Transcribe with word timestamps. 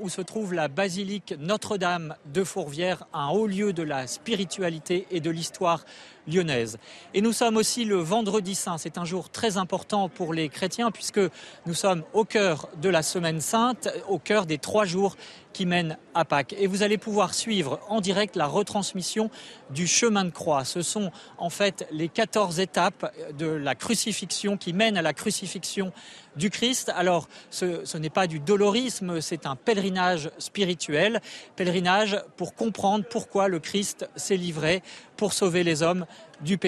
où 0.00 0.08
se 0.08 0.20
trouve 0.20 0.54
la 0.54 0.68
basilique 0.68 1.34
Notre-Dame 1.38 2.16
de 2.32 2.44
Fourvière, 2.44 3.06
un 3.12 3.28
haut 3.28 3.46
lieu 3.46 3.72
de 3.72 3.82
la 3.82 4.06
spiritualité 4.06 5.06
et 5.10 5.20
de 5.20 5.30
l'histoire 5.30 5.84
lyonnaise. 6.26 6.78
Et 7.12 7.20
nous 7.20 7.32
sommes 7.32 7.56
aussi 7.56 7.84
le 7.84 7.96
vendredi 7.96 8.54
saint. 8.54 8.78
C'est 8.78 8.98
un 8.98 9.04
jour 9.04 9.30
très 9.30 9.56
important 9.56 10.08
pour 10.08 10.34
les 10.34 10.48
chrétiens 10.48 10.90
puisque 10.90 11.20
nous 11.66 11.74
sommes 11.74 12.02
au 12.12 12.24
cœur 12.24 12.68
de 12.80 12.88
la 12.88 13.02
semaine 13.02 13.40
sainte, 13.40 13.88
au 14.08 14.18
cœur 14.18 14.46
des 14.46 14.58
trois 14.58 14.84
jours 14.84 15.16
qui 15.54 15.64
mènent 15.64 15.96
à 16.14 16.26
Pâques. 16.26 16.54
Et 16.58 16.66
vous 16.66 16.82
allez 16.82 16.98
pouvoir 16.98 17.32
suivre 17.32 17.80
en 17.88 18.00
direct 18.00 18.36
la 18.36 18.46
retransmission 18.46 19.30
du 19.70 19.86
chemin 19.86 20.24
de 20.24 20.30
croix. 20.30 20.64
Ce 20.64 20.82
sont 20.82 21.10
en 21.38 21.48
fait 21.48 21.86
les 21.90 22.08
14 22.08 22.60
étapes 22.60 23.14
de 23.38 23.46
la 23.46 23.74
crucifixion 23.74 24.58
qui 24.58 24.72
mènent 24.74 24.98
à 24.98 25.02
la 25.02 25.14
crucifixion 25.14 25.92
du 26.36 26.50
Christ. 26.50 26.92
Alors, 26.96 27.28
ce, 27.50 27.84
ce 27.84 27.96
n'est 27.96 28.10
pas 28.10 28.26
du 28.26 28.40
dolorisme, 28.40 29.20
c'est 29.20 29.46
un 29.46 29.54
pèlerinage 29.54 30.30
spirituel, 30.38 31.20
pèlerinage 31.54 32.20
pour 32.36 32.54
comprendre 32.54 33.04
pourquoi 33.08 33.46
le 33.46 33.60
Christ 33.60 34.08
s'est 34.16 34.36
livré 34.36 34.82
pour 35.16 35.32
sauver 35.32 35.64
les 35.64 35.82
hommes 35.82 36.06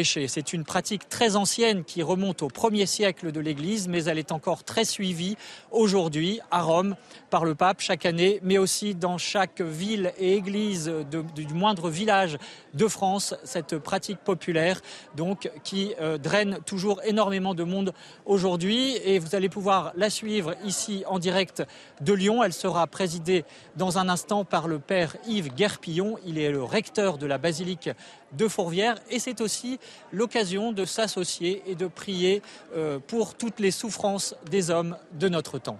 C'est 0.04 0.54
une 0.54 0.64
pratique 0.64 1.08
très 1.08 1.36
ancienne 1.36 1.84
qui 1.84 2.02
remonte 2.02 2.42
au 2.42 2.48
premier 2.48 2.86
siècle 2.86 3.30
de 3.30 3.40
l'Église, 3.40 3.88
mais 3.88 4.04
elle 4.04 4.18
est 4.18 4.32
encore 4.32 4.64
très 4.64 4.86
suivie 4.86 5.36
aujourd'hui 5.70 6.40
à 6.50 6.62
Rome 6.62 6.96
par 7.28 7.44
le 7.44 7.54
pape 7.54 7.80
chaque 7.80 8.06
année, 8.06 8.40
mais 8.42 8.56
aussi 8.56 8.94
dans 8.94 9.18
chaque 9.18 9.60
ville 9.60 10.14
et 10.18 10.34
église 10.34 10.90
du 11.10 11.54
moindre 11.54 11.90
village 11.90 12.38
de 12.72 12.88
France, 12.88 13.34
cette 13.44 13.76
pratique 13.78 14.18
populaire 14.18 14.80
donc 15.14 15.50
qui 15.62 15.94
euh, 16.00 16.16
draine 16.18 16.58
toujours 16.64 17.00
énormément 17.04 17.54
de 17.54 17.64
monde 17.64 17.92
aujourd'hui 18.24 18.96
et 19.04 19.18
vous 19.18 19.34
allez 19.34 19.48
pouvoir 19.48 19.92
la 19.96 20.08
suivre 20.10 20.54
ici 20.64 21.04
en 21.06 21.18
direct 21.18 21.62
de 22.00 22.12
Lyon. 22.12 22.42
Elle 22.42 22.52
sera 22.52 22.86
présidée 22.86 23.44
dans 23.76 23.98
un 23.98 24.08
instant 24.08 24.44
par 24.44 24.68
le 24.68 24.78
père 24.78 25.16
Yves 25.26 25.54
Guerpillon. 25.54 26.16
Il 26.26 26.38
est 26.38 26.50
le 26.50 26.62
recteur 26.62 27.18
de 27.18 27.26
la 27.26 27.38
basilique 27.38 27.90
de 28.32 28.48
Fourvière 28.48 28.96
et 29.10 29.18
c'est 29.18 29.40
aussi 29.40 29.65
l'occasion 30.12 30.72
de 30.72 30.84
s'associer 30.84 31.62
et 31.66 31.74
de 31.74 31.86
prier 31.86 32.42
euh, 32.74 32.98
pour 33.06 33.34
toutes 33.34 33.60
les 33.60 33.70
souffrances 33.70 34.34
des 34.50 34.70
hommes 34.70 34.96
de 35.12 35.28
notre 35.28 35.58
temps. 35.58 35.78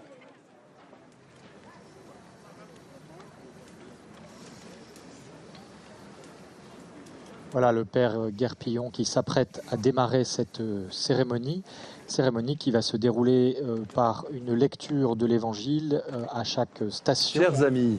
Voilà 7.52 7.72
le 7.72 7.86
père 7.86 8.30
Guerpillon 8.30 8.90
qui 8.90 9.06
s'apprête 9.06 9.62
à 9.70 9.78
démarrer 9.78 10.24
cette 10.24 10.60
euh, 10.60 10.86
cérémonie, 10.90 11.62
cérémonie 12.06 12.58
qui 12.58 12.70
va 12.70 12.82
se 12.82 12.98
dérouler 12.98 13.56
euh, 13.62 13.78
par 13.94 14.26
une 14.30 14.52
lecture 14.52 15.16
de 15.16 15.24
l'évangile 15.24 16.02
à 16.30 16.44
chaque 16.44 16.82
station. 16.90 17.40
Chers 17.40 17.62
amis, 17.62 17.98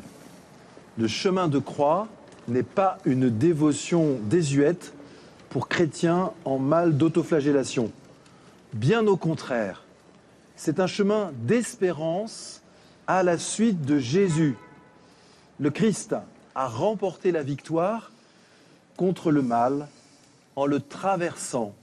le 0.97 1.07
chemin 1.07 1.47
de 1.47 1.59
croix 1.59 2.07
n'est 2.47 2.63
pas 2.63 2.97
une 3.05 3.29
dévotion 3.29 4.17
désuète 4.23 4.93
pour 5.49 5.67
chrétiens 5.67 6.31
en 6.45 6.59
mal 6.59 6.97
d'autoflagellation. 6.97 7.91
Bien 8.73 9.05
au 9.07 9.17
contraire, 9.17 9.83
c'est 10.55 10.79
un 10.79 10.87
chemin 10.87 11.31
d'espérance 11.43 12.61
à 13.07 13.23
la 13.23 13.37
suite 13.37 13.83
de 13.83 13.99
Jésus. 13.99 14.55
Le 15.59 15.69
Christ 15.69 16.15
a 16.55 16.67
remporté 16.67 17.31
la 17.31 17.43
victoire 17.43 18.11
contre 18.97 19.31
le 19.31 19.41
mal 19.41 19.87
en 20.55 20.65
le 20.65 20.79
traversant 20.79 21.73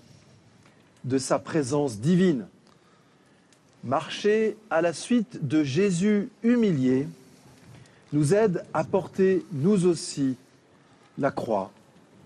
de 1.04 1.18
sa 1.18 1.38
présence 1.38 1.98
divine. 1.98 2.46
Marcher 3.84 4.56
à 4.70 4.82
la 4.82 4.92
suite 4.92 5.46
de 5.46 5.62
Jésus 5.62 6.30
humilié 6.42 7.06
nous 8.12 8.34
aide 8.34 8.64
à 8.72 8.84
porter 8.84 9.44
nous 9.52 9.86
aussi 9.86 10.36
la 11.18 11.30
croix, 11.30 11.70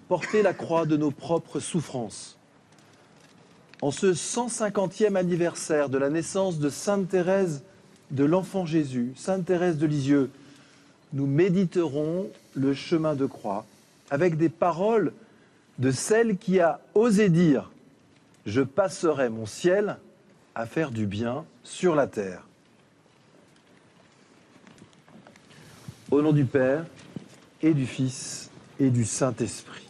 porter 0.08 0.42
la 0.42 0.54
croix 0.54 0.86
de 0.86 0.96
nos 0.96 1.10
propres 1.10 1.60
souffrances. 1.60 2.36
En 3.82 3.90
ce 3.90 4.06
150e 4.06 5.14
anniversaire 5.14 5.88
de 5.88 5.98
la 5.98 6.10
naissance 6.10 6.58
de 6.58 6.70
Sainte 6.70 7.08
Thérèse 7.08 7.62
de 8.10 8.24
l'Enfant 8.24 8.66
Jésus, 8.66 9.12
Sainte 9.16 9.44
Thérèse 9.44 9.78
de 9.78 9.86
Lisieux, 9.86 10.30
nous 11.12 11.26
méditerons 11.26 12.28
le 12.54 12.74
chemin 12.74 13.14
de 13.14 13.26
croix 13.26 13.66
avec 14.10 14.36
des 14.36 14.48
paroles 14.48 15.12
de 15.78 15.90
celle 15.90 16.38
qui 16.38 16.58
a 16.58 16.80
osé 16.94 17.28
dire 17.28 17.70
Je 18.46 18.62
passerai 18.62 19.28
mon 19.28 19.46
ciel 19.46 19.98
à 20.54 20.66
faire 20.66 20.90
du 20.90 21.06
bien 21.06 21.44
sur 21.62 21.94
la 21.94 22.06
terre. 22.06 22.42
Au 26.10 26.22
nom 26.22 26.32
du 26.32 26.46
Père 26.46 26.84
et 27.62 27.74
du 27.74 27.86
Fils 27.86 28.50
et 28.80 28.90
du 28.90 29.04
Saint-Esprit. 29.04 29.87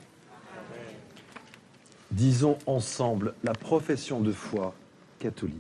Disons 2.10 2.56
ensemble 2.66 3.34
la 3.44 3.52
profession 3.52 4.20
de 4.20 4.32
foi 4.32 4.74
catholique. 5.18 5.56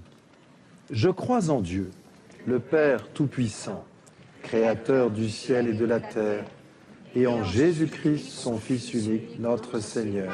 Je 0.90 1.10
crois 1.10 1.50
en 1.50 1.60
Dieu, 1.60 1.90
le 2.46 2.58
Père 2.58 3.08
Tout-Puissant, 3.12 3.84
Créateur 4.42 5.10
du 5.10 5.28
ciel 5.28 5.68
et 5.68 5.74
de 5.74 5.84
la 5.84 6.00
terre, 6.00 6.44
et 7.14 7.26
en 7.26 7.44
Jésus-Christ, 7.44 8.30
son 8.30 8.56
Fils 8.56 8.94
unique, 8.94 9.38
notre 9.38 9.80
Seigneur, 9.80 10.32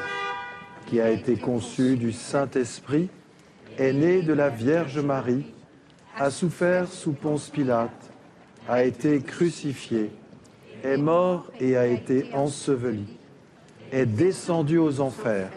qui 0.85 1.01
a 1.01 1.09
été 1.09 1.35
conçu 1.35 1.97
du 1.97 2.13
Saint-Esprit, 2.13 3.09
est 3.77 3.91
né 3.91 4.21
de 4.21 4.31
la 4.31 4.49
Vierge 4.49 4.99
Marie, 4.99 5.45
a 6.17 6.29
souffert 6.29 6.87
sous 6.87 7.11
Ponce 7.11 7.49
Pilate, 7.49 8.11
a 8.69 8.83
été 8.83 9.19
crucifié, 9.21 10.11
est 10.83 10.97
mort 10.97 11.51
et 11.59 11.75
a 11.75 11.87
été 11.87 12.29
enseveli, 12.33 13.05
est 13.91 14.05
descendu 14.05 14.77
aux 14.77 15.01
enfers. 15.01 15.51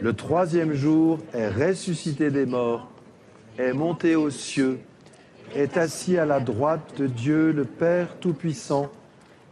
Le 0.00 0.14
troisième 0.14 0.72
jour 0.72 1.18
est 1.34 1.50
ressuscité 1.50 2.30
des 2.30 2.46
morts, 2.46 2.88
est 3.58 3.74
monté 3.74 4.16
aux 4.16 4.30
cieux, 4.30 4.80
est 5.54 5.76
assis 5.76 6.16
à 6.16 6.24
la 6.24 6.40
droite 6.40 6.94
de 6.96 7.06
Dieu 7.06 7.52
le 7.52 7.66
Père 7.66 8.16
Tout-Puissant, 8.18 8.90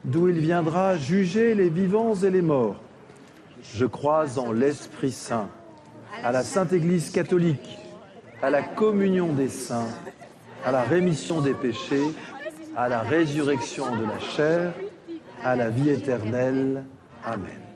d'où 0.05 0.29
il 0.29 0.39
viendra 0.39 0.97
juger 0.97 1.55
les 1.55 1.69
vivants 1.69 2.15
et 2.15 2.31
les 2.31 2.41
morts. 2.41 2.81
Je 3.75 3.85
crois 3.85 4.39
en 4.39 4.51
l'Esprit 4.53 5.13
Saint, 5.13 5.51
à 6.25 6.33
la 6.33 6.43
Sainte 6.43 6.73
Église 6.73 7.11
catholique, 7.11 7.79
à 8.41 8.49
la 8.49 8.63
communion 8.63 9.35
des 9.35 9.49
saints, 9.49 9.91
à 10.65 10.73
la 10.73 10.83
rémission 10.83 11.43
des 11.43 11.55
péchés, 11.55 12.15
à 12.75 12.89
la 12.89 13.01
résurrection 13.01 13.97
de 13.97 14.05
la 14.05 14.19
chair, 14.19 14.73
à 15.45 15.57
la 15.57 15.69
vie 15.69 15.91
éternelle. 15.91 16.85
Amen. 17.23 17.68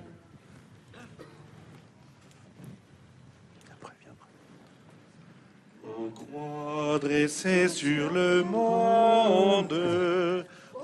Dressées 7.00 7.68
sur 7.68 8.12
le 8.12 8.42
monde, 8.42 9.74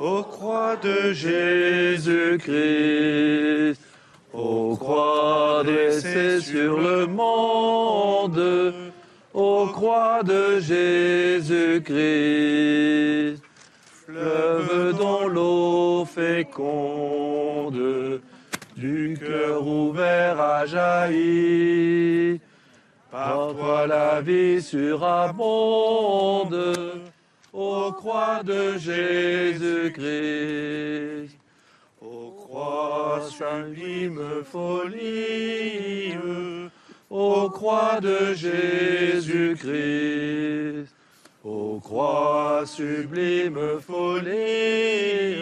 aux 0.00 0.22
croix 0.22 0.76
de 0.76 1.12
Jésus-Christ, 1.12 2.48
aux 4.32 4.74
croix 4.76 5.62
dressées 5.64 6.40
sur 6.40 6.80
le 6.80 7.06
monde, 7.06 8.74
aux 9.34 9.66
croix 9.66 10.22
de 10.22 10.60
Jésus-Christ 10.60 12.38
fleuve 14.08 14.96
dont 14.96 15.28
l'eau 15.28 16.04
féconde 16.06 17.78
du 18.76 19.18
cœur 19.20 19.66
ouvert 19.66 20.40
à 20.40 20.64
jaillir. 20.64 22.38
Par 23.10 23.54
toi 23.54 23.86
la 23.86 24.20
vie 24.20 24.60
surabonde, 24.60 26.54
aux 27.52 27.92
croix 27.92 28.42
de 28.44 28.76
Jésus-Christ. 28.76 29.98
Ô 32.02 32.30
croix 32.36 33.20
sublime 33.30 34.44
folie, 34.44 36.14
aux 37.10 37.48
croix 37.50 37.98
de 38.00 38.34
Jésus-Christ. 38.34 39.68
Ô 41.44 41.80
croix 41.80 42.64
sublime 42.66 43.80
folie, 43.80 45.36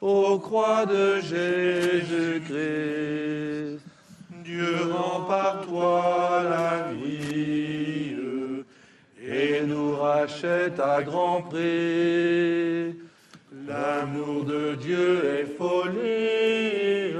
ô 0.00 0.38
croix 0.38 0.86
de 0.86 1.20
Jésus-Christ, 1.20 2.50
Dieu 4.60 4.92
rend 4.92 5.24
par 5.24 5.62
toi 5.62 6.42
la 6.42 6.92
vie 6.92 8.14
et 9.22 9.62
nous 9.64 9.96
rachète 9.96 10.78
à 10.78 11.02
grand 11.02 11.40
prix. 11.42 12.94
L'amour 13.66 14.44
de 14.44 14.74
Dieu 14.74 15.24
est 15.24 15.46
folie, 15.46 17.14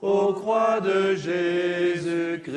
ô 0.00 0.32
croix 0.34 0.80
de 0.80 1.16
Jésus-Christ. 1.16 2.54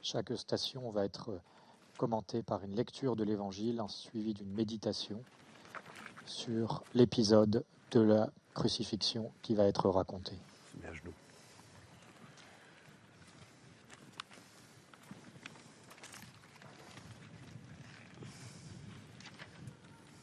Chaque 0.00 0.32
station 0.36 0.90
va 0.90 1.04
être 1.04 1.40
commenté 1.96 2.44
par 2.44 2.62
une 2.62 2.76
lecture 2.76 3.16
de 3.16 3.24
l'Évangile 3.24 3.82
suivie 3.88 4.34
d'une 4.34 4.54
méditation 4.54 5.20
sur 6.24 6.84
l'épisode 6.94 7.64
de 7.90 8.00
la 8.00 8.30
crucifixion 8.58 9.30
qui 9.40 9.54
va 9.54 9.66
être 9.66 9.88
raconté. 9.88 10.32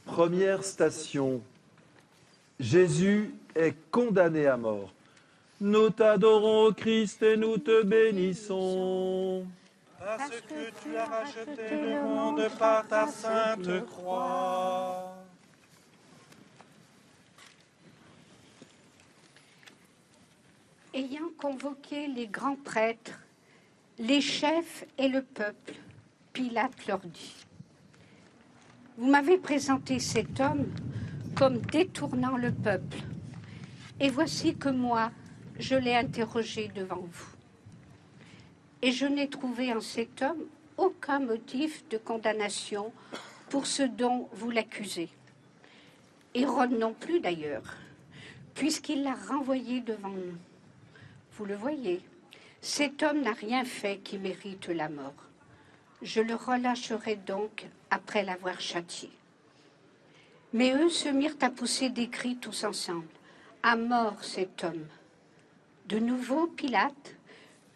Première 0.06 0.64
station. 0.64 1.42
Jésus 2.60 3.34
est 3.56 3.76
condamné 3.90 4.48
à 4.48 4.58
mort. 4.58 4.94
Nous 5.62 5.90
t'adorons, 5.90 6.74
Christ, 6.74 7.24
et 7.24 7.38
nous 7.38 7.58
te 7.58 7.84
bénissons. 7.84 9.46
Parce 10.00 10.30
que 10.30 10.72
tu 10.84 10.96
as 10.96 11.06
racheté 11.06 11.70
le 11.72 12.02
monde 12.04 12.48
par 12.60 12.88
ta 12.88 13.08
sainte 13.08 13.86
croix. 13.88 15.25
Ayant 20.96 21.30
convoqué 21.38 22.08
les 22.08 22.26
grands 22.26 22.56
prêtres, 22.56 23.20
les 24.00 24.22
chefs 24.22 24.86
et 24.98 25.10
le 25.10 25.24
peuple, 25.24 25.74
Pilate 26.32 26.88
leur 26.88 27.00
dit 27.00 27.36
Vous 28.98 29.10
m'avez 29.10 29.38
présenté 29.38 30.00
cet 30.00 30.40
homme 30.40 30.72
comme 31.36 31.58
détournant 31.58 32.38
le 32.38 32.54
peuple, 32.54 33.00
et 34.00 34.10
voici 34.10 34.56
que 34.56 34.70
moi, 34.70 35.12
je 35.60 35.76
l'ai 35.76 35.98
interrogé 35.98 36.70
devant 36.70 37.02
vous. 37.12 37.36
Et 38.82 38.94
je 38.94 39.06
n'ai 39.06 39.28
trouvé 39.28 39.74
en 39.74 39.82
cet 39.82 40.22
homme 40.22 40.46
aucun 40.78 41.20
motif 41.20 41.86
de 41.90 41.98
condamnation 41.98 42.94
pour 43.50 43.68
ce 43.68 43.84
dont 43.84 44.30
vous 44.32 44.50
l'accusez. 44.50 45.10
Hérode 46.34 46.72
non 46.72 46.94
plus 46.94 47.20
d'ailleurs, 47.20 47.76
puisqu'il 48.54 49.04
l'a 49.04 49.16
renvoyé 49.28 49.82
devant 49.82 50.08
nous. 50.08 50.38
Vous 51.38 51.44
le 51.44 51.56
voyez, 51.56 52.02
cet 52.62 53.04
homme 53.04 53.22
n'a 53.22 53.34
rien 53.34 53.66
fait 53.66 53.98
qui 53.98 54.18
mérite 54.18 54.70
la 54.70 54.88
mort. 54.88 55.14
Je 56.02 56.22
le 56.22 56.34
relâcherai 56.34 57.18
donc 57.18 57.66
après 57.90 58.24
l'avoir 58.24 58.62
châtié. 58.62 59.10
Mais 60.54 60.72
eux 60.72 60.88
se 60.88 61.10
mirent 61.10 61.36
à 61.42 61.50
pousser 61.50 61.90
des 61.90 62.08
cris 62.08 62.38
tous 62.38 62.64
ensemble. 62.64 63.10
À 63.64 63.76
mort 63.76 64.24
cet 64.24 64.64
homme. 64.64 64.88
De 65.88 66.00
nouveau, 66.00 66.48
Pilate, 66.48 67.16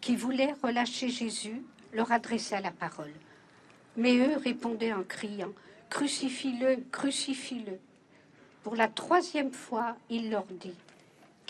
qui 0.00 0.16
voulait 0.16 0.54
relâcher 0.62 1.10
Jésus, 1.10 1.62
leur 1.92 2.12
adressa 2.12 2.60
la 2.60 2.70
parole. 2.70 3.12
Mais 3.98 4.16
eux 4.16 4.38
répondaient 4.38 4.94
en 4.94 5.02
criant 5.02 5.52
Crucifie-le, 5.90 6.84
crucifie-le. 6.90 7.78
Pour 8.62 8.74
la 8.74 8.88
troisième 8.88 9.52
fois, 9.52 9.96
il 10.08 10.30
leur 10.30 10.46
dit 10.46 10.76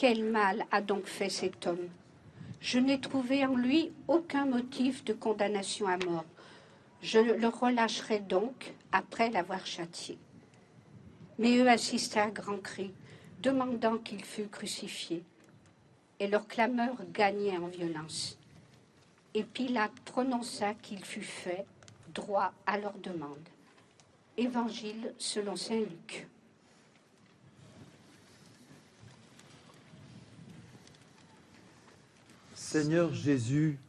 Quel 0.00 0.25
mal 0.25 0.64
a 0.70 0.81
donc 0.81 1.05
fait 1.05 1.29
cet 1.29 1.67
homme? 1.67 1.91
Je 2.62 2.79
n'ai 2.79 3.02
trouvé 3.02 3.44
en 3.44 3.55
lui 3.55 3.93
aucun 4.08 4.47
motif 4.47 5.05
de 5.05 5.12
condamnation 5.12 5.87
à 5.88 5.99
mort. 5.99 6.25
Je 7.02 7.19
le 7.19 7.49
relâcherai 7.49 8.20
donc 8.20 8.73
après 8.93 9.29
l'avoir 9.29 9.67
châtié. 9.67 10.17
Mais 11.38 11.58
eux 11.58 11.69
assistaient 11.69 12.20
à 12.20 12.31
grands 12.31 12.62
cris, 12.62 12.94
demandant 13.43 13.99
qu'il 13.99 14.25
fût 14.25 14.49
crucifié. 14.49 15.23
Et 16.19 16.29
leur 16.29 16.49
clameur 16.49 16.96
gagnait 17.12 17.58
en 17.58 17.67
violence. 17.67 18.38
Et 19.35 19.44
Pilate 19.44 20.00
prononça 20.06 20.73
qu'il 20.73 21.05
fût 21.05 21.20
fait 21.20 21.67
droit 22.14 22.55
à 22.64 22.79
leur 22.79 22.94
demande. 22.94 23.46
Évangile 24.38 25.12
selon 25.19 25.56
Saint 25.56 25.81
Luc. 25.81 26.26
Seigneur 32.70 33.12
Jésus, 33.12 33.81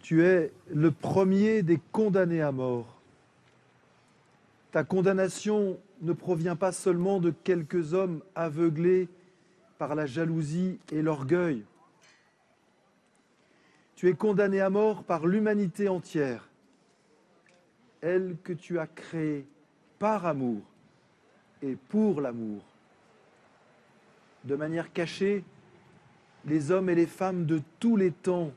tu 0.00 0.24
es 0.24 0.50
le 0.70 0.90
premier 0.90 1.62
des 1.62 1.78
condamnés 1.92 2.40
à 2.40 2.52
mort. 2.52 3.02
Ta 4.72 4.82
condamnation 4.82 5.78
ne 6.00 6.14
provient 6.14 6.56
pas 6.56 6.72
seulement 6.72 7.20
de 7.20 7.34
quelques 7.44 7.92
hommes 7.92 8.22
aveuglés 8.34 9.10
par 9.76 9.94
la 9.94 10.06
jalousie 10.06 10.78
et 10.90 11.02
l'orgueil. 11.02 11.64
Tu 13.94 14.08
es 14.08 14.14
condamné 14.14 14.62
à 14.62 14.70
mort 14.70 15.04
par 15.04 15.26
l'humanité 15.26 15.86
entière, 15.90 16.48
elle 18.00 18.38
que 18.42 18.54
tu 18.54 18.78
as 18.78 18.86
créée 18.86 19.44
par 19.98 20.24
amour 20.24 20.62
et 21.60 21.76
pour 21.90 22.22
l'amour. 22.22 22.62
De 24.44 24.56
manière 24.56 24.90
cachée, 24.94 25.44
les 26.46 26.70
hommes 26.70 26.90
et 26.90 26.94
les 26.94 27.06
femmes 27.06 27.46
de 27.46 27.60
tous 27.78 27.96
les 27.96 28.10
temps 28.10 28.52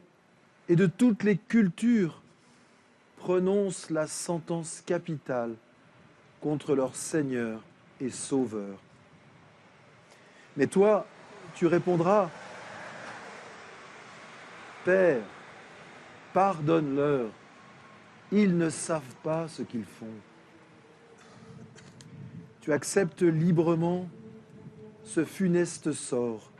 et 0.70 0.76
de 0.76 0.86
toutes 0.86 1.24
les 1.24 1.38
cultures 1.38 2.22
prononcent 3.18 3.90
la 3.90 4.08
sentence 4.08 4.82
capitale 4.86 5.56
contre 6.42 6.76
leur 6.76 6.96
Seigneur 6.96 7.62
et 8.00 8.10
Sauveur. 8.10 8.78
Mais 10.58 10.68
toi, 10.68 11.06
tu 11.56 11.68
répondras, 11.68 12.30
Père, 14.86 15.24
pardonne-leur, 16.34 17.30
ils 18.32 18.58
ne 18.58 18.70
savent 18.70 19.16
pas 19.24 19.48
ce 19.48 19.62
qu'ils 19.62 19.86
font. 19.86 20.06
Tu 22.62 22.74
acceptes 22.74 23.22
librement 23.22 24.08
ce 25.04 25.24
funeste 25.24 25.92
sort 25.92 26.52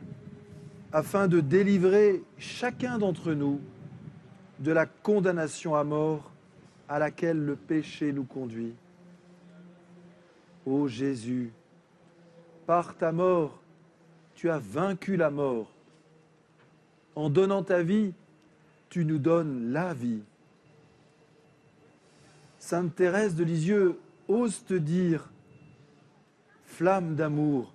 afin 0.94 1.26
de 1.26 1.40
délivrer 1.40 2.22
chacun 2.38 2.98
d'entre 2.98 3.32
nous 3.32 3.60
de 4.60 4.70
la 4.70 4.86
condamnation 4.86 5.74
à 5.74 5.82
mort 5.82 6.30
à 6.88 7.00
laquelle 7.00 7.44
le 7.44 7.56
péché 7.56 8.12
nous 8.12 8.22
conduit. 8.22 8.74
Ô 10.64 10.86
Jésus, 10.86 11.52
par 12.64 12.96
ta 12.96 13.10
mort, 13.10 13.60
tu 14.36 14.48
as 14.50 14.60
vaincu 14.60 15.16
la 15.16 15.30
mort. 15.30 15.68
En 17.16 17.28
donnant 17.28 17.64
ta 17.64 17.82
vie, 17.82 18.14
tu 18.88 19.04
nous 19.04 19.18
donnes 19.18 19.72
la 19.72 19.94
vie. 19.94 20.22
Sainte 22.60 22.94
Thérèse 22.94 23.34
de 23.34 23.42
Lisieux 23.42 23.98
ose 24.28 24.64
te 24.64 24.74
dire, 24.74 25.28
Flamme 26.66 27.16
d'amour, 27.16 27.74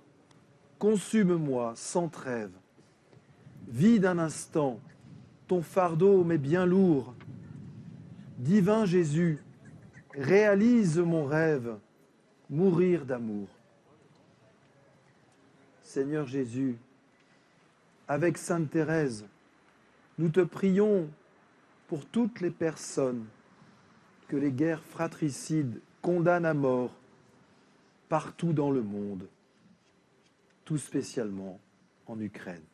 consume-moi 0.78 1.74
sans 1.76 2.08
trêve. 2.08 2.50
Vis 3.68 4.00
d'un 4.00 4.18
instant, 4.18 4.80
ton 5.46 5.62
fardeau 5.62 6.24
m'est 6.24 6.38
bien 6.38 6.66
lourd. 6.66 7.14
Divin 8.38 8.84
Jésus, 8.84 9.38
réalise 10.14 10.98
mon 10.98 11.24
rêve, 11.24 11.76
mourir 12.48 13.04
d'amour. 13.04 13.48
Seigneur 15.82 16.26
Jésus, 16.26 16.76
avec 18.08 18.38
Sainte 18.38 18.70
Thérèse, 18.70 19.26
nous 20.18 20.28
te 20.28 20.40
prions 20.40 21.08
pour 21.88 22.06
toutes 22.06 22.40
les 22.40 22.50
personnes 22.50 23.26
que 24.28 24.36
les 24.36 24.52
guerres 24.52 24.84
fratricides 24.84 25.80
condamnent 26.02 26.46
à 26.46 26.54
mort 26.54 26.94
partout 28.08 28.52
dans 28.52 28.70
le 28.70 28.82
monde, 28.82 29.28
tout 30.64 30.78
spécialement 30.78 31.58
en 32.06 32.20
Ukraine. 32.20 32.69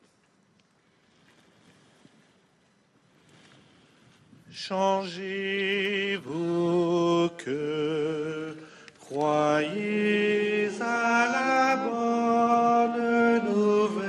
Changez-vous 4.58 6.18
que 7.36 8.56
croyez 8.98 10.70
à 10.80 11.28
la 11.36 11.76
bonne 11.76 13.44
nouvelle. 13.44 14.06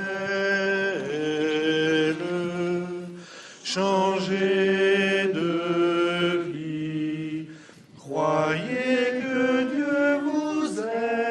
Changez 3.62 5.30
de 5.34 6.40
vie, 6.50 7.46
croyez 7.98 9.20
que 9.20 9.64
Dieu 9.74 10.18
vous 10.24 10.80
aime. 10.80 11.28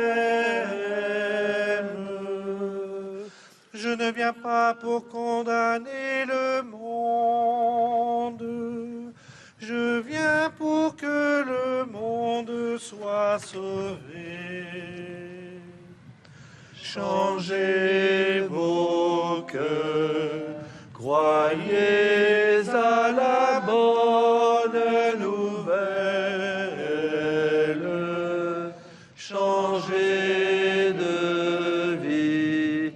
Je 3.74 3.90
ne 3.90 4.12
viens 4.12 4.34
pas 4.34 4.76
pour 4.76 5.10
condamner 5.10 6.26
le 6.28 6.57
que 10.98 11.44
le 11.46 11.86
monde 11.86 12.78
soit 12.80 13.38
sauvé. 13.40 13.98
Changez 16.76 18.42
vos 18.50 19.44
cœurs, 19.52 20.56
croyez 20.94 22.68
à 22.70 23.12
la 23.12 23.60
bonne 23.60 25.20
nouvelle. 25.20 25.78
Changez 29.16 30.94
de 30.94 31.96
vie, 32.04 32.94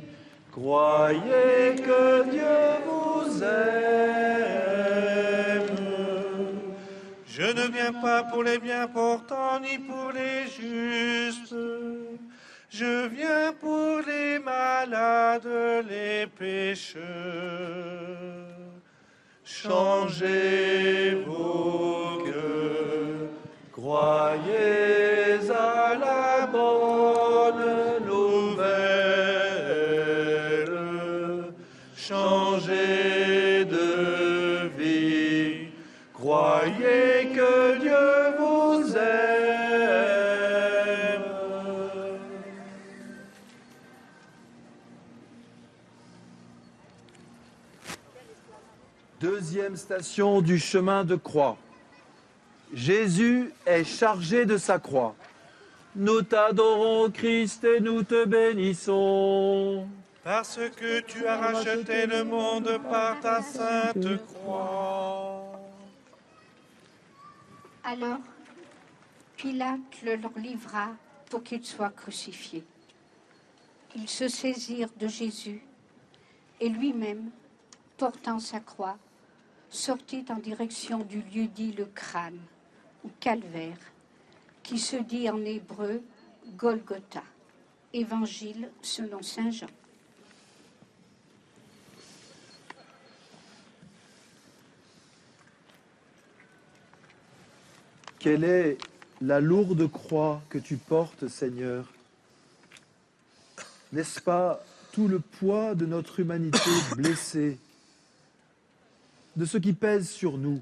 croyez 0.52 1.76
que 1.76 2.30
Dieu 2.32 2.62
vous 2.88 3.44
aime. 3.44 4.01
Ne 7.46 7.72
viens 7.72 7.94
pas 7.94 8.24
pour 8.24 8.44
les 8.44 8.60
bien 8.60 8.88
portants 8.88 9.60
ni 9.60 9.78
pour 9.80 10.12
les 10.12 10.48
justes. 10.48 11.56
Je 12.70 13.08
viens 13.08 13.52
pour 13.60 14.02
les 14.08 14.40
malades, 14.40 15.48
les 15.90 16.28
pécheurs. 16.28 17.02
Changez 19.44 21.16
vos 21.26 22.24
cœurs, 22.24 23.30
croyez 23.72 25.50
à 25.50 25.96
la 25.96 26.41
Deuxième 49.72 49.86
station 49.88 50.42
du 50.42 50.60
chemin 50.60 51.06
de 51.06 51.16
croix. 51.16 51.58
Jésus 52.74 53.54
est 53.66 53.86
chargé 53.86 54.46
de 54.46 54.58
sa 54.58 54.80
croix. 54.80 55.16
Nous 55.96 56.24
t'adorons, 56.24 57.10
Christ, 57.10 57.64
et 57.64 57.80
nous 57.80 58.04
te 58.04 58.26
bénissons. 58.26 59.88
Parce 60.26 60.60
que 60.76 61.00
tu 61.00 61.26
as 61.26 61.38
racheté 61.38 62.06
le 62.06 62.26
monde 62.26 62.82
par 62.90 63.22
ta 63.22 63.42
sainte 63.42 64.18
croix. 64.26 65.58
Alors, 67.86 68.20
Pilate 69.38 70.02
le 70.04 70.18
leur 70.18 70.38
livra 70.38 70.90
pour 71.30 71.44
qu'il 71.44 71.66
soit 71.66 71.96
crucifié. 71.96 72.66
Ils 73.96 74.10
se 74.10 74.28
saisirent 74.28 74.92
de 75.00 75.08
Jésus 75.08 75.64
et 76.60 76.68
lui-même, 76.68 77.30
portant 77.98 78.40
sa 78.40 78.60
croix, 78.60 78.98
sortit 79.72 80.26
en 80.30 80.38
direction 80.38 81.00
du 81.00 81.22
lieu 81.22 81.48
dit 81.48 81.72
le 81.72 81.86
crâne 81.86 82.38
ou 83.04 83.10
calvaire, 83.20 83.78
qui 84.62 84.78
se 84.78 84.98
dit 84.98 85.28
en 85.30 85.44
hébreu 85.44 86.04
Golgotha. 86.56 87.24
Évangile 87.94 88.70
selon 88.82 89.22
Saint 89.22 89.52
Jean. 89.52 89.68
Quelle 98.20 98.44
est 98.44 98.78
la 99.20 99.40
lourde 99.40 99.90
croix 99.90 100.42
que 100.50 100.60
tu 100.60 100.78
portes, 100.78 101.28
Seigneur? 101.28 101.92
N'est-ce 103.92 104.22
pas 104.22 104.64
tout 104.92 105.08
le 105.08 105.20
poids 105.20 105.74
de 105.74 105.86
notre 105.86 106.20
humanité 106.20 106.70
blessée, 106.96 107.58
de 109.36 109.46
ce 109.46 109.58
qui 109.58 109.74
pèse 109.74 110.10
sur 110.10 110.38
nous. 110.38 110.62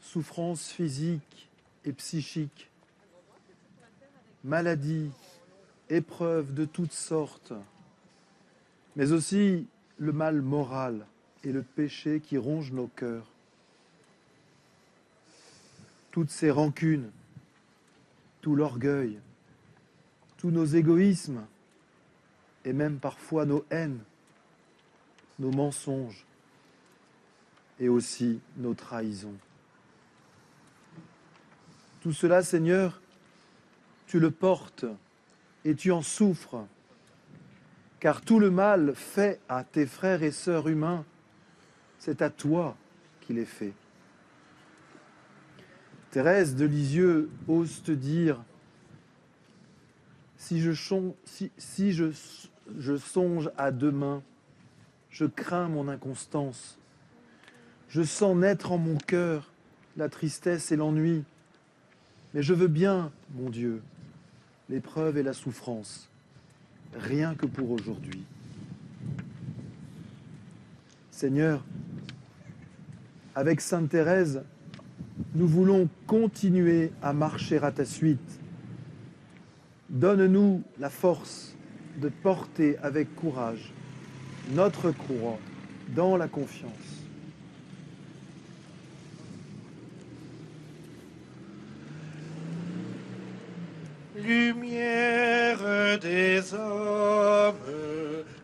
Souffrance 0.00 0.68
physique 0.70 1.48
et 1.84 1.92
psychique, 1.92 2.70
maladies, 4.42 5.10
épreuves 5.90 6.54
de 6.54 6.64
toutes 6.64 6.92
sortes, 6.92 7.52
mais 8.96 9.12
aussi 9.12 9.66
le 9.98 10.12
mal 10.12 10.40
moral 10.40 11.06
et 11.42 11.52
le 11.52 11.62
péché 11.62 12.20
qui 12.20 12.38
ronge 12.38 12.72
nos 12.72 12.86
cœurs. 12.86 13.26
Toutes 16.10 16.30
ces 16.30 16.50
rancunes, 16.50 17.10
tout 18.40 18.54
l'orgueil, 18.54 19.18
tous 20.36 20.50
nos 20.50 20.66
égoïsmes 20.66 21.44
et 22.64 22.72
même 22.72 22.98
parfois 22.98 23.46
nos 23.46 23.64
haines, 23.70 24.00
nos 25.38 25.50
mensonges 25.50 26.24
et 27.80 27.88
aussi 27.88 28.40
nos 28.56 28.74
trahisons. 28.74 29.36
Tout 32.00 32.12
cela, 32.12 32.42
Seigneur, 32.42 33.00
tu 34.06 34.20
le 34.20 34.30
portes 34.30 34.84
et 35.64 35.74
tu 35.74 35.90
en 35.90 36.02
souffres, 36.02 36.66
car 38.00 38.20
tout 38.20 38.38
le 38.38 38.50
mal 38.50 38.94
fait 38.94 39.40
à 39.48 39.64
tes 39.64 39.86
frères 39.86 40.22
et 40.22 40.30
sœurs 40.30 40.68
humains, 40.68 41.04
c'est 41.98 42.20
à 42.20 42.28
toi 42.30 42.76
qu'il 43.22 43.38
est 43.38 43.46
fait. 43.46 43.72
Thérèse 46.10 46.54
de 46.54 46.66
Lisieux 46.66 47.30
ose 47.48 47.82
te 47.82 47.90
dire 47.92 48.40
si 50.36 50.60
je, 50.60 50.72
je- 50.72 52.10
je 52.78 52.96
songe 52.98 53.50
à 53.56 53.70
demain, 53.72 54.22
je 55.10 55.24
crains 55.24 55.68
mon 55.68 55.88
inconstance. 55.88 56.78
Je 57.94 58.02
sens 58.02 58.36
naître 58.36 58.72
en 58.72 58.78
mon 58.78 58.96
cœur 58.96 59.52
la 59.96 60.08
tristesse 60.08 60.72
et 60.72 60.76
l'ennui. 60.76 61.22
Mais 62.34 62.42
je 62.42 62.52
veux 62.52 62.66
bien, 62.66 63.12
mon 63.36 63.50
Dieu, 63.50 63.82
l'épreuve 64.68 65.16
et 65.16 65.22
la 65.22 65.32
souffrance, 65.32 66.08
rien 66.98 67.36
que 67.36 67.46
pour 67.46 67.70
aujourd'hui. 67.70 68.24
Seigneur, 71.12 71.62
avec 73.36 73.60
Sainte 73.60 73.90
Thérèse, 73.90 74.42
nous 75.36 75.46
voulons 75.46 75.88
continuer 76.08 76.90
à 77.00 77.12
marcher 77.12 77.58
à 77.58 77.70
ta 77.70 77.84
suite. 77.84 78.40
Donne-nous 79.88 80.64
la 80.80 80.90
force 80.90 81.54
de 82.02 82.08
porter 82.08 82.76
avec 82.78 83.14
courage 83.14 83.72
notre 84.50 84.90
croix 84.90 85.38
dans 85.94 86.16
la 86.16 86.26
confiance. 86.26 87.03
Lumière 94.26 95.98
des 96.00 96.54
hommes, 96.54 97.58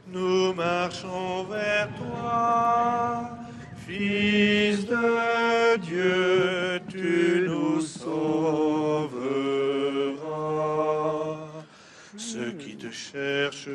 nous 0.09 0.53
marchons 0.53 1.45
vers 1.45 1.89
toi. 1.97 3.31
Fils 3.87 4.85
de 4.85 5.79
Dieu, 5.79 6.81
tu 6.87 7.47
nous 7.49 7.81
sauveras. 7.81 8.19
Ceux 12.19 12.53
qui 12.53 12.77
te 12.77 12.91
cherchent, 12.91 13.71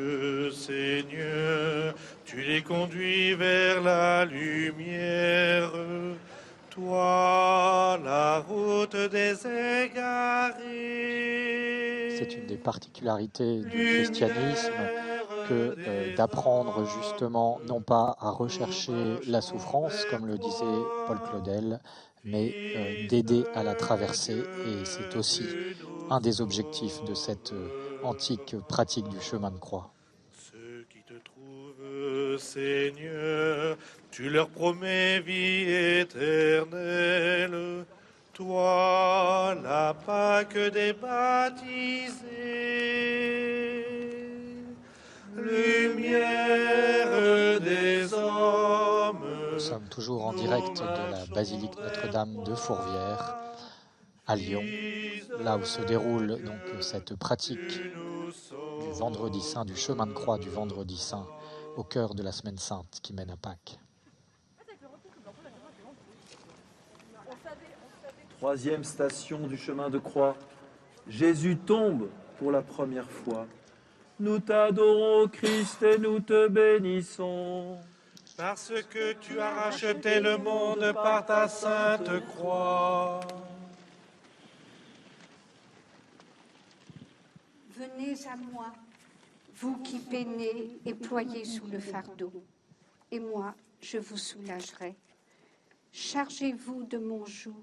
Seigneur, 0.52 1.92
tu 2.24 2.40
les 2.40 2.62
conduis 2.62 3.34
vers 3.34 3.80
la 3.82 4.24
lumière. 4.24 5.72
Toi, 6.70 7.98
la 8.04 8.38
route 8.38 8.94
des 9.10 9.34
égarés. 9.84 11.65
C'est 12.18 12.34
une 12.34 12.46
des 12.46 12.56
particularités 12.56 13.60
du 13.60 13.68
christianisme 13.68 14.72
que 15.48 15.76
euh, 15.78 16.14
d'apprendre 16.16 16.84
justement 16.86 17.60
non 17.66 17.80
pas 17.80 18.16
à 18.20 18.30
rechercher 18.30 19.16
la 19.26 19.40
souffrance, 19.40 20.04
comme 20.10 20.26
le 20.26 20.38
disait 20.38 20.64
Paul 21.06 21.18
Claudel, 21.28 21.80
mais 22.24 22.52
euh, 22.76 23.06
d'aider 23.08 23.44
à 23.54 23.62
la 23.62 23.74
traverser. 23.74 24.38
Et 24.38 24.84
c'est 24.84 25.16
aussi 25.16 25.44
un 26.10 26.20
des 26.20 26.40
objectifs 26.40 27.04
de 27.04 27.14
cette 27.14 27.52
euh, 27.52 27.68
antique 28.02 28.56
pratique 28.68 29.08
du 29.08 29.20
chemin 29.20 29.50
de 29.50 29.58
croix. 29.58 29.92
Ceux 30.52 30.86
qui 30.90 31.02
te 31.02 31.14
trouvent, 31.24 32.38
Seigneur, 32.38 33.76
tu 34.10 34.30
leur 34.30 34.48
promets 34.48 35.20
vie 35.20 35.70
éternelle. 36.00 37.84
Toi, 38.36 39.56
la 39.62 39.94
Pâque 39.94 40.58
des 40.58 40.92
baptisés, 40.92 41.64
lumière 45.34 47.08
des 47.62 48.12
hommes. 48.12 49.24
Nous 49.54 49.58
sommes 49.58 49.88
toujours 49.88 50.26
en 50.26 50.34
direct 50.34 50.82
de 50.82 51.12
la 51.12 51.24
basilique 51.34 51.78
Notre-Dame 51.78 52.44
de 52.44 52.54
Fourvière 52.54 53.36
à 54.26 54.36
Lyon, 54.36 54.64
là 55.40 55.56
où 55.56 55.64
se 55.64 55.80
déroule 55.80 56.38
donc 56.44 56.82
cette 56.82 57.14
pratique 57.14 57.80
du 57.80 58.90
vendredi 58.92 59.40
saint, 59.40 59.64
du 59.64 59.76
chemin 59.76 60.04
de 60.06 60.12
croix 60.12 60.36
du 60.36 60.50
vendredi 60.50 60.98
saint, 60.98 61.26
au 61.78 61.84
cœur 61.84 62.14
de 62.14 62.22
la 62.22 62.32
semaine 62.32 62.58
sainte 62.58 63.00
qui 63.02 63.14
mène 63.14 63.30
à 63.30 63.38
Pâques. 63.38 63.78
Troisième 68.38 68.84
station 68.84 69.46
du 69.46 69.56
chemin 69.56 69.88
de 69.88 69.98
croix. 69.98 70.36
Jésus 71.08 71.56
tombe 71.56 72.10
pour 72.38 72.52
la 72.52 72.60
première 72.60 73.10
fois. 73.10 73.46
Nous 74.20 74.40
t'adorons, 74.40 75.26
Christ, 75.28 75.82
et 75.82 75.96
nous 75.96 76.20
te 76.20 76.46
bénissons. 76.46 77.78
Parce 78.36 78.74
que 78.90 79.14
tu 79.14 79.40
as 79.40 79.50
racheté 79.54 80.20
le 80.20 80.36
monde 80.36 80.92
par 80.92 81.24
ta 81.24 81.48
sainte 81.48 82.10
croix. 82.26 83.20
Venez 87.70 88.16
à 88.26 88.36
moi, 88.52 88.70
vous 89.54 89.78
qui 89.78 89.98
peinez 89.98 90.78
et 90.84 90.92
ployez 90.92 91.46
sous 91.46 91.66
le 91.68 91.78
fardeau, 91.78 92.32
et 93.10 93.20
moi 93.20 93.54
je 93.80 93.96
vous 93.96 94.18
soulagerai. 94.18 94.94
Chargez-vous 95.92 96.84
de 96.84 96.98
mon 96.98 97.24
joug 97.24 97.56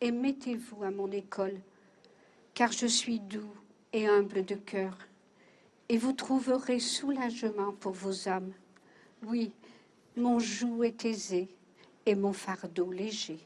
et 0.00 0.10
mettez-vous 0.10 0.84
à 0.84 0.90
mon 0.90 1.10
école, 1.10 1.60
car 2.54 2.72
je 2.72 2.86
suis 2.86 3.20
doux 3.20 3.52
et 3.92 4.06
humble 4.06 4.44
de 4.44 4.54
cœur, 4.54 4.96
et 5.88 5.96
vous 5.96 6.12
trouverez 6.12 6.80
soulagement 6.80 7.72
pour 7.72 7.92
vos 7.92 8.28
âmes. 8.28 8.52
Oui, 9.24 9.52
mon 10.16 10.38
joug 10.38 10.84
est 10.84 11.04
aisé 11.04 11.48
et 12.06 12.14
mon 12.14 12.32
fardeau 12.32 12.92
léger. 12.92 13.38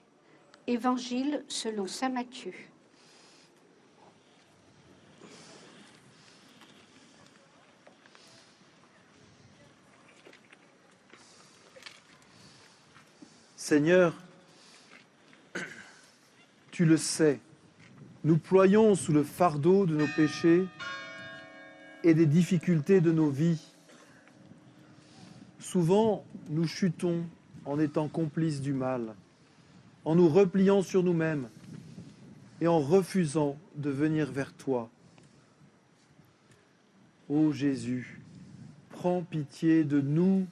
Évangile 0.67 1.45
selon 1.49 1.87
Saint 1.87 2.09
Matthieu. 2.09 2.55
Seigneur, 13.57 14.15
tu 16.73 16.87
le 16.87 16.97
sais, 16.97 17.39
nous 18.25 18.39
ployons 18.39 18.95
sous 18.95 19.13
le 19.13 19.23
fardeau 19.23 19.85
de 19.85 19.95
nos 19.95 20.07
péchés 20.17 20.67
et 22.03 22.15
des 22.15 22.25
difficultés 22.25 23.03
de 23.03 23.13
nos 23.13 23.29
vies. 23.29 23.61
Souvent, 25.61 26.25
nous 26.49 26.67
chutons 26.67 27.27
en 27.67 27.79
étant 27.79 28.09
complices 28.09 28.63
du 28.63 28.73
mal, 28.73 29.15
en 30.07 30.15
nous 30.15 30.29
repliant 30.29 30.81
sur 30.81 31.03
nous-mêmes 31.03 31.49
et 32.63 32.69
en 32.69 32.81
refusant 32.81 33.59
de 33.77 33.91
venir 33.91 34.33
vers 34.33 34.55
toi. 34.55 34.89
Ô 37.29 37.53
Jésus, 37.53 38.23
prends 38.89 39.23
pitié 39.23 39.85
de 39.85 40.01
nous 40.01 40.47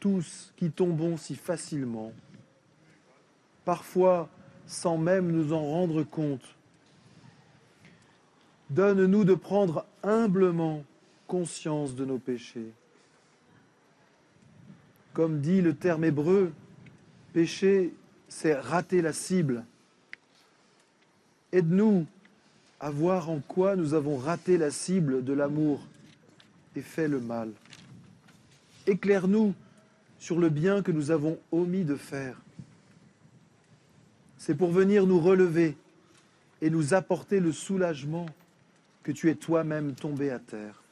tous 0.00 0.52
qui 0.56 0.70
tombons 0.70 1.16
si 1.16 1.34
facilement, 1.34 2.12
parfois 3.64 4.28
sans 4.70 4.96
même 4.96 5.32
nous 5.32 5.52
en 5.52 5.62
rendre 5.62 6.04
compte. 6.04 6.54
Donne-nous 8.70 9.24
de 9.24 9.34
prendre 9.34 9.84
humblement 10.04 10.84
conscience 11.26 11.96
de 11.96 12.04
nos 12.04 12.18
péchés. 12.18 12.70
Comme 15.12 15.40
dit 15.40 15.60
le 15.60 15.74
terme 15.74 16.04
hébreu, 16.04 16.52
péché, 17.32 17.92
c'est 18.28 18.54
rater 18.54 19.02
la 19.02 19.12
cible. 19.12 19.64
Aide-nous 21.50 22.06
à 22.78 22.90
voir 22.90 23.28
en 23.28 23.40
quoi 23.40 23.74
nous 23.74 23.94
avons 23.94 24.18
raté 24.18 24.56
la 24.56 24.70
cible 24.70 25.24
de 25.24 25.32
l'amour 25.32 25.80
et 26.76 26.80
fait 26.80 27.08
le 27.08 27.18
mal. 27.18 27.50
Éclaire-nous 28.86 29.52
sur 30.20 30.38
le 30.38 30.48
bien 30.48 30.82
que 30.82 30.92
nous 30.92 31.10
avons 31.10 31.40
omis 31.50 31.82
de 31.82 31.96
faire. 31.96 32.40
C'est 34.40 34.54
pour 34.54 34.70
venir 34.70 35.06
nous 35.06 35.20
relever 35.20 35.76
et 36.62 36.70
nous 36.70 36.94
apporter 36.94 37.40
le 37.40 37.52
soulagement 37.52 38.24
que 39.02 39.12
tu 39.12 39.28
es 39.28 39.34
toi-même 39.34 39.94
tombé 39.94 40.30
à 40.30 40.38
terre. 40.38 40.82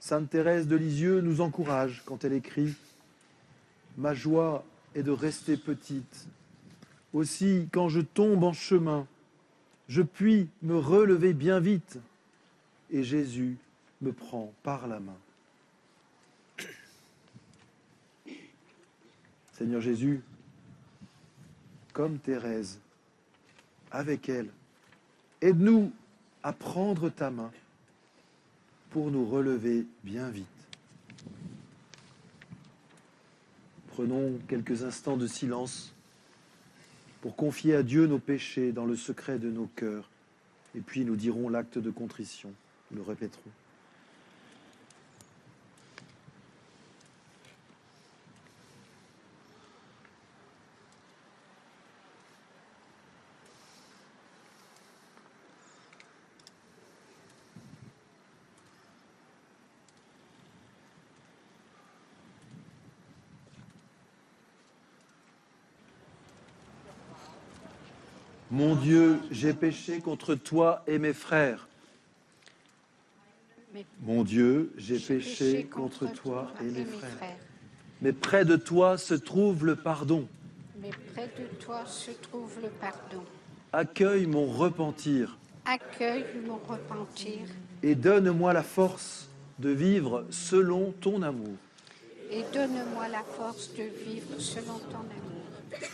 Sainte 0.00 0.28
Thérèse 0.28 0.66
de 0.66 0.74
Lisieux 0.74 1.20
nous 1.20 1.40
encourage 1.40 2.02
quand 2.04 2.24
elle 2.24 2.32
écrit 2.32 2.74
Ma 3.96 4.12
joie 4.12 4.64
est 4.96 5.04
de 5.04 5.12
rester 5.12 5.56
petite. 5.56 6.26
Aussi, 7.12 7.68
quand 7.70 7.88
je 7.88 8.00
tombe 8.00 8.42
en 8.42 8.52
chemin, 8.52 9.06
je 9.86 10.02
puis 10.02 10.48
me 10.62 10.76
relever 10.76 11.32
bien 11.32 11.60
vite 11.60 11.96
et 12.90 13.04
Jésus 13.04 13.56
me 14.02 14.12
prend 14.12 14.52
par 14.64 14.88
la 14.88 14.98
main. 14.98 15.16
Seigneur 19.52 19.80
Jésus, 19.80 20.20
comme 21.94 22.18
Thérèse, 22.18 22.80
avec 23.90 24.28
elle, 24.28 24.50
aide-nous 25.40 25.92
à 26.42 26.52
prendre 26.52 27.08
ta 27.08 27.30
main 27.30 27.52
pour 28.90 29.10
nous 29.10 29.24
relever 29.24 29.86
bien 30.02 30.28
vite. 30.28 30.46
Prenons 33.88 34.38
quelques 34.48 34.82
instants 34.82 35.16
de 35.16 35.28
silence 35.28 35.94
pour 37.22 37.36
confier 37.36 37.76
à 37.76 37.84
Dieu 37.84 38.06
nos 38.06 38.18
péchés 38.18 38.72
dans 38.72 38.84
le 38.84 38.96
secret 38.96 39.38
de 39.38 39.48
nos 39.48 39.68
cœurs, 39.76 40.10
et 40.74 40.80
puis 40.80 41.04
nous 41.04 41.16
dirons 41.16 41.48
l'acte 41.48 41.78
de 41.78 41.90
contrition, 41.90 42.52
nous 42.90 42.98
le 42.98 43.02
répéterons. 43.04 43.52
Mon 68.54 68.76
Dieu, 68.76 69.18
j'ai 69.32 69.52
péché 69.52 69.98
contre 69.98 70.36
toi 70.36 70.84
et 70.86 71.00
mes 71.00 71.12
frères. 71.12 71.66
Mon 74.02 74.22
Dieu, 74.22 74.72
j'ai 74.78 75.00
péché 75.00 75.64
contre 75.64 76.06
toi 76.12 76.52
et 76.60 76.70
mes 76.70 76.84
frères. 76.84 77.36
Mais 78.00 78.12
près 78.12 78.44
de 78.44 78.54
toi 78.54 78.96
se 78.96 79.14
trouve 79.14 79.66
le 79.66 79.74
pardon. 79.74 80.28
Mais 80.80 80.90
près 81.12 81.28
de 81.36 81.46
toi 81.64 81.84
se 81.84 82.12
trouve 82.12 82.52
le 82.62 82.68
pardon. 82.68 83.24
Accueille 83.72 84.26
mon 84.28 84.46
repentir 84.46 85.36
Accueille 85.64 86.24
mon 86.46 86.60
repentir 86.68 87.40
et 87.82 87.96
donne-moi 87.96 88.52
la 88.52 88.62
force 88.62 89.28
de 89.58 89.70
vivre 89.70 90.26
selon 90.30 90.92
ton 91.00 91.22
amour. 91.22 91.56
et 92.30 92.44
donne-moi 92.52 93.08
la 93.08 93.24
force 93.24 93.72
de 93.74 93.82
vivre 93.82 94.38
selon 94.38 94.78
ton 94.78 94.98
amour. 94.98 95.90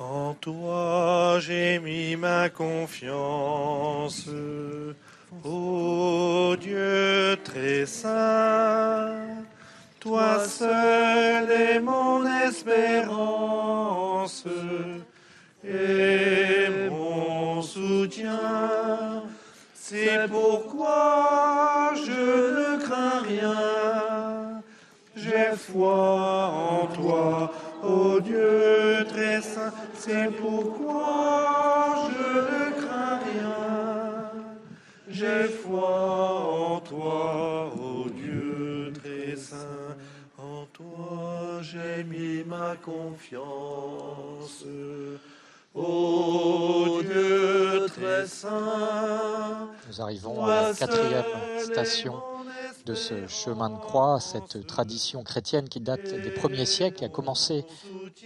En 0.00 0.34
toi 0.34 1.38
j'ai 1.40 1.80
mis 1.80 2.14
ma 2.14 2.48
confiance, 2.50 4.28
ô 5.44 6.54
Dieu 6.60 7.36
très 7.42 7.84
saint. 7.84 9.10
Toi 9.98 10.44
seul 10.46 11.50
est 11.50 11.80
mon 11.80 12.24
espérance 12.46 14.44
et 15.64 16.88
mon 16.90 17.60
soutien. 17.60 19.24
C'est 19.74 20.28
pourquoi 20.30 21.92
je 21.96 22.12
ne 22.56 22.80
crains 22.80 23.22
rien. 23.26 24.62
J'ai 25.16 25.56
foi 25.56 26.52
en 26.54 26.86
toi, 26.86 27.07
C'est 30.08 30.30
pourquoi 30.40 32.08
je 32.08 32.38
ne 32.40 32.80
crains 32.80 33.20
rien. 33.30 34.30
J'ai 35.06 35.48
foi 35.48 36.72
en 36.76 36.80
toi, 36.80 37.70
ô 37.76 38.08
Dieu 38.08 38.90
très 39.02 39.36
saint. 39.36 39.94
En 40.38 40.64
toi 40.72 41.60
j'ai 41.60 42.04
mis 42.04 42.42
ma 42.44 42.74
confiance. 42.76 44.64
Ô 45.74 47.02
Dieu 47.02 47.84
très 47.94 48.26
saint. 48.26 49.68
Nous 49.88 50.00
arrivons 50.00 50.46
à 50.46 50.68
la 50.68 50.74
quatrième 50.74 51.24
station 51.58 52.14
de 52.88 52.94
ce 52.94 53.26
chemin 53.26 53.68
de 53.68 53.76
croix, 53.76 54.18
cette 54.18 54.66
tradition 54.66 55.22
chrétienne 55.22 55.68
qui 55.68 55.80
date 55.80 56.14
des 56.14 56.30
premiers 56.30 56.64
siècles, 56.64 56.96
qui 56.96 57.04
a 57.04 57.10
commencé 57.10 57.66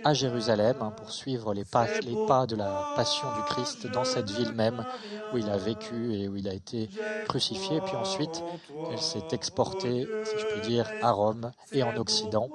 à 0.04 0.14
Jérusalem 0.14 0.76
hein, 0.80 0.92
pour 0.96 1.10
suivre 1.10 1.52
les 1.52 1.64
pas, 1.64 1.86
les 2.02 2.26
pas 2.28 2.46
de 2.46 2.54
la 2.54 2.92
passion 2.94 3.26
du 3.34 3.42
Christ 3.42 3.88
dans 3.88 4.04
cette 4.04 4.30
ville 4.30 4.52
même 4.52 4.84
où 5.32 5.38
il 5.38 5.50
a 5.50 5.56
vécu 5.56 6.14
et 6.14 6.28
où 6.28 6.36
il 6.36 6.48
a 6.48 6.54
été 6.54 6.88
crucifié. 7.28 7.80
Puis 7.80 7.96
ensuite, 7.96 8.42
elle 8.90 9.00
s'est 9.00 9.26
exportée, 9.32 10.06
si 10.24 10.38
je 10.38 10.46
puis 10.46 10.60
dire, 10.60 10.88
à 11.02 11.10
Rome 11.10 11.50
et 11.72 11.82
en 11.82 11.96
Occident, 11.96 12.48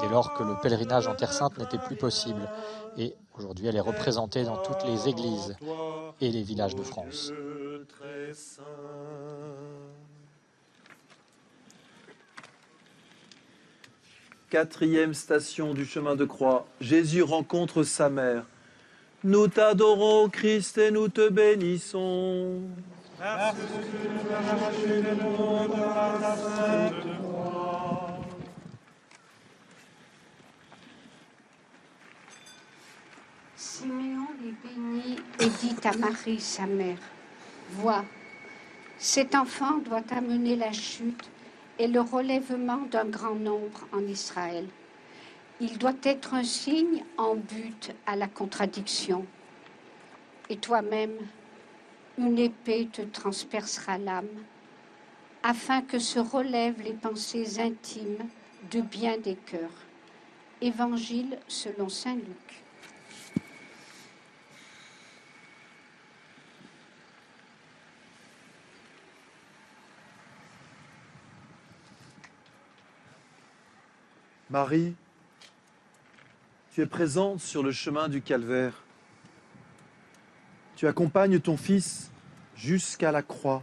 dès 0.00 0.08
lors 0.08 0.34
que 0.34 0.42
le 0.42 0.56
pèlerinage 0.62 1.06
en 1.06 1.14
Terre 1.14 1.32
Sainte 1.32 1.58
n'était 1.58 1.78
plus 1.78 1.96
possible. 1.96 2.50
Et 2.98 3.14
aujourd'hui, 3.38 3.68
elle 3.68 3.76
est 3.76 3.80
représentée 3.80 4.42
dans 4.42 4.56
toutes 4.56 4.84
les 4.84 5.08
églises 5.08 5.56
et 6.20 6.30
les 6.30 6.42
villages 6.42 6.74
de 6.74 6.82
France. 6.82 7.28
Dieu 7.28 7.86
très 7.88 8.34
saint. 8.34 8.62
Quatrième 14.52 15.14
station 15.14 15.72
du 15.72 15.86
chemin 15.86 16.14
de 16.14 16.26
croix, 16.26 16.66
Jésus 16.78 17.22
rencontre 17.22 17.84
sa 17.84 18.10
mère. 18.10 18.44
Nous 19.24 19.48
t'adorons, 19.48 20.28
Christ, 20.28 20.76
et 20.76 20.90
nous 20.90 21.08
te 21.08 21.30
bénissons. 21.30 22.60
Siméon 33.56 34.26
les 34.42 34.52
bénit 34.68 35.16
et 35.40 35.48
dit 35.48 35.76
à 35.82 35.96
Marie, 35.96 36.40
sa 36.40 36.66
mère, 36.66 36.98
Vois, 37.70 38.04
cet 38.98 39.34
enfant 39.34 39.78
doit 39.78 40.02
amener 40.10 40.56
la 40.56 40.72
chute 40.72 41.30
et 41.78 41.88
le 41.88 42.00
relèvement 42.00 42.82
d'un 42.90 43.06
grand 43.06 43.34
nombre 43.34 43.86
en 43.92 44.00
Israël. 44.06 44.66
Il 45.60 45.78
doit 45.78 45.94
être 46.02 46.34
un 46.34 46.44
signe 46.44 47.04
en 47.16 47.34
but 47.36 47.92
à 48.06 48.16
la 48.16 48.26
contradiction. 48.26 49.24
Et 50.50 50.56
toi-même, 50.56 51.16
une 52.18 52.38
épée 52.38 52.88
te 52.92 53.02
transpercera 53.02 53.98
l'âme, 53.98 54.26
afin 55.42 55.82
que 55.82 55.98
se 55.98 56.18
relèvent 56.18 56.82
les 56.82 56.92
pensées 56.92 57.58
intimes 57.58 58.28
de 58.70 58.80
bien 58.80 59.18
des 59.18 59.36
cœurs. 59.36 59.86
Évangile 60.60 61.38
selon 61.48 61.88
Saint 61.88 62.14
Luc. 62.14 62.61
Marie, 74.52 74.94
tu 76.74 76.82
es 76.82 76.86
présente 76.86 77.40
sur 77.40 77.62
le 77.62 77.72
chemin 77.72 78.10
du 78.10 78.20
calvaire. 78.20 78.84
Tu 80.76 80.86
accompagnes 80.86 81.40
ton 81.40 81.56
Fils 81.56 82.10
jusqu'à 82.54 83.12
la 83.12 83.22
croix 83.22 83.62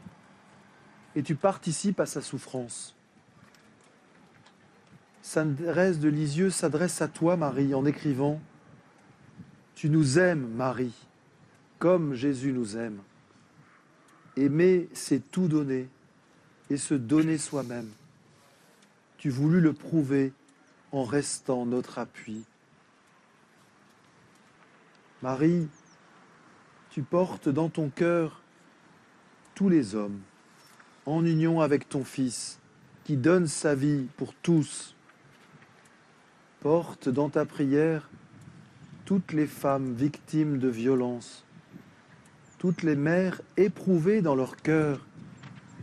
et 1.16 1.22
tu 1.22 1.36
participes 1.36 2.00
à 2.00 2.08
sa 2.08 2.24
souffrance. 2.24 2.96
Sainte 5.22 5.58
Thérèse 5.58 6.00
de 6.00 6.10
Lisieux 6.10 6.50
s'adresse 6.50 7.04
à 7.04 7.08
toi, 7.08 7.38
Marie, 7.38 7.76
en 7.76 7.86
écrivant 7.86 8.42
Tu 9.76 9.92
nous 9.92 10.18
aimes, 10.18 10.50
Marie, 10.56 10.96
comme 11.78 12.16
Jésus 12.16 12.52
nous 12.52 12.78
aime. 12.78 12.98
Aimer, 14.38 14.90
c'est 14.94 15.30
tout 15.30 15.50
donner 15.50 15.88
et 16.72 16.78
se 16.78 16.96
donner 16.96 17.38
soi-même. 17.38 17.92
Tu 19.20 19.30
voulus 19.30 19.62
le 19.62 19.74
prouver 19.74 20.34
en 20.92 21.04
restant 21.04 21.66
notre 21.66 22.00
appui. 22.00 22.44
Marie, 25.22 25.68
tu 26.90 27.04
portes 27.04 27.50
dans 27.50 27.70
ton 27.70 27.90
cœur 27.90 28.42
tous 29.54 29.70
les 29.70 29.96
hommes, 29.96 30.22
en 31.06 31.26
union 31.26 31.62
avec 31.62 31.90
ton 31.90 32.04
Fils, 32.04 32.60
qui 33.04 33.18
donne 33.18 33.48
sa 33.48 33.76
vie 33.76 34.08
pour 34.18 34.34
tous. 34.34 34.96
Porte 36.62 37.10
dans 37.10 37.30
ta 37.30 37.46
prière 37.46 38.10
toutes 39.06 39.34
les 39.34 39.48
femmes 39.48 39.94
victimes 39.94 40.60
de 40.60 40.68
violences, 40.68 41.46
toutes 42.58 42.84
les 42.84 42.96
mères 42.96 43.42
éprouvées 43.58 44.22
dans 44.22 44.36
leur 44.36 44.56
cœur, 44.56 45.06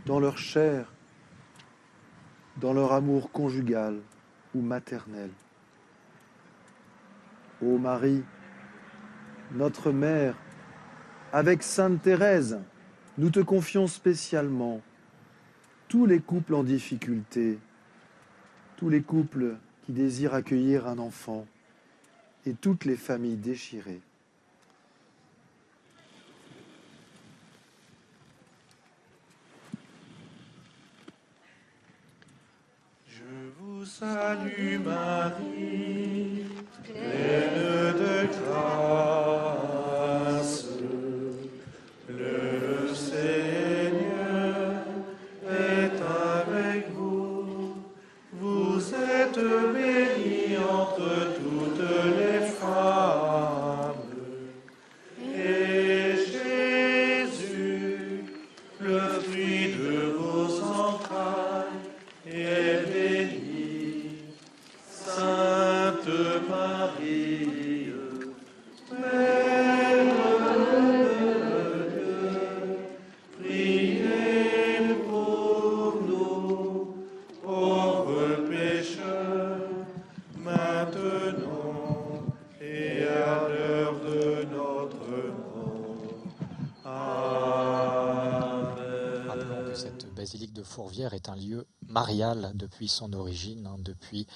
dans 0.05 0.19
leur 0.19 0.37
chair, 0.37 0.91
dans 2.57 2.73
leur 2.73 2.93
amour 2.93 3.31
conjugal 3.31 3.99
ou 4.57 4.61
maternel. 4.61 5.29
Ô 7.61 7.77
Marie, 7.77 8.23
notre 9.51 9.91
Mère, 9.91 10.35
avec 11.31 11.63
Sainte 11.63 12.01
Thérèse, 12.01 12.59
nous 13.17 13.29
te 13.29 13.39
confions 13.39 13.87
spécialement 13.87 14.81
tous 15.87 16.05
les 16.05 16.19
couples 16.19 16.55
en 16.55 16.63
difficulté, 16.63 17.59
tous 18.77 18.89
les 18.89 19.01
couples 19.01 19.57
qui 19.85 19.91
désirent 19.91 20.33
accueillir 20.33 20.87
un 20.87 20.97
enfant 20.97 21.45
et 22.45 22.53
toutes 22.53 22.85
les 22.85 22.97
familles 22.97 23.37
déchirées. 23.37 24.01
Je 33.07 33.23
salue 33.87 34.79
Marie, 34.83 36.43
pleine 36.83 37.93
de 37.93 38.27
grâce. 38.27 39.26
Est 91.17 91.29
un 91.29 91.35
lieu 91.35 91.65
marial 91.87 92.51
depuis 92.53 92.87
son 92.87 93.11
origine, 93.13 93.67
hein, 93.67 93.77
depuis 93.79 94.27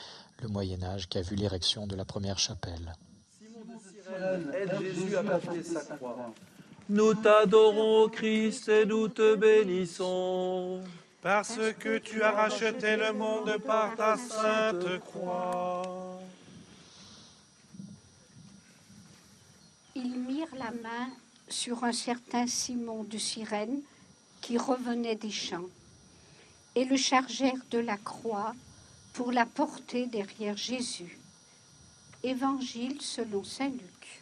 le 0.41 0.47
Moyen 0.49 0.83
Âge, 0.83 1.07
qui 1.07 1.17
a 1.17 1.21
vu 1.21 1.35
l'érection 1.35 1.87
de 1.87 1.95
la 1.95 2.05
première 2.05 2.39
chapelle. 2.39 2.93
Aide 4.53 4.71
Jésus 4.81 5.15
à 5.15 5.23
porter 5.23 5.63
sa 5.63 5.81
croix. 5.95 6.33
Nous 6.89 7.13
t'adorons, 7.13 8.09
Christ, 8.09 8.67
et 8.67 8.85
nous 8.85 9.07
te 9.07 9.35
bénissons. 9.35 10.81
Parce 11.21 11.59
que 11.79 11.99
tu 11.99 12.23
as 12.23 12.31
racheté 12.31 12.97
le 12.97 13.13
monde 13.13 13.55
par 13.65 13.95
ta 13.95 14.17
sainte 14.17 14.99
croix. 15.01 16.19
Ils 19.95 20.19
mirent 20.19 20.55
la 20.57 20.71
main 20.71 21.09
sur 21.47 21.83
un 21.83 21.93
certain 21.93 22.47
Simon 22.47 23.03
de 23.03 23.19
Cyrène 23.19 23.81
qui 24.41 24.57
revenait 24.57 25.15
des 25.15 25.29
champs 25.29 25.69
et 26.75 26.86
le 26.86 26.97
chargèrent 26.97 27.65
de 27.69 27.79
la 27.79 27.97
croix 27.97 28.55
pour 29.13 29.31
la 29.31 29.45
porter 29.45 30.07
derrière 30.07 30.57
Jésus. 30.57 31.17
Évangile 32.23 33.01
selon 33.01 33.43
Saint 33.43 33.69
Luc. 33.69 34.21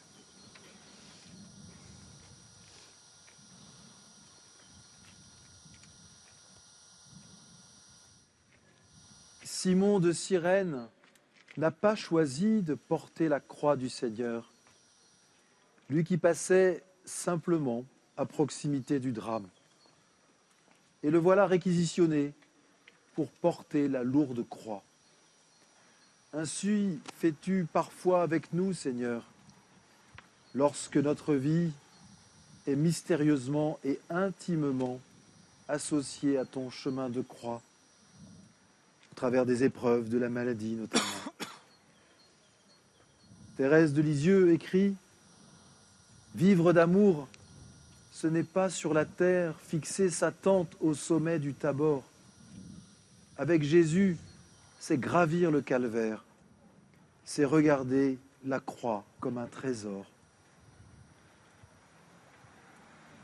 Simon 9.43 9.99
de 9.99 10.13
Cyrène 10.13 10.88
n'a 11.57 11.71
pas 11.71 11.95
choisi 11.95 12.62
de 12.62 12.75
porter 12.75 13.27
la 13.27 13.41
croix 13.41 13.75
du 13.75 13.89
Seigneur, 13.89 14.53
lui 15.89 16.05
qui 16.05 16.17
passait 16.17 16.81
simplement 17.03 17.83
à 18.15 18.25
proximité 18.25 18.99
du 18.99 19.12
drame. 19.12 19.49
Et 21.03 21.09
le 21.09 21.17
voilà 21.17 21.45
réquisitionné 21.45 22.33
pour 23.19 23.27
porter 23.27 23.89
la 23.89 24.01
lourde 24.01 24.47
croix. 24.47 24.82
Ainsi 26.32 26.99
fais-tu 27.17 27.67
parfois 27.73 28.23
avec 28.23 28.53
nous, 28.53 28.71
Seigneur, 28.71 29.25
lorsque 30.55 30.95
notre 30.95 31.34
vie 31.34 31.71
est 32.65 32.77
mystérieusement 32.77 33.77
et 33.84 33.99
intimement 34.10 35.01
associée 35.67 36.38
à 36.38 36.45
ton 36.45 36.69
chemin 36.69 37.10
de 37.10 37.21
croix 37.21 37.62
au 39.12 39.15
travers 39.15 39.45
des 39.45 39.65
épreuves 39.65 40.08
de 40.08 40.17
la 40.17 40.29
maladie 40.29 40.75
notamment. 40.75 41.03
Thérèse 43.58 43.91
de 43.91 44.01
Lisieux 44.01 44.53
écrit 44.53 44.95
Vivre 46.36 46.71
d'amour, 46.71 47.27
ce 48.13 48.27
n'est 48.27 48.43
pas 48.43 48.69
sur 48.69 48.93
la 48.93 49.03
terre 49.03 49.55
fixer 49.67 50.10
sa 50.10 50.32
tente 50.32 50.73
au 50.79 50.93
sommet 50.93 51.39
du 51.39 51.53
Tabor. 51.53 52.05
Avec 53.39 53.63
Jésus, 53.63 54.17
c'est 54.80 54.99
gravir 54.99 55.49
le 55.49 55.62
calvaire 55.62 56.23
c'est 57.30 57.45
regarder 57.45 58.17
la 58.43 58.60
croix 58.60 59.04
comme 59.19 59.38
un 59.38 59.45
trésor. 59.45 60.04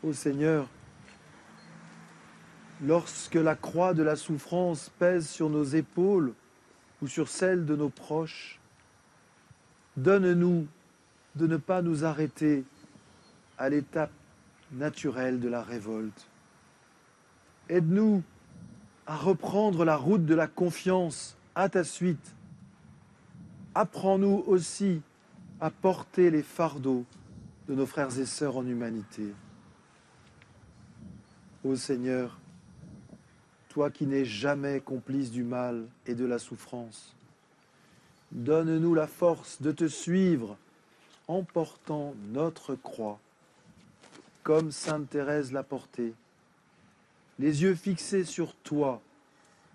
Ô 0.04 0.14
Seigneur, 0.14 0.68
lorsque 2.84 3.34
la 3.34 3.56
croix 3.56 3.96
de 3.96 4.04
la 4.04 4.16
souffrance 4.16 4.92
pèse 5.00 5.28
sur 5.28 5.50
nos 5.50 5.64
épaules 5.64 6.36
ou 7.02 7.08
sur 7.08 7.30
celles 7.30 7.66
de 7.66 7.76
nos 7.76 7.90
proches, 7.90 8.60
donne-nous 9.98 10.68
de 11.34 11.48
ne 11.48 11.58
pas 11.58 11.82
nous 11.82 12.06
arrêter 12.06 12.64
à 13.58 13.70
l'étape 13.70 14.12
naturelle 14.72 15.40
de 15.40 15.50
la 15.50 15.64
révolte. 15.64 16.28
Aide-nous 17.70 18.22
à 19.06 19.16
reprendre 19.16 19.86
la 19.86 19.96
route 19.96 20.26
de 20.26 20.36
la 20.36 20.48
confiance 20.48 21.36
à 21.54 21.70
ta 21.70 21.84
suite. 21.84 22.36
Apprends-nous 23.74 24.44
aussi 24.48 25.02
à 25.60 25.70
porter 25.70 26.32
les 26.32 26.44
fardeaux 26.44 27.06
de 27.68 27.76
nos 27.76 27.86
frères 27.86 28.18
et 28.20 28.26
sœurs 28.26 28.58
en 28.58 28.66
humanité. 28.66 29.34
Ô 31.64 31.76
Seigneur, 31.76 32.38
toi 33.70 33.90
qui 33.90 34.06
n'es 34.06 34.26
jamais 34.26 34.80
complice 34.80 35.32
du 35.32 35.44
mal 35.44 35.86
et 36.06 36.16
de 36.16 36.26
la 36.26 36.40
souffrance, 36.40 37.16
donne-nous 38.32 38.94
la 38.94 39.08
force 39.08 39.62
de 39.62 39.72
te 39.72 39.88
suivre 39.88 40.58
en 41.28 41.44
portant 41.44 42.14
notre 42.32 42.76
croix, 42.76 43.20
comme 44.44 44.72
Sainte 44.72 45.10
Thérèse 45.10 45.52
l'a 45.52 45.64
portée, 45.64 46.14
les 47.40 47.64
yeux 47.64 47.76
fixés 47.76 48.24
sur 48.24 48.54
toi, 48.56 49.02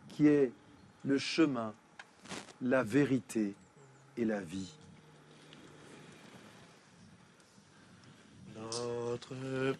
qui 0.08 0.26
est 0.26 0.52
le 1.04 1.18
chemin, 1.18 1.74
la 2.62 2.82
vérité 2.82 3.54
et 4.16 4.24
la 4.24 4.40
vie. 4.40 4.72
Notre 8.56 9.34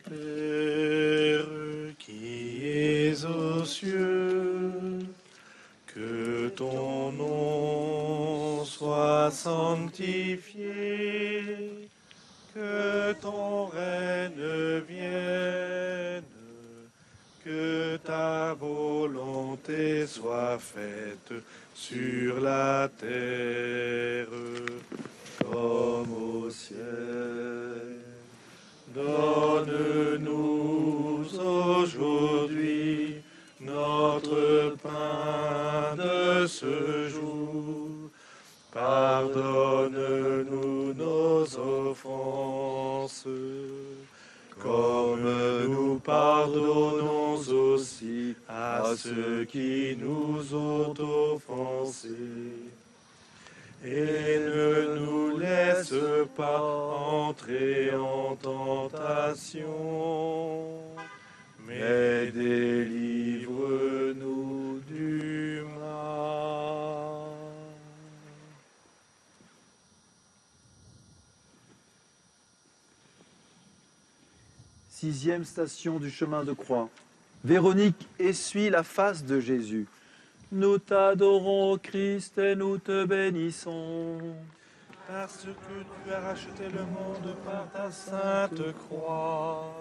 Père 0.05 1.47
qui 1.99 2.67
es 2.67 3.25
aux 3.25 3.65
cieux, 3.65 5.01
que 5.87 6.49
ton 6.51 7.13
nom 7.13 8.65
soit 8.65 9.31
sanctifié, 9.31 10.65
que 12.55 13.13
ton 13.21 13.67
règne 13.67 14.81
vienne, 14.89 15.70
ta 18.31 18.55
volonté 18.55 20.07
soit 20.07 20.59
faite 20.59 21.33
sur 21.75 22.41
la 22.41 22.89
terre 23.01 24.29
comme 25.51 26.13
au 26.13 26.51
ciel. 26.51 27.99
Donne-nous 28.95 30.31
aujourd'hui 31.83 33.23
notre 33.61 34.77
pain 34.85 35.97
de 35.97 36.47
ce 36.47 37.09
jour. 37.09 38.11
Pardonne-nous 38.73 39.75
nos 40.95 41.45
offenses, 41.59 43.27
comme 44.63 45.69
nous 45.69 45.99
pardonnons 45.99 47.39
aussi 47.49 48.35
à 48.49 48.95
ceux 48.97 49.45
qui 49.45 49.97
nous 49.99 50.55
ont 50.55 50.95
offensés. 50.99 52.09
Et 53.83 54.39
ne 54.39 54.99
nous 54.99 55.39
laisse 55.39 55.95
pas 56.37 56.61
entrer 56.61 57.95
en 57.95 58.37
tentation, 58.37 59.69
mais 61.67 62.31
délivre-nous 62.31 63.51
du 64.87 65.63
mal. 65.79 66.51
Sixième 75.01 75.47
station 75.47 75.99
du 75.99 76.11
chemin 76.11 76.45
de 76.45 76.53
croix. 76.53 76.91
Véronique 77.43 78.07
essuie 78.19 78.69
la 78.69 78.83
face 78.83 79.25
de 79.25 79.41
Jésus. 79.41 79.87
Nous 80.53 80.77
t'adorons, 80.77 81.79
Christ, 81.79 82.37
et 82.37 82.55
nous 82.55 82.77
te 82.77 83.07
bénissons. 83.07 84.19
Parce 85.09 85.39
que 85.39 86.05
tu 86.05 86.13
as 86.13 86.21
racheté 86.21 86.65
le 86.65 86.85
monde 86.85 87.35
par 87.47 87.73
ta 87.73 87.91
sainte 87.91 88.61
croix. 88.75 89.75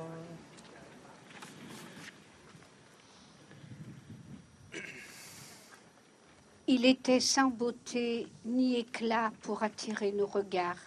Il 6.65 6.86
était 6.86 7.19
sans 7.19 7.49
beauté 7.49 8.25
ni 8.45 8.77
éclat 8.77 9.34
pour 9.41 9.63
attirer 9.63 10.13
nos 10.13 10.27
regards, 10.27 10.77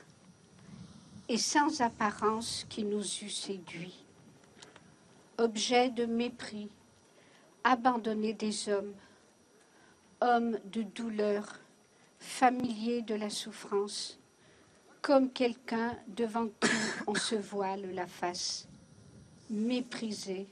et 1.29 1.37
sans 1.37 1.83
apparence 1.83 2.65
qui 2.71 2.85
nous 2.85 3.05
eût 3.05 3.29
séduits. 3.29 4.02
Objet 5.39 5.91
de 5.91 6.05
mépris, 6.05 6.69
abandonné 7.65 8.33
des 8.33 8.69
hommes, 8.69 8.95
homme 10.21 10.59
de 10.67 10.83
douleur, 10.83 11.59
familier 12.19 13.03
de 13.03 13.15
la 13.15 13.31
souffrance, 13.31 14.19
comme 15.01 15.31
quelqu'un 15.31 15.97
devant 16.07 16.47
qui 16.47 16.71
on 17.07 17.15
se 17.15 17.35
voile 17.35 17.93
la 17.95 18.07
face, 18.07 18.69
méprisé, 19.51 20.47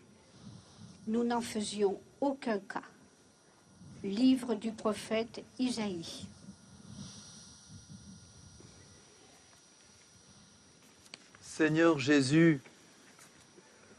nous 1.06 1.24
n'en 1.24 1.40
faisions 1.40 2.00
aucun 2.20 2.58
cas. 2.58 2.82
Livre 4.02 4.54
du 4.54 4.72
prophète 4.72 5.42
Isaïe. 5.58 6.26
Seigneur 11.40 11.98
Jésus, 11.98 12.62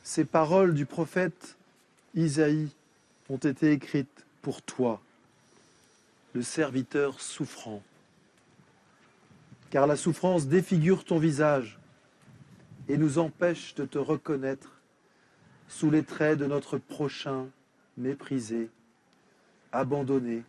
ces 0.03 0.25
paroles 0.25 0.73
du 0.73 0.85
prophète 0.85 1.57
Isaïe 2.15 2.69
ont 3.29 3.37
été 3.37 3.71
écrites 3.71 4.25
pour 4.41 4.61
toi, 4.61 5.01
le 6.33 6.41
serviteur 6.41 7.21
souffrant. 7.21 7.81
Car 9.69 9.87
la 9.87 9.95
souffrance 9.95 10.47
défigure 10.47 11.05
ton 11.05 11.17
visage 11.17 11.79
et 12.89 12.97
nous 12.97 13.19
empêche 13.19 13.75
de 13.75 13.85
te 13.85 13.97
reconnaître 13.97 14.81
sous 15.69 15.89
les 15.89 16.03
traits 16.03 16.37
de 16.37 16.45
notre 16.45 16.77
prochain 16.77 17.47
méprisé, 17.97 18.69
abandonné 19.71 20.43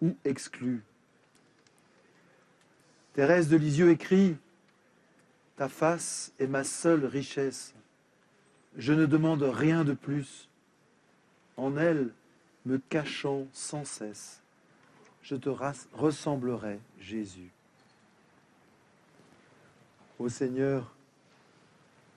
ou 0.00 0.16
exclu. 0.24 0.82
Thérèse 3.12 3.48
de 3.48 3.56
Lisieux 3.56 3.90
écrit 3.90 4.36
Ta 5.56 5.68
face 5.68 6.32
est 6.38 6.46
ma 6.46 6.64
seule 6.64 7.04
richesse. 7.04 7.74
Je 8.76 8.92
ne 8.92 9.06
demande 9.06 9.42
rien 9.42 9.84
de 9.84 9.94
plus. 9.94 10.48
En 11.56 11.76
elle, 11.76 12.10
me 12.66 12.78
cachant 12.78 13.46
sans 13.52 13.84
cesse, 13.84 14.42
je 15.22 15.34
te 15.34 15.48
ressemblerai, 15.94 16.78
Jésus. 17.00 17.50
Ô 20.18 20.28
Seigneur, 20.28 20.94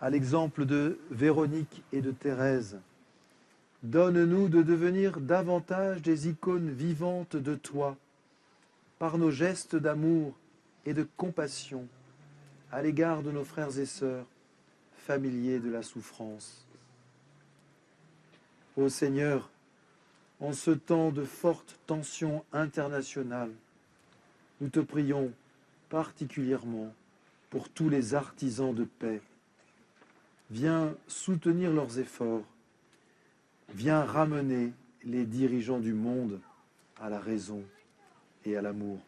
à 0.02 0.10
l'exemple 0.10 0.66
de 0.66 1.00
Véronique 1.10 1.84
et 1.94 2.02
de 2.02 2.12
Thérèse, 2.12 2.80
donne-nous 3.84 4.50
de 4.50 4.62
devenir 4.62 5.20
davantage 5.20 6.02
des 6.02 6.28
icônes 6.28 6.70
vivantes 6.70 7.36
de 7.36 7.56
toi, 7.56 7.96
par 9.00 9.18
nos 9.18 9.32
gestes 9.32 9.76
d'amour 9.76 10.36
et 10.86 10.94
de 10.94 11.08
compassion 11.18 11.88
à 12.72 12.82
l'égard 12.82 13.24
de 13.24 13.32
nos 13.32 13.44
frères 13.44 13.78
et 13.80 13.86
sœurs 13.86 14.26
familiers 15.12 15.60
de 15.60 15.70
la 15.70 15.84
souffrance. 15.84 16.66
Ô 18.78 18.88
Seigneur, 18.88 19.50
en 20.40 20.54
ce 20.54 20.72
temps 20.72 21.12
de 21.12 21.26
forte 21.26 21.78
tension 21.86 22.46
internationale, 22.54 23.52
nous 24.62 24.70
te 24.70 24.80
prions 24.80 25.34
particulièrement 25.90 26.94
pour 27.50 27.68
tous 27.68 27.90
les 27.90 28.14
artisans 28.14 28.74
de 28.74 28.86
paix. 28.86 29.22
Viens 30.50 30.96
soutenir 31.10 31.74
leurs 31.74 32.00
efforts. 32.00 32.46
Viens 33.74 34.06
ramener 34.06 34.72
les 35.04 35.26
dirigeants 35.26 35.82
du 35.82 35.92
monde 35.94 36.40
à 37.02 37.10
la 37.10 37.20
raison 37.20 37.66
et 38.46 38.56
à 38.56 38.62
l'amour. 38.62 39.00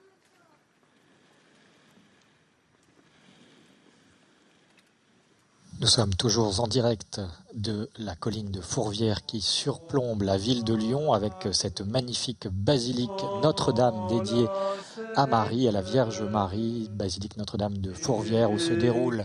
Nous 5.79 5.87
sommes 5.87 6.13
toujours 6.13 6.59
en 6.59 6.67
direct 6.67 7.21
de 7.53 7.89
la 7.97 8.15
colline 8.15 8.51
de 8.51 8.61
Fourvière 8.61 9.25
qui 9.25 9.41
surplombe 9.41 10.21
la 10.21 10.37
ville 10.37 10.63
de 10.63 10.73
Lyon 10.73 11.13
avec 11.13 11.33
cette 11.51 11.81
magnifique 11.81 12.47
basilique 12.47 13.09
Notre-Dame 13.41 14.07
dédiée 14.07 14.47
à 15.15 15.27
Marie, 15.27 15.67
à 15.67 15.71
la 15.71 15.81
Vierge 15.81 16.21
Marie, 16.23 16.89
basilique 16.93 17.37
Notre-Dame 17.37 17.77
de 17.77 17.91
Fourvière 17.91 18.51
où 18.51 18.59
se 18.59 18.73
déroule 18.73 19.23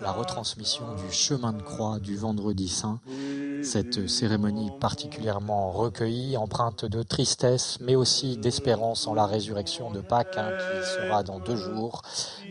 la 0.00 0.12
retransmission 0.12 0.84
du 0.96 1.12
chemin 1.12 1.52
de 1.52 1.62
croix 1.62 2.00
du 2.00 2.16
vendredi 2.16 2.68
saint. 2.68 3.00
Cette 3.64 4.08
cérémonie 4.08 4.70
particulièrement 4.78 5.70
recueillie, 5.72 6.36
empreinte 6.36 6.84
de 6.84 7.02
tristesse, 7.02 7.78
mais 7.80 7.94
aussi 7.96 8.36
d'espérance 8.36 9.06
en 9.06 9.14
la 9.14 9.26
résurrection 9.26 9.90
de 9.90 10.00
Pâques, 10.00 10.36
hein, 10.36 10.50
qui 10.58 10.86
sera 10.86 11.22
dans 11.22 11.38
deux 11.38 11.56
jours, 11.56 12.02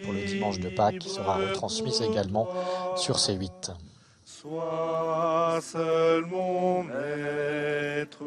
pour 0.04 0.13
le 0.13 0.26
dimanche 0.26 0.60
de 0.60 0.69
Pâques, 0.69 0.99
qui 0.99 1.10
sera 1.10 1.36
retransmise 1.38 2.02
également 2.02 2.47
sur 2.95 3.17
C8. 3.17 3.71
Sois 4.26 5.60
seul 5.62 6.26
mon 6.26 6.84
maître, 6.84 8.23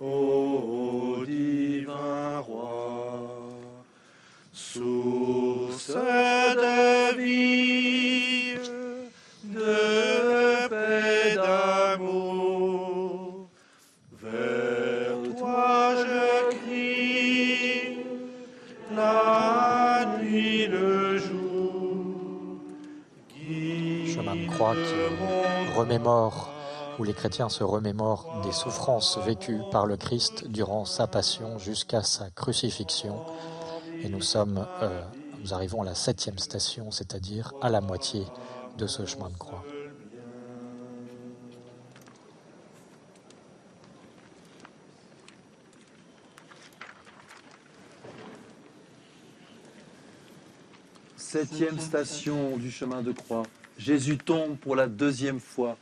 ô 0.00 1.24
divin 1.26 2.38
roi, 2.40 3.28
source 4.52 5.88
de 5.88 7.16
vie, 7.18 8.21
remémore, 25.72 26.50
où 26.98 27.04
les 27.04 27.14
chrétiens 27.14 27.48
se 27.48 27.64
remémorent 27.64 28.42
des 28.44 28.52
souffrances 28.52 29.18
vécues 29.18 29.60
par 29.70 29.86
le 29.86 29.96
Christ 29.96 30.46
durant 30.48 30.84
sa 30.84 31.06
passion 31.06 31.58
jusqu'à 31.58 32.02
sa 32.02 32.30
crucifixion. 32.30 33.24
Et 34.02 34.08
nous 34.08 34.20
sommes, 34.20 34.66
euh, 34.82 35.02
nous 35.40 35.54
arrivons 35.54 35.82
à 35.82 35.84
la 35.84 35.94
septième 35.94 36.38
station, 36.38 36.90
c'est-à-dire 36.90 37.54
à 37.60 37.70
la 37.70 37.80
moitié 37.80 38.24
de 38.76 38.86
ce 38.86 39.06
chemin 39.06 39.30
de 39.30 39.36
croix. 39.36 39.64
Septième 51.16 51.78
station 51.78 52.58
du 52.58 52.70
chemin 52.70 53.00
de 53.00 53.12
croix. 53.12 53.44
Jésus 53.78 54.18
tombe 54.18 54.56
pour 54.56 54.76
la 54.76 54.86
deuxième 54.86 55.40
fois. 55.40 55.76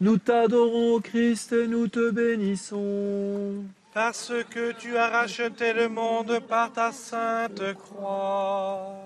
Nous 0.00 0.18
t'adorons, 0.18 1.00
Christ, 1.00 1.52
et 1.52 1.66
nous 1.66 1.88
te 1.88 2.10
bénissons. 2.10 3.64
Parce 3.92 4.32
que 4.50 4.72
tu 4.72 4.96
as 4.96 5.08
racheté 5.08 5.72
le 5.72 5.88
monde 5.88 6.40
par 6.48 6.72
ta 6.72 6.90
sainte 6.90 7.74
croix. 7.74 8.96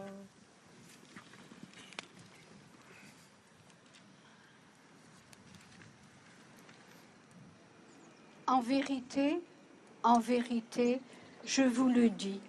En 8.47 8.63
vérité, 8.63 9.39
en 10.03 10.21
vérité, 10.21 11.01
je 11.45 11.63
vous 11.63 11.91
le 11.91 12.09
dis, 12.09 12.41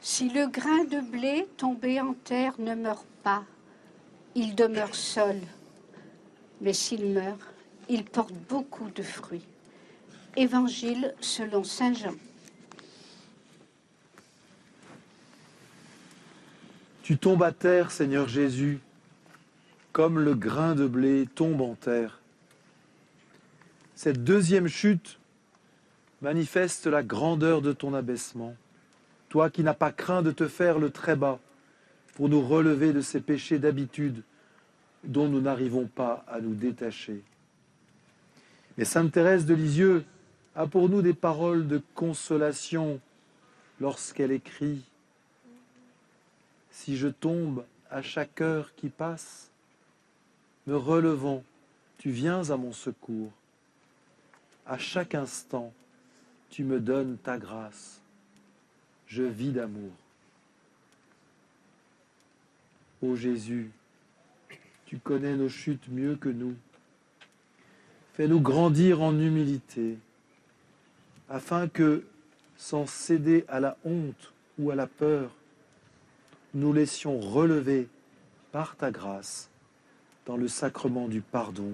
si 0.00 0.28
le 0.28 0.46
grain 0.46 0.84
de 0.84 1.00
blé 1.00 1.48
tombé 1.56 2.00
en 2.00 2.12
terre 2.12 2.54
ne 2.60 2.76
meurt 2.76 3.06
pas, 3.24 3.42
il 4.34 4.54
demeure 4.54 4.94
seul. 4.94 5.40
Mais 6.60 6.72
s'il 6.72 7.06
meurt, 7.06 7.40
il 7.88 8.04
porte 8.04 8.32
beaucoup 8.48 8.90
de 8.90 9.02
fruits. 9.02 9.46
Évangile 10.36 11.14
selon 11.20 11.64
Saint 11.64 11.94
Jean. 11.94 12.14
Tu 17.02 17.18
tombes 17.18 17.42
à 17.42 17.52
terre, 17.52 17.90
Seigneur 17.90 18.28
Jésus, 18.28 18.80
comme 19.92 20.18
le 20.18 20.34
grain 20.34 20.74
de 20.74 20.86
blé 20.86 21.26
tombe 21.34 21.60
en 21.60 21.74
terre. 21.74 22.20
Cette 23.96 24.24
deuxième 24.24 24.68
chute 24.68 25.18
manifeste 26.22 26.86
la 26.86 27.02
grandeur 27.02 27.60
de 27.60 27.72
ton 27.72 27.92
abaissement. 27.92 28.54
Toi 29.28 29.50
qui 29.50 29.62
n'as 29.62 29.74
pas 29.74 29.92
craint 29.92 30.22
de 30.22 30.30
te 30.30 30.46
faire 30.46 30.78
le 30.78 30.90
très 30.90 31.16
bas 31.16 31.40
pour 32.14 32.28
nous 32.28 32.40
relever 32.40 32.92
de 32.92 33.00
ces 33.00 33.20
péchés 33.20 33.58
d'habitude 33.58 34.22
dont 35.04 35.28
nous 35.28 35.40
n'arrivons 35.40 35.86
pas 35.86 36.24
à 36.28 36.40
nous 36.40 36.54
détacher. 36.54 37.22
Mais 38.78 38.84
Sainte 38.84 39.12
Thérèse 39.12 39.46
de 39.46 39.54
Lisieux 39.54 40.04
a 40.54 40.66
pour 40.66 40.88
nous 40.88 41.02
des 41.02 41.14
paroles 41.14 41.66
de 41.66 41.80
consolation 41.94 43.00
lorsqu'elle 43.80 44.32
écrit 44.32 44.82
Si 46.70 46.96
je 46.96 47.08
tombe 47.08 47.64
à 47.90 48.02
chaque 48.02 48.40
heure 48.40 48.74
qui 48.76 48.88
passe, 48.88 49.50
me 50.66 50.76
relevant, 50.76 51.42
tu 51.98 52.10
viens 52.10 52.50
à 52.50 52.56
mon 52.56 52.72
secours. 52.72 53.32
À 54.66 54.78
chaque 54.78 55.14
instant, 55.14 55.72
tu 56.50 56.64
me 56.64 56.80
donnes 56.80 57.16
ta 57.18 57.38
grâce. 57.38 58.00
Je 59.06 59.22
vis 59.22 59.50
d'amour. 59.50 59.90
Ô 63.02 63.16
Jésus, 63.16 63.68
tu 64.86 64.98
connais 64.98 65.34
nos 65.34 65.48
chutes 65.48 65.88
mieux 65.88 66.14
que 66.14 66.28
nous. 66.28 66.54
Fais-nous 68.14 68.40
grandir 68.40 69.02
en 69.02 69.18
humilité, 69.18 69.98
afin 71.28 71.66
que, 71.66 72.04
sans 72.56 72.86
céder 72.86 73.44
à 73.48 73.58
la 73.58 73.76
honte 73.84 74.32
ou 74.56 74.70
à 74.70 74.76
la 74.76 74.86
peur, 74.86 75.34
nous 76.54 76.72
laissions 76.72 77.18
relever 77.18 77.88
par 78.52 78.76
ta 78.76 78.92
grâce 78.92 79.50
dans 80.26 80.36
le 80.36 80.46
sacrement 80.46 81.08
du 81.08 81.22
pardon 81.22 81.72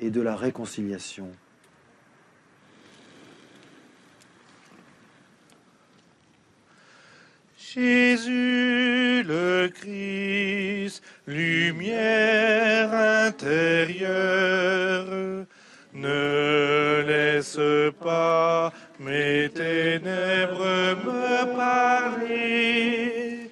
et 0.00 0.10
de 0.10 0.22
la 0.22 0.36
réconciliation. 0.36 1.30
Jésus 7.74 9.22
le 9.22 9.68
Christ, 9.68 11.02
lumière 11.26 12.92
intérieure, 13.24 15.06
ne 15.94 17.02
laisse 17.06 17.58
pas 18.02 18.72
mes 19.00 19.48
ténèbres 19.48 20.96
me 21.02 21.56
parler. 21.56 23.48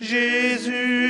Jésus 0.00 1.09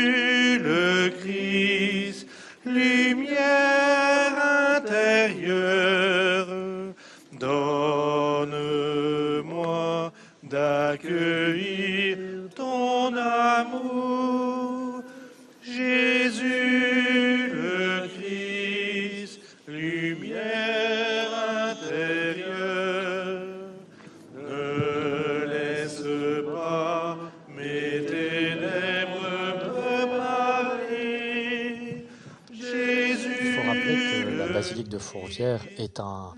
Fourvière 35.10 35.66
est 35.76 35.98
un 35.98 36.34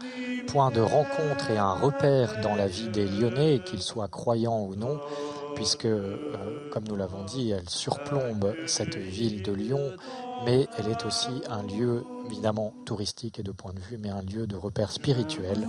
point 0.47 0.71
de 0.71 0.81
rencontre 0.81 1.51
et 1.51 1.59
un 1.59 1.75
repère 1.75 2.41
dans 2.41 2.55
la 2.55 2.67
vie 2.67 2.89
des 2.89 3.05
Lyonnais, 3.05 3.61
qu'ils 3.63 3.83
soient 3.83 4.09
croyants 4.09 4.63
ou 4.63 4.77
non, 4.77 4.99
puisque, 5.55 5.85
euh, 5.85 6.71
comme 6.71 6.85
nous 6.89 6.97
l'avons 6.97 7.23
dit, 7.23 7.51
elle 7.51 7.69
surplombe 7.69 8.55
cette 8.67 8.97
ville 8.97 9.43
de 9.43 9.53
Lyon, 9.53 9.93
mais 10.47 10.69
elle 10.79 10.89
est 10.89 11.05
aussi 11.05 11.43
un 11.51 11.63
lieu 11.65 12.07
évidemment 12.25 12.73
touristique 12.87 13.39
et 13.39 13.43
de 13.43 13.53
point 13.53 13.75
de 13.75 13.81
vue, 13.81 13.99
mais 13.99 14.09
un 14.09 14.23
lieu 14.23 14.47
de 14.47 14.57
repère 14.57 14.91
spirituel. 14.91 15.69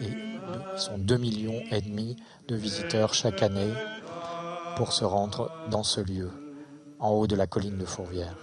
Et 0.00 0.06
ils 0.06 0.78
sont 0.78 0.98
2 0.98 1.16
millions 1.16 1.62
et 1.72 1.80
demi 1.80 2.14
de 2.46 2.54
visiteurs 2.54 3.12
chaque 3.12 3.42
année 3.42 3.72
pour 4.76 4.92
se 4.92 5.04
rendre 5.04 5.50
dans 5.68 5.82
ce 5.82 6.00
lieu, 6.00 6.30
en 7.00 7.10
haut 7.10 7.26
de 7.26 7.34
la 7.34 7.48
colline 7.48 7.78
de 7.78 7.86
Fourvière. 7.86 8.36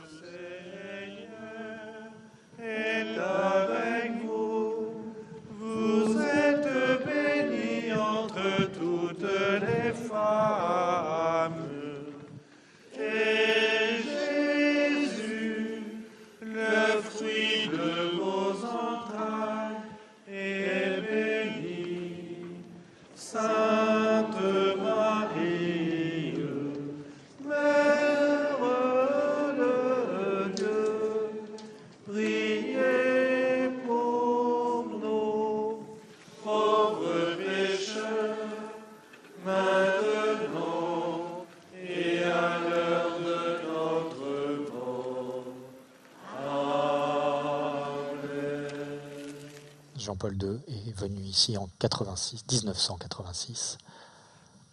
Jean-Paul 50.23 50.37
II 50.41 50.59
est 50.87 50.97
venu 50.97 51.21
ici 51.21 51.57
en 51.57 51.67
86, 51.79 52.45
1986. 52.49 53.77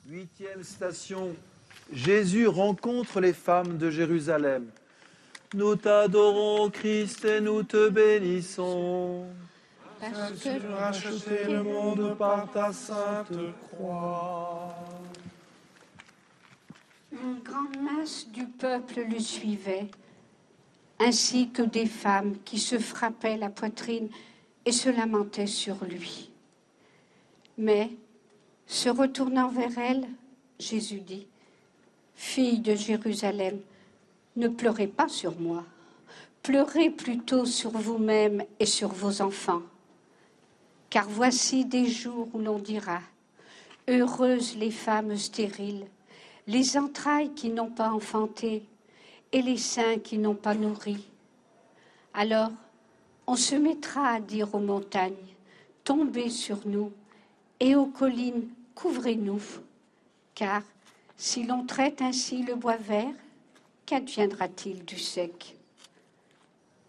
Huitième 0.09 0.63
station, 0.63 1.35
Jésus 1.93 2.47
rencontre 2.47 3.21
les 3.21 3.33
femmes 3.33 3.77
de 3.77 3.91
Jérusalem. 3.91 4.67
Nous 5.55 5.75
t'adorons, 5.75 6.71
Christ, 6.71 7.25
et 7.25 7.41
nous 7.41 7.65
te 7.65 7.89
bénissons. 7.89 9.27
Parce 10.01 10.41
Tu 10.41 10.49
as 10.49 10.59
que 10.61 10.73
racheté 10.73 11.45
le 11.45 11.63
monde 11.65 12.17
par 12.17 12.51
ta 12.53 12.73
sainte 12.73 13.33
croix. 13.73 14.75
une 17.13 17.41
grande 17.43 17.77
masse 17.83 18.29
du 18.29 18.47
peuple 18.47 19.05
le 19.11 19.19
suivait, 19.19 19.91
ainsi 21.01 21.51
que 21.51 21.63
des 21.63 21.87
femmes 21.87 22.37
qui 22.45 22.59
se 22.61 22.79
frappaient 22.79 23.37
la 23.37 23.51
poitrine 23.51 24.09
et 24.65 24.73
se 24.73 24.89
lamentaient 24.89 25.47
sur 25.47 25.85
lui. 25.85 26.31
Mais, 27.59 27.91
se 28.67 28.89
retournant 28.89 29.49
vers 29.49 29.79
elle, 29.79 30.07
Jésus 30.59 31.01
dit, 31.01 31.27
Fille 32.15 32.61
de 32.61 32.75
Jérusalem, 32.75 33.59
ne 34.37 34.49
pleurez 34.49 34.87
pas 34.87 35.09
sur 35.09 35.39
moi, 35.41 35.65
pleurez 36.43 36.91
plutôt 36.91 37.45
sur 37.45 37.71
vous-même 37.71 38.45
et 38.59 38.67
sur 38.67 38.89
vos 38.89 39.23
enfants. 39.23 39.63
Car 40.89 41.09
voici 41.09 41.65
des 41.65 41.87
jours 41.87 42.29
où 42.33 42.39
l'on 42.39 42.59
dira, 42.59 43.01
Heureuses 43.89 44.57
les 44.57 44.71
femmes 44.71 45.17
stériles, 45.17 45.87
les 46.47 46.77
entrailles 46.77 47.33
qui 47.35 47.49
n'ont 47.49 47.71
pas 47.71 47.91
enfanté 47.91 48.65
et 49.33 49.43
les 49.43 49.57
seins 49.57 49.99
qui 49.99 50.19
n'ont 50.19 50.35
pas 50.35 50.55
nourri. 50.55 51.05
Alors, 52.15 52.51
on 53.31 53.37
se 53.37 53.55
mettra 53.55 54.09
à 54.09 54.21
dire 54.21 54.53
aux 54.57 54.61
montagnes, 54.61 55.15
Tombez 55.85 56.31
sur 56.31 56.67
nous, 56.67 56.93
et 57.61 57.77
aux 57.77 57.87
collines, 57.87 58.49
couvrez-nous. 58.75 59.41
Car 60.35 60.63
si 61.17 61.45
l'on 61.45 61.65
traite 61.65 62.03
ainsi 62.03 62.43
le 62.43 62.57
bois 62.57 62.77
vert, 62.77 63.15
qu'adviendra-t-il 63.87 64.85
du 64.85 64.99
sec? 64.99 65.57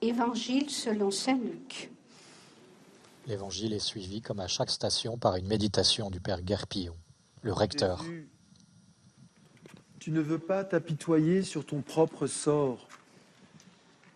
Évangile 0.02 0.72
selon 0.72 1.12
Saint 1.12 1.38
Luc. 1.38 1.92
L'évangile 3.28 3.74
est 3.74 3.80
suivi, 3.80 4.22
comme 4.22 4.40
à 4.40 4.48
chaque 4.48 4.72
station, 4.72 5.20
par 5.20 5.36
une 5.36 5.48
méditation 5.48 6.10
du 6.10 6.20
Père 6.20 6.42
Guerpillon, 6.42 6.96
le 7.44 7.54
recteur. 7.54 8.02
Jésus, 8.02 8.30
tu 10.00 10.10
ne 10.10 10.22
veux 10.22 10.40
pas 10.40 10.64
t'apitoyer 10.64 11.44
sur 11.44 11.68
ton 11.68 11.82
propre 11.82 12.26
sort 12.26 12.88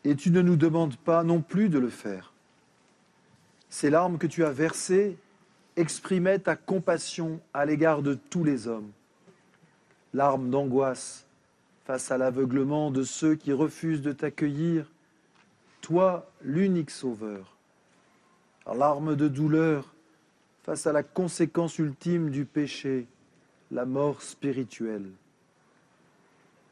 et 0.06 0.16
tu 0.16 0.30
ne 0.30 0.42
nous 0.42 0.56
demandes 0.56 0.96
pas 0.98 1.24
non 1.24 1.42
plus 1.42 1.68
de 1.68 1.80
le 1.80 1.90
faire. 1.90 2.32
Ces 3.70 3.90
larmes 3.90 4.20
que 4.20 4.28
tu 4.28 4.46
as 4.46 4.52
versées 4.52 5.18
exprimaient 5.76 6.40
ta 6.40 6.56
compassion 6.56 7.42
à 7.54 7.66
l'égard 7.66 8.04
de 8.04 8.14
tous 8.14 8.44
les 8.44 8.68
hommes. 8.68 8.92
Larmes 10.14 10.50
d'angoisse 10.50 11.26
face 11.86 12.12
à 12.12 12.18
l'aveuglement 12.18 12.92
de 12.92 13.04
ceux 13.04 13.36
qui 13.36 13.52
refusent 13.52 14.04
de 14.04 14.12
t'accueillir, 14.12 14.90
toi 15.82 16.32
l'unique 16.42 16.92
sauveur. 16.92 17.58
Larmes 18.66 19.16
de 19.16 19.28
douleur 19.28 19.94
face 20.64 20.88
à 20.88 20.94
la 20.94 21.04
conséquence 21.04 21.78
ultime 21.80 22.30
du 22.30 22.46
péché, 22.46 23.08
la 23.72 23.86
mort 23.86 24.22
spirituelle. 24.22 25.10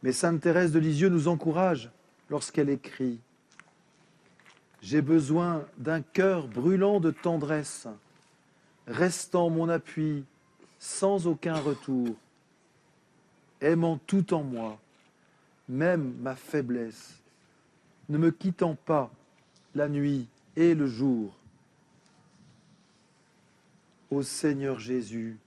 Mais 0.03 0.11
Sainte 0.11 0.41
Thérèse 0.41 0.71
de 0.71 0.79
Lisieux 0.79 1.09
nous 1.09 1.27
encourage 1.27 1.91
lorsqu'elle 2.33 2.69
écrit 2.69 3.19
J'ai 4.81 5.03
besoin 5.03 5.67
d'un 5.77 6.01
cœur 6.01 6.47
brûlant 6.47 6.99
de 6.99 7.11
tendresse, 7.11 7.87
restant 8.87 9.51
mon 9.51 9.69
appui 9.69 10.25
sans 10.79 11.27
aucun 11.27 11.53
retour, 11.53 12.15
aimant 13.61 13.99
tout 14.07 14.33
en 14.33 14.41
moi, 14.41 14.79
même 15.69 16.15
ma 16.21 16.35
faiblesse, 16.35 17.21
ne 18.09 18.17
me 18.17 18.31
quittant 18.31 18.73
pas 18.83 19.11
la 19.75 19.87
nuit 19.87 20.27
et 20.55 20.73
le 20.73 20.87
jour. 20.87 21.35
Ô 24.09 24.23
Seigneur 24.23 24.79
Jésus, 24.79 25.37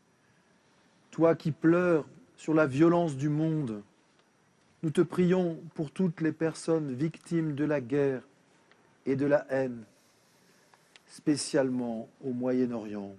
toi 1.10 1.34
qui 1.34 1.50
pleures 1.50 2.06
sur 2.36 2.54
la 2.54 2.68
violence 2.68 3.16
du 3.16 3.28
monde, 3.28 3.82
nous 4.86 4.92
te 4.92 5.00
prions 5.00 5.60
pour 5.74 5.90
toutes 5.90 6.20
les 6.20 6.30
personnes 6.30 6.94
victimes 6.94 7.56
de 7.56 7.64
la 7.64 7.80
guerre 7.80 8.22
et 9.04 9.16
de 9.16 9.26
la 9.26 9.44
haine, 9.50 9.82
spécialement 11.08 12.08
au 12.22 12.30
Moyen-Orient. 12.30 13.16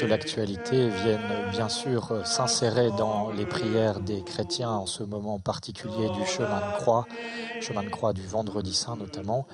De 0.00 0.06
l'actualité 0.06 0.88
viennent 0.88 1.50
bien 1.52 1.68
sûr 1.68 2.26
s'insérer 2.26 2.90
dans 2.90 3.30
les 3.30 3.46
prières 3.46 4.00
des 4.00 4.22
chrétiens 4.22 4.70
en 4.70 4.86
ce 4.86 5.02
moment 5.02 5.38
particulier 5.38 6.08
du 6.10 6.26
chemin 6.26 6.60
de 6.60 6.76
croix, 6.78 7.06
chemin 7.60 7.82
de 7.82 7.88
croix 7.88 8.12
du 8.12 8.26
vendredi 8.26 8.74
saint 8.74 8.96
notamment, 8.96 9.46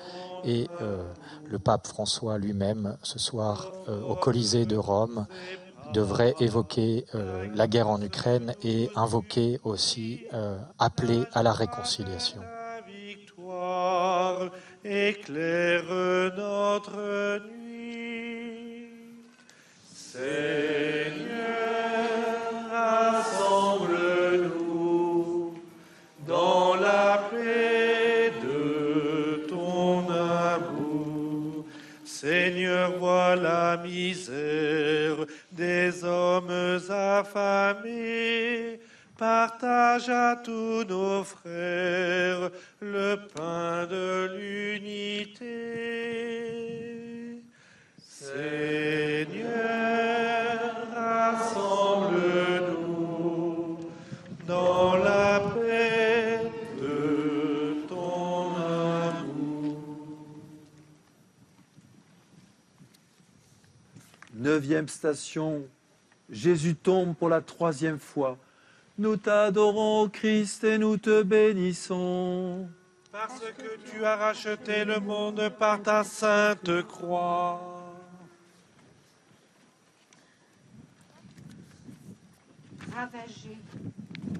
et 0.43 0.67
euh, 0.81 1.03
le 1.49 1.59
pape 1.59 1.87
François 1.87 2.37
lui-même 2.37 2.97
ce 3.03 3.19
soir 3.19 3.71
euh, 3.87 4.01
au 4.01 4.15
Colisée 4.15 4.65
de 4.65 4.77
Rome 4.77 5.27
devrait 5.93 6.33
évoquer 6.39 7.05
euh, 7.13 7.47
la 7.53 7.67
guerre 7.67 7.89
en 7.89 8.01
Ukraine 8.01 8.55
et 8.63 8.89
invoquer 8.95 9.59
aussi, 9.63 10.21
appeler 10.79 11.23
à 11.33 11.43
la 11.43 11.51
réconciliation. 11.51 12.41
Éclaire 14.83 15.83
notre 16.35 17.39
nuit. 17.45 17.60
Le 42.81 43.15
pain 43.33 43.85
de 43.87 44.29
l'unité. 44.37 45.71
Seigneur, 48.21 49.49
rassemble-nous 50.93 52.19
dans 54.45 54.95
la 54.97 55.39
paix 55.55 56.41
de 56.79 57.87
ton 57.87 58.55
amour. 58.55 59.79
Neuvième 64.35 64.87
station, 64.87 65.63
Jésus 66.29 66.75
tombe 66.75 67.15
pour 67.15 67.29
la 67.29 67.41
troisième 67.41 67.97
fois. 67.97 68.37
Nous 68.99 69.17
t'adorons, 69.17 70.09
Christ, 70.09 70.63
et 70.63 70.77
nous 70.77 70.97
te 70.97 71.23
bénissons. 71.23 72.69
Parce 73.11 73.39
que 73.39 73.79
tu 73.89 74.05
as 74.05 74.15
racheté 74.15 74.85
le 74.85 74.99
monde 74.99 75.51
par 75.57 75.81
ta 75.81 76.03
sainte 76.03 76.83
croix. 76.83 77.70
Ravagé, 82.95 83.57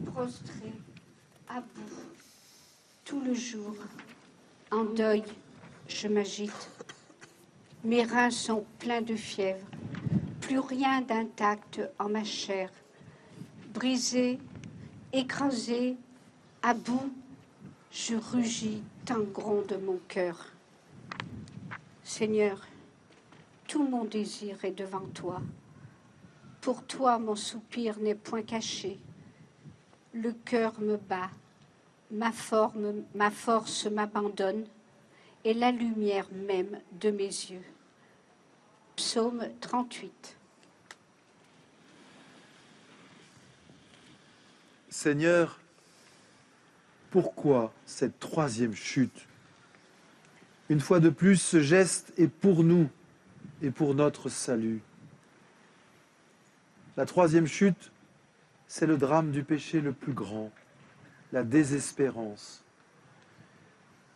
prostré, 0.05 0.71
à 1.47 1.61
bout, 1.61 1.99
tout 3.05 3.21
le 3.21 3.33
jour, 3.33 3.75
en 4.71 4.83
deuil, 4.83 5.23
je 5.87 6.07
m'agite. 6.07 6.69
Mes 7.83 8.03
reins 8.03 8.31
sont 8.31 8.65
pleins 8.79 9.01
de 9.01 9.15
fièvre, 9.15 9.65
plus 10.39 10.59
rien 10.59 11.01
d'intact 11.01 11.81
en 11.99 12.09
ma 12.09 12.23
chair. 12.23 12.69
Brisé, 13.73 14.39
écrasé, 15.13 15.97
à 16.61 16.73
bout, 16.73 17.11
je 17.91 18.15
rugis 18.15 18.83
tant 19.05 19.21
gronde 19.21 19.79
mon 19.83 19.99
cœur. 20.07 20.51
Seigneur, 22.03 22.67
tout 23.67 23.87
mon 23.87 24.05
désir 24.05 24.63
est 24.63 24.71
devant 24.77 25.07
toi. 25.13 25.41
Pour 26.61 26.83
toi, 26.83 27.17
mon 27.17 27.35
soupir 27.35 27.97
n'est 27.99 28.15
point 28.15 28.43
caché. 28.43 28.99
Le 30.13 30.31
cœur 30.31 30.79
me 30.79 30.97
bat, 30.97 31.31
ma, 32.11 32.31
forme, 32.31 33.03
ma 33.15 33.31
force 33.31 33.87
m'abandonne, 33.87 34.65
et 35.43 35.55
la 35.55 35.71
lumière 35.71 36.27
même 36.31 36.79
de 36.99 37.09
mes 37.09 37.23
yeux. 37.23 37.63
Psaume 38.95 39.47
38. 39.59 40.37
Seigneur, 44.89 45.59
pourquoi 47.09 47.73
cette 47.87 48.19
troisième 48.19 48.75
chute? 48.75 49.27
Une 50.69 50.79
fois 50.79 50.99
de 50.99 51.09
plus, 51.09 51.37
ce 51.37 51.59
geste 51.59 52.13
est 52.17 52.27
pour 52.27 52.63
nous 52.63 52.87
et 53.63 53.71
pour 53.71 53.95
notre 53.95 54.29
salut. 54.29 54.81
La 56.97 57.05
troisième 57.05 57.47
chute, 57.47 57.91
c'est 58.67 58.85
le 58.85 58.97
drame 58.97 59.31
du 59.31 59.43
péché 59.43 59.81
le 59.81 59.93
plus 59.93 60.13
grand, 60.13 60.51
la 61.31 61.43
désespérance. 61.43 62.63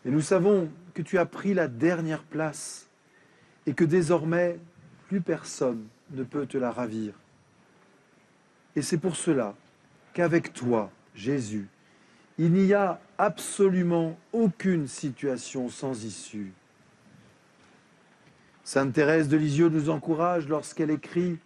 Et 0.05 0.11
nous 0.11 0.21
savons 0.21 0.69
que 0.93 1.01
tu 1.01 1.17
as 1.17 1.25
pris 1.25 1.53
la 1.53 1.67
dernière 1.67 2.23
place 2.23 2.87
et 3.65 3.73
que 3.73 3.83
désormais, 3.83 4.59
plus 5.07 5.21
personne 5.21 5.87
ne 6.11 6.23
peut 6.23 6.45
te 6.45 6.57
la 6.57 6.71
ravir. 6.71 7.13
Et 8.75 8.81
c'est 8.81 8.97
pour 8.97 9.15
cela 9.15 9.55
qu'avec 10.13 10.53
toi, 10.53 10.91
Jésus, 11.15 11.67
il 12.37 12.51
n'y 12.51 12.73
a 12.73 12.99
absolument 13.17 14.17
aucune 14.33 14.87
situation 14.87 15.69
sans 15.69 16.03
issue. 16.03 16.51
Sainte 18.63 18.93
Thérèse 18.93 19.29
de 19.29 19.37
Lisieux 19.37 19.69
nous 19.69 19.89
encourage 19.89 20.47
lorsqu'elle 20.49 20.91
écrit 20.91 21.39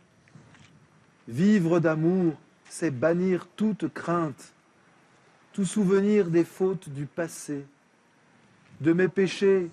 Vivre 1.30 1.80
d'amour, 1.80 2.34
c'est 2.68 2.90
bannir 2.90 3.48
toute 3.56 3.88
crainte, 3.94 4.52
tout 5.54 5.64
souvenir 5.64 6.28
des 6.28 6.44
fautes 6.44 6.90
du 6.90 7.06
passé. 7.06 7.68
De 8.82 8.94
mes 8.94 9.08
péchés, 9.08 9.70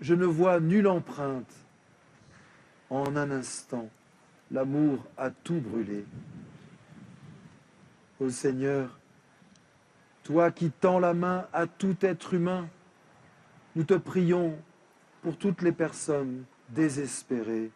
je 0.00 0.14
ne 0.14 0.24
vois 0.24 0.60
nulle 0.60 0.88
empreinte. 0.88 1.52
En 2.88 3.16
un 3.16 3.30
instant, 3.30 3.90
l'amour 4.50 5.04
a 5.18 5.28
tout 5.30 5.60
brûlé. 5.60 6.06
Ô 8.18 8.30
Seigneur, 8.30 8.98
toi 10.22 10.50
qui 10.50 10.70
tends 10.70 11.00
la 11.00 11.12
main 11.12 11.46
à 11.52 11.66
tout 11.66 11.96
être 12.00 12.32
humain, 12.32 12.66
nous 13.76 13.84
te 13.84 13.92
prions 13.92 14.56
pour 15.20 15.36
toutes 15.36 15.60
les 15.60 15.72
personnes 15.72 16.44
désespérées. 16.70 17.70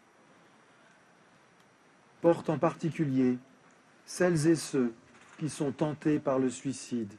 Porte 2.20 2.50
en 2.50 2.58
particulier 2.58 3.38
celles 4.04 4.46
et 4.48 4.56
ceux 4.56 4.92
qui 5.38 5.48
sont 5.48 5.70
tentés 5.70 6.18
par 6.18 6.38
le 6.38 6.50
suicide. 6.50 7.12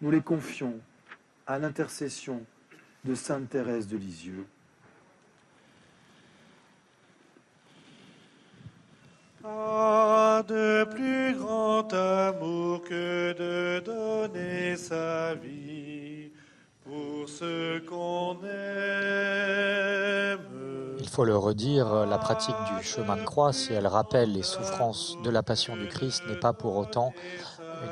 Nous 0.00 0.10
les 0.10 0.22
confions 0.22 0.80
à 1.46 1.58
l'intercession 1.58 2.44
de 3.04 3.14
Sainte 3.14 3.48
Thérèse 3.50 3.88
de 3.88 3.96
Lisieux. 3.96 4.46
Pas 9.42 9.77
faut 21.18 21.24
le 21.24 21.36
redire, 21.36 22.06
la 22.06 22.16
pratique 22.16 22.54
du 22.76 22.86
chemin 22.86 23.16
de 23.16 23.24
croix, 23.24 23.52
si 23.52 23.72
elle 23.72 23.88
rappelle 23.88 24.30
les 24.32 24.44
souffrances 24.44 25.16
de 25.24 25.30
la 25.30 25.42
passion 25.42 25.76
du 25.76 25.88
Christ, 25.88 26.22
n'est 26.28 26.38
pas 26.38 26.52
pour 26.52 26.76
autant 26.76 27.12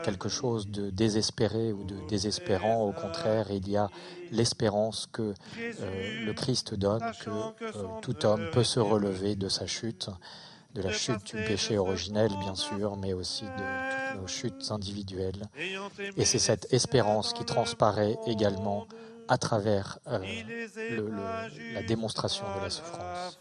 quelque 0.04 0.28
chose 0.28 0.68
de 0.68 0.90
désespéré 0.90 1.72
ou 1.72 1.82
de 1.82 1.96
désespérant. 2.08 2.84
Au 2.84 2.92
contraire, 2.92 3.46
il 3.50 3.68
y 3.68 3.76
a 3.76 3.90
l'espérance 4.30 5.08
que 5.10 5.34
euh, 5.58 6.24
le 6.24 6.32
Christ 6.34 6.74
donne, 6.74 7.02
que 7.24 7.30
euh, 7.30 7.82
tout 8.00 8.24
homme 8.24 8.48
peut 8.52 8.62
se 8.62 8.78
relever 8.78 9.34
de 9.34 9.48
sa 9.48 9.66
chute 9.66 10.08
de 10.76 10.82
la 10.82 10.92
chute 10.92 11.34
du 11.34 11.42
péché 11.42 11.78
originel, 11.78 12.30
bien 12.38 12.54
sûr, 12.54 12.96
mais 12.96 13.12
aussi 13.12 13.44
de 13.44 13.48
toutes 13.48 14.20
nos 14.20 14.28
chutes 14.28 14.70
individuelles. 14.70 15.42
Et 16.16 16.24
c'est 16.24 16.38
cette 16.38 16.72
espérance 16.72 17.32
qui 17.32 17.44
transparaît 17.44 18.18
également 18.26 18.86
à 19.28 19.38
travers 19.38 19.98
euh, 20.06 20.18
le, 20.18 20.96
le, 21.08 21.74
la 21.74 21.82
démonstration 21.82 22.44
de 22.58 22.62
la 22.64 22.70
souffrance. 22.70 23.40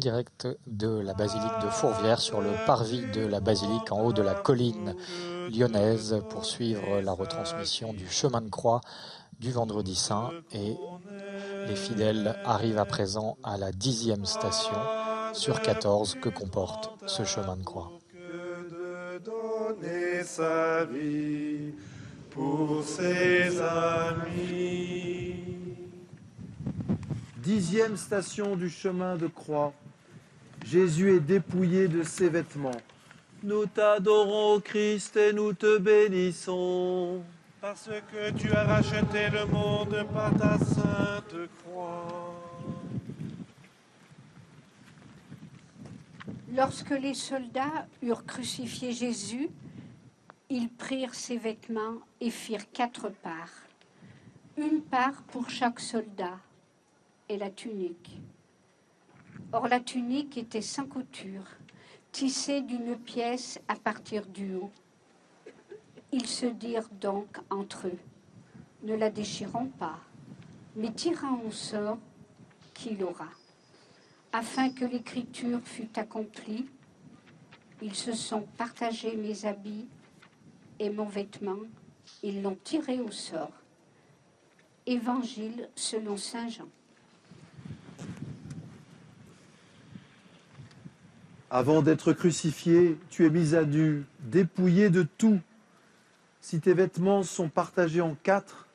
Direct 0.00 0.48
de 0.66 0.88
la 0.88 1.14
basilique 1.14 1.60
de 1.62 1.68
Fourvière 1.68 2.20
sur 2.20 2.40
le 2.40 2.50
parvis 2.66 3.04
de 3.12 3.24
la 3.24 3.38
basilique 3.38 3.92
en 3.92 4.00
haut 4.00 4.12
de 4.12 4.22
la 4.22 4.34
colline 4.34 4.96
lyonnaise 5.52 6.22
pour 6.30 6.44
suivre 6.44 7.00
la 7.00 7.12
retransmission 7.12 7.92
du 7.92 8.08
chemin 8.08 8.40
de 8.40 8.48
croix 8.48 8.80
du 9.38 9.52
vendredi 9.52 9.94
saint 9.94 10.30
et 10.52 10.74
les 11.68 11.76
fidèles 11.76 12.34
arrivent 12.44 12.78
à 12.78 12.84
présent 12.86 13.36
à 13.44 13.58
la 13.58 13.72
dixième 13.72 14.24
station 14.24 14.76
sur 15.34 15.60
14 15.60 16.16
que 16.20 16.30
comporte 16.30 16.90
ce 17.06 17.24
chemin 17.24 17.56
de 17.56 17.62
croix. 17.62 17.92
Dixième 27.42 27.96
station 27.96 28.56
du 28.56 28.70
chemin 28.70 29.16
de 29.16 29.26
croix. 29.26 29.72
Jésus 30.70 31.16
est 31.16 31.20
dépouillé 31.20 31.88
de 31.88 32.04
ses 32.04 32.28
vêtements. 32.28 32.80
Nous 33.42 33.66
t'adorons, 33.66 34.60
Christ, 34.60 35.16
et 35.16 35.32
nous 35.32 35.52
te 35.52 35.78
bénissons. 35.78 37.24
Parce 37.60 37.90
que 38.12 38.30
tu 38.38 38.52
as 38.52 38.62
racheté 38.62 39.30
le 39.30 39.46
monde 39.46 40.06
par 40.14 40.32
ta 40.36 40.56
sainte 40.58 41.34
croix. 41.58 42.06
Lorsque 46.54 46.90
les 46.90 47.14
soldats 47.14 47.88
eurent 48.00 48.24
crucifié 48.24 48.92
Jésus, 48.92 49.48
ils 50.50 50.68
prirent 50.68 51.16
ses 51.16 51.38
vêtements 51.38 51.98
et 52.20 52.30
firent 52.30 52.70
quatre 52.70 53.08
parts. 53.08 53.66
Une 54.56 54.82
part 54.82 55.20
pour 55.32 55.50
chaque 55.50 55.80
soldat 55.80 56.38
et 57.28 57.38
la 57.38 57.50
tunique. 57.50 58.20
Or 59.52 59.66
la 59.66 59.80
tunique 59.80 60.36
était 60.38 60.62
sans 60.62 60.86
couture, 60.86 61.44
tissée 62.12 62.60
d'une 62.60 62.96
pièce 62.96 63.58
à 63.66 63.74
partir 63.74 64.26
du 64.26 64.54
haut. 64.54 64.70
Ils 66.12 66.26
se 66.26 66.46
dirent 66.46 66.88
donc 67.00 67.38
entre 67.50 67.88
eux, 67.88 67.98
ne 68.84 68.94
la 68.94 69.10
déchirons 69.10 69.66
pas, 69.66 69.98
mais 70.76 70.92
tirons 70.92 71.42
au 71.46 71.50
sort 71.50 71.98
qui 72.74 72.94
l'aura. 72.94 73.28
Afin 74.32 74.70
que 74.70 74.84
l'écriture 74.84 75.60
fût 75.64 75.90
accomplie, 75.96 76.66
ils 77.82 77.96
se 77.96 78.12
sont 78.12 78.42
partagés 78.56 79.16
mes 79.16 79.46
habits 79.46 79.88
et 80.78 80.90
mon 80.90 81.06
vêtement, 81.06 81.58
ils 82.22 82.40
l'ont 82.40 82.58
tiré 82.62 83.00
au 83.00 83.10
sort. 83.10 83.52
Évangile 84.86 85.68
selon 85.74 86.16
Saint 86.16 86.48
Jean. 86.48 86.68
Avant 91.52 91.82
d'être 91.82 92.12
crucifié, 92.12 92.96
tu 93.10 93.26
es 93.26 93.30
mis 93.30 93.56
à 93.56 93.64
nu, 93.64 94.04
dépouillé 94.20 94.88
de 94.88 95.02
tout. 95.02 95.40
Si 96.40 96.60
tes 96.60 96.74
vêtements 96.74 97.24
sont 97.24 97.48
partagés 97.48 98.00
en 98.00 98.14
quatre, 98.22 98.68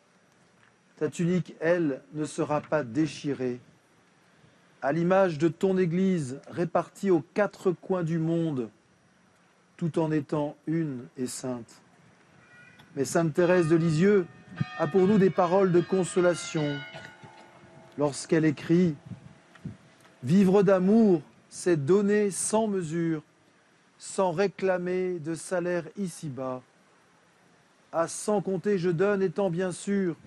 ta 0.97 1.07
tunique, 1.07 1.55
elle, 1.61 2.01
ne 2.13 2.25
sera 2.25 2.59
pas 2.59 2.83
déchirée. 2.83 3.61
À 4.81 4.91
l'image 4.91 5.37
de 5.37 5.47
ton 5.47 5.77
Église 5.77 6.41
répartie 6.49 7.11
aux 7.11 7.23
quatre 7.33 7.71
coins 7.71 8.03
du 8.03 8.19
monde, 8.19 8.69
tout 9.77 9.97
en 9.97 10.11
étant 10.11 10.57
une 10.67 11.05
et 11.17 11.27
sainte. 11.27 11.81
Mais 12.97 13.05
Sainte 13.05 13.33
Thérèse 13.33 13.69
de 13.69 13.77
Lisieux 13.77 14.27
a 14.79 14.87
pour 14.87 15.07
nous 15.07 15.17
des 15.17 15.29
paroles 15.29 15.71
de 15.71 15.81
consolation 15.81 16.77
lorsqu'elle 17.97 18.45
écrit 18.45 18.95
Vivre 20.23 20.63
d'amour, 20.63 21.21
c'est 21.55 21.77
donner 21.77 22.31
sans 22.31 22.67
mesure, 22.67 23.23
sans 23.97 24.33
réclamer 24.33 25.19
de 25.19 25.35
salaire 25.35 25.85
ici-bas. 25.95 26.61
À 27.93 28.09
sans 28.09 28.41
compter, 28.41 28.77
je 28.77 28.89
donne, 28.89 29.21
étant 29.21 29.49
bien 29.49 29.71
sûr 29.71 30.17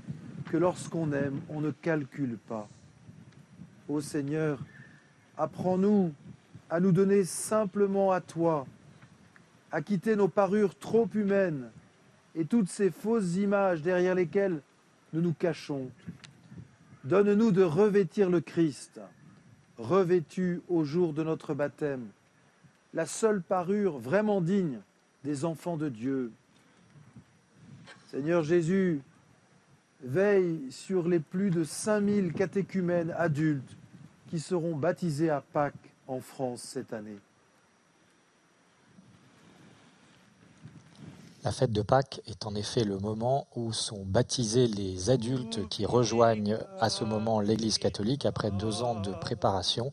que 0.50 0.56
lorsqu'on 0.56 1.12
aime, 1.12 1.42
on 1.50 1.60
ne 1.60 1.70
calcule 1.70 2.38
pas. 2.48 2.66
Ô 3.90 4.00
Seigneur, 4.00 4.58
apprends-nous 5.36 6.14
à 6.70 6.80
nous 6.80 6.92
donner 6.92 7.24
simplement 7.24 8.10
à 8.10 8.22
toi, 8.22 8.66
à 9.70 9.82
quitter 9.82 10.16
nos 10.16 10.28
parures 10.28 10.78
trop 10.78 11.10
humaines 11.12 11.68
et 12.36 12.46
toutes 12.46 12.70
ces 12.70 12.90
fausses 12.90 13.36
images 13.36 13.82
derrière 13.82 14.14
lesquelles 14.14 14.62
nous 15.12 15.20
nous 15.20 15.34
cachons. 15.34 15.90
Donne-nous 17.04 17.52
de 17.52 17.62
revêtir 17.62 18.30
le 18.30 18.40
Christ, 18.40 18.98
revêtu 19.78 20.60
au 20.68 20.84
jour 20.84 21.12
de 21.12 21.22
notre 21.22 21.54
baptême, 21.54 22.06
la 22.94 23.06
seule 23.06 23.42
parure 23.42 23.98
vraiment 23.98 24.40
digne 24.40 24.80
des 25.24 25.44
enfants 25.44 25.76
de 25.76 25.88
Dieu. 25.88 26.32
Seigneur 28.10 28.42
Jésus, 28.42 29.00
veille 30.02 30.70
sur 30.70 31.08
les 31.08 31.20
plus 31.20 31.50
de 31.50 31.64
5000 31.64 32.32
catéchumènes 32.32 33.12
adultes 33.16 33.76
qui 34.28 34.40
seront 34.40 34.76
baptisés 34.76 35.30
à 35.30 35.40
Pâques 35.40 35.74
en 36.06 36.20
France 36.20 36.62
cette 36.62 36.92
année. 36.92 37.18
La 41.48 41.52
fête 41.52 41.72
de 41.72 41.80
Pâques 41.80 42.20
est 42.26 42.44
en 42.44 42.54
effet 42.54 42.84
le 42.84 42.98
moment 42.98 43.46
où 43.56 43.72
sont 43.72 44.04
baptisés 44.04 44.66
les 44.66 45.08
adultes 45.08 45.66
qui 45.70 45.86
rejoignent 45.86 46.58
à 46.78 46.90
ce 46.90 47.04
moment 47.04 47.40
l'Église 47.40 47.78
catholique 47.78 48.26
après 48.26 48.50
deux 48.50 48.82
ans 48.82 49.00
de 49.00 49.12
préparation. 49.12 49.90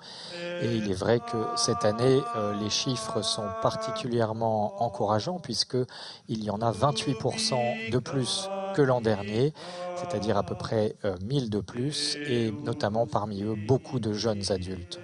Et 0.62 0.76
il 0.76 0.92
est 0.92 0.96
vrai 0.96 1.22
que 1.22 1.38
cette 1.56 1.86
année, 1.86 2.20
euh, 2.36 2.54
les 2.62 2.70
chiffres 2.70 3.22
sont 3.22 3.48
particulièrement 3.62 4.84
encourageants 4.84 5.40
puisqu'il 5.40 6.44
y 6.44 6.50
en 6.50 6.60
a 6.60 6.74
28% 6.74 7.90
de 7.90 8.00
plus 8.00 8.50
que 8.76 8.82
l'an 8.82 9.00
dernier, 9.00 9.54
c'est-à-dire 9.96 10.36
à 10.36 10.44
peu 10.44 10.56
près 10.56 10.98
1000 11.22 11.44
euh, 11.46 11.48
de 11.48 11.60
plus, 11.62 12.18
et 12.18 12.52
notamment 12.52 13.08
parmi 13.08 13.44
eux 13.44 13.56
beaucoup 13.56 14.02
de 14.02 14.12
jeunes 14.12 14.52
adultes. 14.52 15.00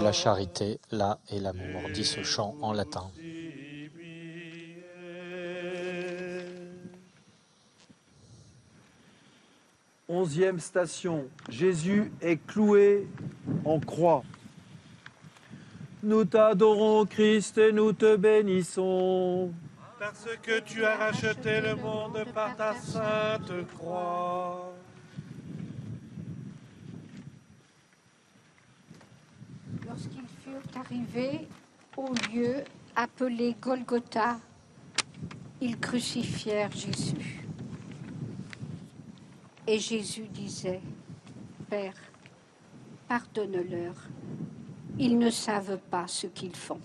La 0.00 0.12
charité, 0.12 0.78
là 0.90 1.18
est 1.30 1.38
l'amour, 1.38 1.82
dit 1.92 2.04
ce 2.04 2.22
chant 2.22 2.56
en 2.62 2.72
latin. 2.72 3.10
Onzième 10.08 10.60
station, 10.60 11.26
Jésus 11.48 12.12
est 12.20 12.36
cloué 12.46 13.06
en 13.64 13.80
croix. 13.80 14.22
Nous 16.02 16.24
t'adorons 16.24 17.06
Christ 17.06 17.58
et 17.58 17.72
nous 17.72 17.92
te 17.92 18.16
bénissons. 18.16 19.52
Parce 19.98 20.26
que 20.42 20.60
tu 20.60 20.84
as 20.84 20.96
racheté 20.96 21.60
le 21.60 21.76
monde 21.76 22.24
par 22.34 22.56
ta 22.56 22.74
sainte 22.74 23.52
croix. 23.74 24.71
Arrivés 30.76 31.48
au 31.96 32.12
lieu 32.32 32.64
appelé 32.94 33.56
Golgotha, 33.60 34.38
ils 35.60 35.78
crucifièrent 35.78 36.72
Jésus. 36.72 37.44
Et 39.66 39.78
Jésus 39.78 40.26
disait, 40.28 40.80
Père, 41.70 41.94
pardonne-leur, 43.08 43.94
ils 44.98 45.18
ne 45.18 45.30
savent 45.30 45.78
pas 45.90 46.06
ce 46.06 46.26
qu'ils 46.26 46.56
font. 46.56 46.80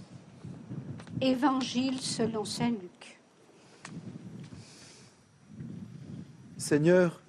Évangile 1.19 1.99
selon 1.99 2.45
Saint 2.45 2.69
Luc. 2.69 3.19
Seigneur, 6.57 7.21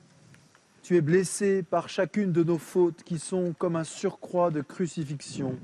tu 0.82 0.96
es 0.96 1.00
blessé 1.00 1.62
par 1.62 1.88
chacune 1.88 2.32
de 2.32 2.42
nos 2.42 2.58
fautes 2.58 3.02
qui 3.02 3.18
sont 3.18 3.54
comme 3.58 3.76
un 3.76 3.84
surcroît 3.84 4.50
de 4.50 4.60
crucifixion. 4.60 5.56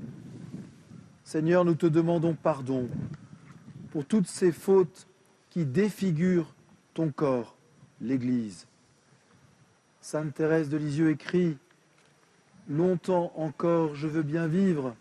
Seigneur, 1.25 1.65
nous 1.65 1.73
te 1.73 1.87
demandons 1.87 2.35
pardon 2.35 2.87
pour 3.89 4.05
toutes 4.05 4.27
ces 4.27 4.51
fautes 4.51 5.07
qui 5.49 5.65
défigurent 5.65 6.53
ton 6.93 7.09
corps, 7.09 7.57
l'Église. 7.99 8.67
Sainte 10.01 10.35
Thérèse 10.35 10.69
de 10.69 10.77
Lisieux 10.77 11.09
écrit 11.09 11.57
Longtemps 12.69 13.33
encore 13.35 13.95
je 13.95 14.05
veux 14.05 14.21
bien 14.21 14.45
vivre, 14.45 14.95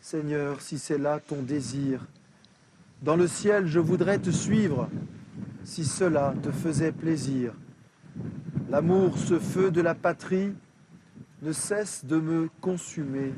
Seigneur, 0.00 0.60
si 0.60 0.80
c'est 0.80 0.98
là 0.98 1.20
ton 1.20 1.42
désir. 1.42 2.04
Dans 3.02 3.16
le 3.16 3.28
ciel, 3.28 3.68
je 3.68 3.78
voudrais 3.78 4.18
te 4.18 4.30
suivre, 4.30 4.88
si 5.62 5.84
cela 5.84 6.34
te 6.42 6.50
faisait 6.50 6.90
plaisir. 6.90 7.52
L'amour, 8.68 9.16
ce 9.16 9.38
feu 9.38 9.70
de 9.70 9.80
la 9.80 9.94
patrie, 9.94 10.54
ne 11.42 11.52
cesse 11.52 12.04
de 12.04 12.18
me 12.18 12.48
consumer. 12.60 13.32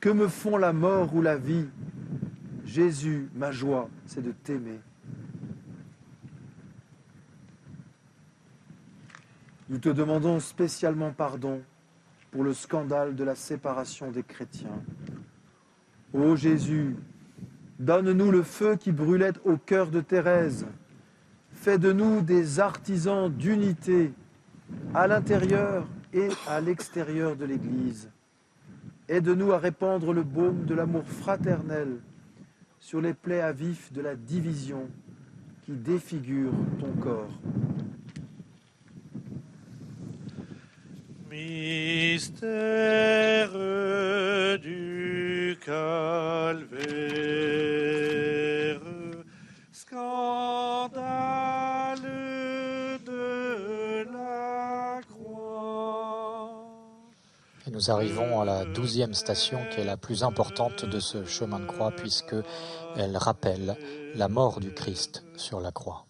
Que 0.00 0.08
me 0.08 0.28
font 0.28 0.56
la 0.56 0.72
mort 0.72 1.14
ou 1.14 1.20
la 1.20 1.36
vie? 1.36 1.66
Jésus, 2.64 3.28
ma 3.34 3.50
joie, 3.50 3.90
c'est 4.06 4.22
de 4.22 4.32
t'aimer. 4.32 4.80
Nous 9.68 9.78
te 9.78 9.90
demandons 9.90 10.40
spécialement 10.40 11.12
pardon 11.12 11.60
pour 12.30 12.44
le 12.44 12.54
scandale 12.54 13.14
de 13.14 13.24
la 13.24 13.34
séparation 13.34 14.10
des 14.10 14.22
chrétiens. 14.22 14.82
Ô 16.14 16.34
Jésus, 16.34 16.96
donne-nous 17.78 18.30
le 18.30 18.42
feu 18.42 18.76
qui 18.76 18.92
brûlait 18.92 19.32
au 19.44 19.56
cœur 19.58 19.90
de 19.90 20.00
Thérèse. 20.00 20.66
Fais 21.52 21.78
de 21.78 21.92
nous 21.92 22.22
des 22.22 22.58
artisans 22.58 23.30
d'unité 23.30 24.12
à 24.94 25.06
l'intérieur 25.06 25.86
et 26.12 26.28
à 26.48 26.60
l'extérieur 26.60 27.36
de 27.36 27.44
l'Église. 27.44 28.08
Aide-nous 29.10 29.52
à 29.52 29.58
répandre 29.58 30.12
le 30.12 30.22
baume 30.22 30.66
de 30.66 30.74
l'amour 30.74 31.02
fraternel 31.04 31.98
sur 32.78 33.00
les 33.00 33.12
plaies 33.12 33.40
à 33.40 33.50
vif 33.50 33.92
de 33.92 34.00
la 34.00 34.14
division 34.14 34.88
qui 35.64 35.72
défigurent 35.72 36.54
ton 36.78 36.92
corps. 36.92 37.40
Mystère 41.28 42.38
du 44.60 45.58
calvaire, 45.60 46.70
scandale 49.72 51.59
nous 57.80 57.90
arrivons 57.90 58.42
à 58.42 58.44
la 58.44 58.66
douzième 58.66 59.14
station 59.14 59.58
qui 59.70 59.80
est 59.80 59.84
la 59.84 59.96
plus 59.96 60.22
importante 60.22 60.84
de 60.84 61.00
ce 61.00 61.24
chemin 61.24 61.60
de 61.60 61.64
croix 61.64 61.90
puisque 61.90 62.34
elle 62.94 63.16
rappelle 63.16 63.74
la 64.14 64.28
mort 64.28 64.60
du 64.60 64.74
Christ 64.74 65.24
sur 65.36 65.62
la 65.62 65.72
croix. 65.72 66.04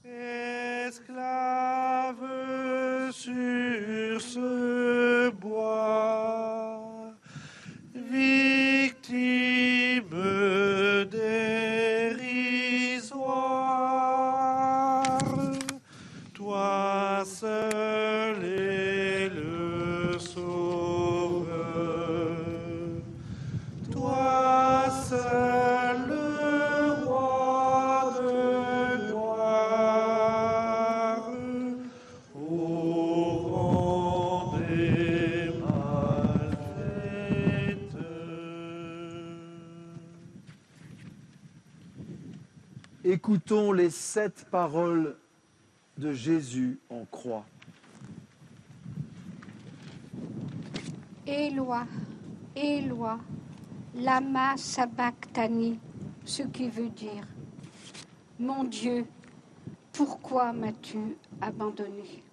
Écoutons 43.23 43.73
les 43.73 43.91
sept 43.91 44.47
paroles 44.51 45.15
de 45.99 46.11
Jésus 46.11 46.81
en 46.89 47.05
croix. 47.05 47.45
Éloi, 51.27 51.85
Éloi, 52.57 53.21
lama 53.95 54.57
sabachthani, 54.57 55.79
ce 56.25 56.45
qui 56.45 56.71
veut 56.71 56.89
dire 56.89 57.27
Mon 58.39 58.65
Dieu, 58.65 59.05
pourquoi 59.93 60.55
m'as-tu 60.55 61.15
abandonné? 61.43 62.25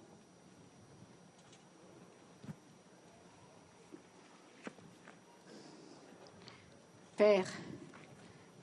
Père, 7.14 7.52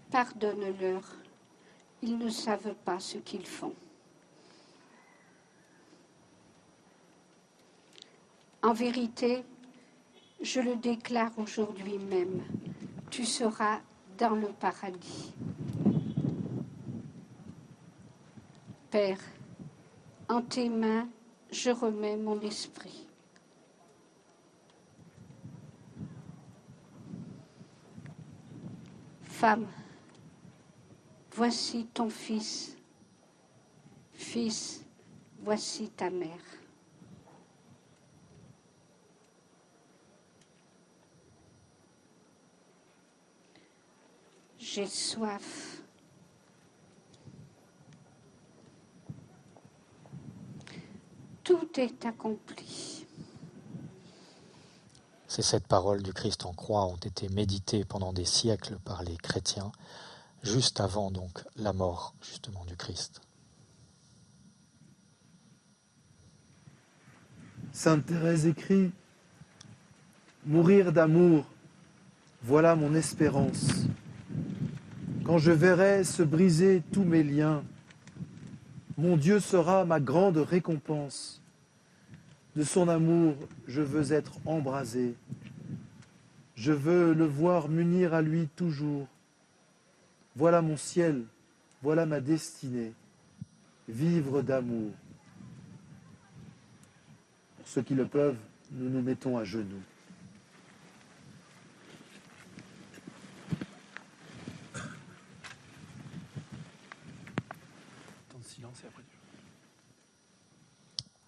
pardonne-leur, 0.09 1.03
ils 2.05 2.17
ne 2.19 2.29
savent 2.29 2.75
pas 2.85 2.99
ce 2.99 3.17
qu'ils 3.17 3.47
font. 3.47 3.73
En 8.61 8.73
vérité, 8.73 9.43
je 10.39 10.59
le 10.59 10.75
déclare 10.75 11.31
aujourd'hui 11.37 11.97
même, 11.97 12.43
tu 13.09 13.25
seras 13.25 13.79
dans 14.17 14.35
le 14.35 14.47
paradis. 14.47 15.33
Père, 18.91 19.19
en 20.29 20.41
tes 20.41 20.69
mains, 20.69 21.07
je 21.51 21.71
remets 21.71 22.17
mon 22.17 22.39
esprit. 22.41 23.07
Femme, 29.23 29.67
voici 31.35 31.85
ton 31.93 32.09
fils. 32.09 32.77
Fils, 34.13 34.85
voici 35.41 35.89
ta 35.89 36.09
mère. 36.09 36.29
J'ai 44.57 44.87
soif. 44.87 45.81
Tout 51.43 51.69
est 51.77 52.05
accompli. 52.05 53.05
Ces 55.27 55.41
sept 55.41 55.67
paroles 55.67 56.01
du 56.01 56.13
Christ 56.13 56.45
en 56.45 56.53
croix 56.53 56.85
ont 56.85 56.95
été 56.95 57.27
méditées 57.27 57.83
pendant 57.83 58.13
des 58.13 58.25
siècles 58.25 58.79
par 58.85 59.03
les 59.03 59.17
chrétiens, 59.17 59.71
juste 60.45 60.79
avant 60.79 61.11
donc 61.11 61.43
la 61.55 61.73
mort 61.73 62.13
justement 62.21 62.63
du 62.65 62.75
Christ. 62.75 63.21
Sainte 67.73 68.05
Thérèse 68.05 68.45
écrit 68.45 68.91
Mourir 70.45 70.93
d'amour, 70.93 71.45
voilà 72.43 72.75
mon 72.75 72.93
espérance. 72.93 73.87
Quand 75.25 75.39
je 75.39 75.51
verrai 75.51 76.03
se 76.03 76.21
briser 76.21 76.83
tous 76.93 77.03
mes 77.03 77.23
liens, 77.23 77.63
mon 78.97 79.17
Dieu 79.17 79.39
sera 79.39 79.83
ma 79.83 79.99
grande 79.99 80.37
récompense. 80.37 81.41
De 82.55 82.63
son 82.63 82.87
amour, 82.87 83.33
je 83.67 83.81
veux 83.81 84.13
être 84.13 84.33
embrasé. 84.45 85.15
Je 86.53 86.71
veux 86.71 87.13
le 87.13 87.25
voir 87.25 87.67
m'unir 87.67 88.13
à 88.13 88.21
lui 88.21 88.47
toujours. 88.55 89.07
Voilà 90.35 90.61
mon 90.61 90.75
ciel, 90.75 91.25
voilà 91.81 92.05
ma 92.05 92.19
destinée, 92.19 92.93
vivre 93.87 94.41
d'amour. 94.41 94.91
Pour 97.57 97.67
ceux 97.67 97.81
qui 97.81 97.95
le 97.95 98.05
peuvent, 98.05 98.37
nous 98.71 98.89
nous 98.89 99.01
mettons 99.01 99.37
à 99.37 99.43
genoux. 99.43 99.81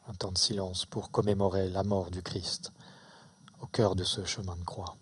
Un 0.10 0.14
temps 0.14 0.32
de 0.32 0.38
silence 0.38 0.86
pour 0.86 1.12
commémorer 1.12 1.70
la 1.70 1.84
mort 1.84 2.12
du 2.12 2.22
Christ 2.22 2.72
au 3.62 3.68
cœur 3.68 3.96
de 3.96 4.04
ce 4.04 4.26
chemin 4.26 4.56
de 4.56 4.64
croix. 4.64 4.96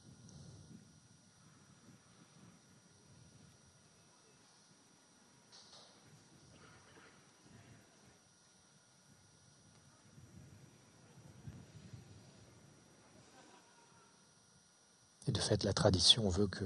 Et 15.28 15.32
de 15.32 15.40
fait, 15.40 15.64
la 15.64 15.74
tradition 15.74 16.30
veut 16.30 16.48
que 16.48 16.66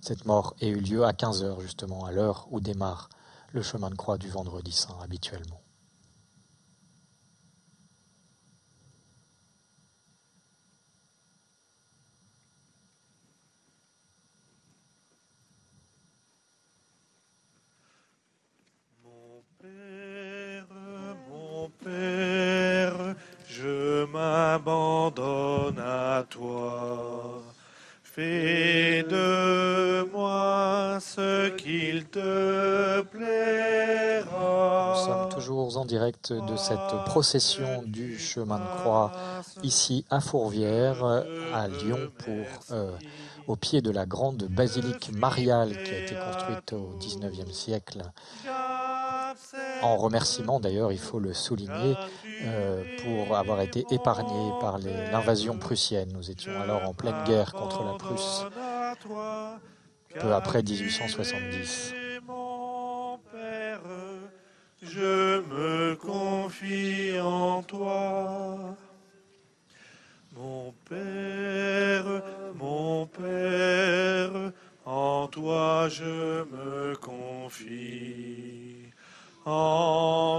cette 0.00 0.26
mort 0.26 0.54
ait 0.60 0.68
eu 0.68 0.80
lieu 0.80 1.04
à 1.04 1.12
15 1.12 1.42
heures, 1.42 1.60
justement, 1.60 2.04
à 2.04 2.12
l'heure 2.12 2.46
où 2.50 2.60
démarre 2.60 3.08
le 3.52 3.62
chemin 3.62 3.90
de 3.90 3.96
croix 3.96 4.18
du 4.18 4.28
vendredi 4.28 4.70
saint 4.72 4.96
habituellement. 5.02 5.60
Mon 19.02 19.42
Père, 19.58 20.66
mon 21.28 21.70
Père, 21.82 23.16
je 23.48 24.04
m'abandonne 24.06 25.78
à 25.80 26.24
toi. 26.28 27.42
Fais 28.16 29.02
de 29.02 30.10
moi 30.10 30.96
ce 31.02 31.50
qu'il 31.50 32.06
te 32.06 33.02
plaira. 33.02 34.94
Nous 34.96 35.04
sommes 35.04 35.28
toujours 35.28 35.76
en 35.76 35.84
direct 35.84 36.32
de 36.32 36.56
cette 36.56 37.04
procession 37.04 37.82
du 37.84 38.18
chemin 38.18 38.58
de 38.58 38.80
croix 38.80 39.12
ici 39.62 40.06
à 40.08 40.20
Fourvière, 40.20 41.04
à 41.52 41.68
Lyon, 41.68 42.10
pour, 42.24 42.46
euh, 42.74 42.90
au 43.48 43.56
pied 43.56 43.82
de 43.82 43.90
la 43.90 44.06
grande 44.06 44.44
basilique 44.44 45.12
mariale 45.12 45.76
qui 45.84 45.90
a 45.90 45.98
été 45.98 46.14
construite 46.14 46.72
au 46.72 46.96
XIXe 46.98 47.52
siècle. 47.52 48.00
En 49.82 49.96
remerciement 49.96 50.60
d'ailleurs, 50.60 50.92
il 50.92 50.98
faut 50.98 51.20
le 51.20 51.32
souligner, 51.32 51.94
euh, 52.42 52.84
pour 53.02 53.36
avoir 53.36 53.60
été 53.60 53.84
épargné 53.90 54.50
par 54.60 54.78
l'invasion 54.78 55.56
prussienne. 55.56 56.10
Nous 56.12 56.30
étions 56.30 56.60
alors 56.60 56.88
en 56.88 56.92
pleine 56.92 57.24
guerre 57.24 57.52
contre 57.52 57.82
la 57.82 57.94
Prusse, 57.94 58.44
peu 60.20 60.32
après 60.32 60.62
1870. 60.62 61.94
Mon 62.26 63.18
Père, 63.32 63.80
je 64.82 65.40
me 65.40 65.94
confie 65.96 67.18
en 67.20 67.62
toi. 67.62 68.76
Mon 70.36 70.74
Père, 70.88 72.22
mon 72.54 73.06
Père, 73.06 74.52
en 74.84 75.26
toi 75.28 75.88
je 75.88 76.44
me 76.44 76.75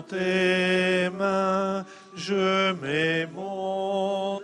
tes 0.09 1.09
mains 1.17 1.85
je 2.17 2.73
mets 2.81 3.25
mon 3.27 4.41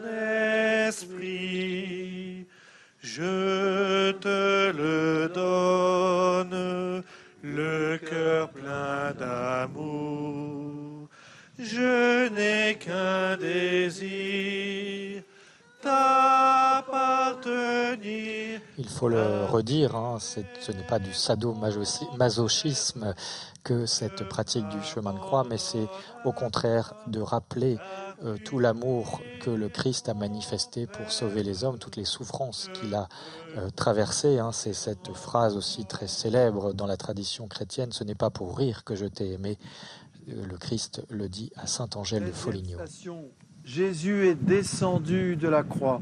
esprit. 0.87 2.45
Je 3.01 4.11
te 4.11 4.71
le 4.71 5.27
donne, 5.33 7.03
le 7.41 7.97
cœur 7.97 8.51
plein 8.51 9.11
d'amour. 9.19 11.09
Je 11.59 12.29
n'ai 12.29 12.75
qu'un 12.75 13.35
désir, 13.37 15.23
t'appartenir. 15.81 18.61
Il 18.77 18.87
faut 18.87 19.09
le 19.09 19.45
redire, 19.45 19.95
hein, 19.95 20.19
ce 20.19 20.41
n'est 20.71 20.87
pas 20.87 20.99
du 20.99 21.11
sadomasochisme 21.13 23.15
que 23.63 23.85
cette 23.85 24.27
pratique 24.27 24.67
du 24.69 24.81
chemin 24.83 25.13
de 25.13 25.19
croix, 25.19 25.45
mais 25.49 25.57
c'est 25.57 25.87
au 26.25 26.31
contraire 26.31 26.93
de 27.07 27.19
rappeler 27.21 27.77
euh, 28.23 28.37
tout 28.43 28.59
l'amour 28.59 29.21
que 29.41 29.49
le 29.49 29.69
Christ 29.69 30.09
a 30.09 30.13
manifesté 30.13 30.85
pour 30.87 31.11
sauver 31.11 31.43
les 31.43 31.63
hommes, 31.63 31.79
toutes 31.79 31.95
les 31.95 32.05
souffrances 32.05 32.69
qu'il 32.73 32.93
a 32.93 33.07
euh, 33.57 33.69
traversées. 33.75 34.39
hein. 34.39 34.51
C'est 34.51 34.73
cette 34.73 35.13
phrase 35.13 35.55
aussi 35.57 35.85
très 35.85 36.07
célèbre 36.07 36.73
dans 36.73 36.87
la 36.87 36.97
tradition 36.97 37.47
chrétienne, 37.47 37.91
ce 37.91 38.03
n'est 38.03 38.15
pas 38.15 38.29
pour 38.29 38.57
rire 38.57 38.83
que 38.83 38.95
je 38.95 39.05
t'ai 39.05 39.31
aimé. 39.31 39.57
Euh, 40.29 40.45
Le 40.45 40.57
Christ 40.57 41.03
le 41.09 41.29
dit 41.29 41.51
à 41.55 41.67
Saint 41.67 41.89
Angèle 41.95 42.25
de 42.25 42.31
Foligno. 42.31 42.79
Jésus 43.65 44.27
est 44.27 44.35
descendu 44.35 45.35
de 45.37 45.47
la 45.47 45.63
croix. 45.63 46.01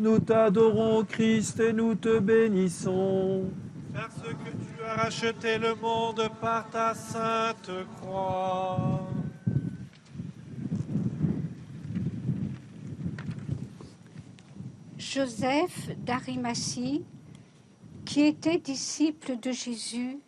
Nous 0.00 0.20
t'adorons, 0.20 1.04
Christ, 1.04 1.60
et 1.60 1.72
nous 1.72 1.94
te 1.94 2.18
bénissons. 2.18 3.44
Parce 3.92 4.14
que 4.22 4.50
tu 4.50 4.82
as 4.84 4.87
racheté 4.98 5.58
le 5.58 5.76
monde 5.76 6.28
par 6.40 6.68
ta 6.70 6.92
sainte 6.92 7.70
croix. 7.96 9.08
Joseph 14.98 15.96
d'Arimathie, 15.98 17.04
qui 18.04 18.22
était 18.22 18.58
disciple 18.58 19.38
de 19.38 19.52
Jésus, 19.52 20.18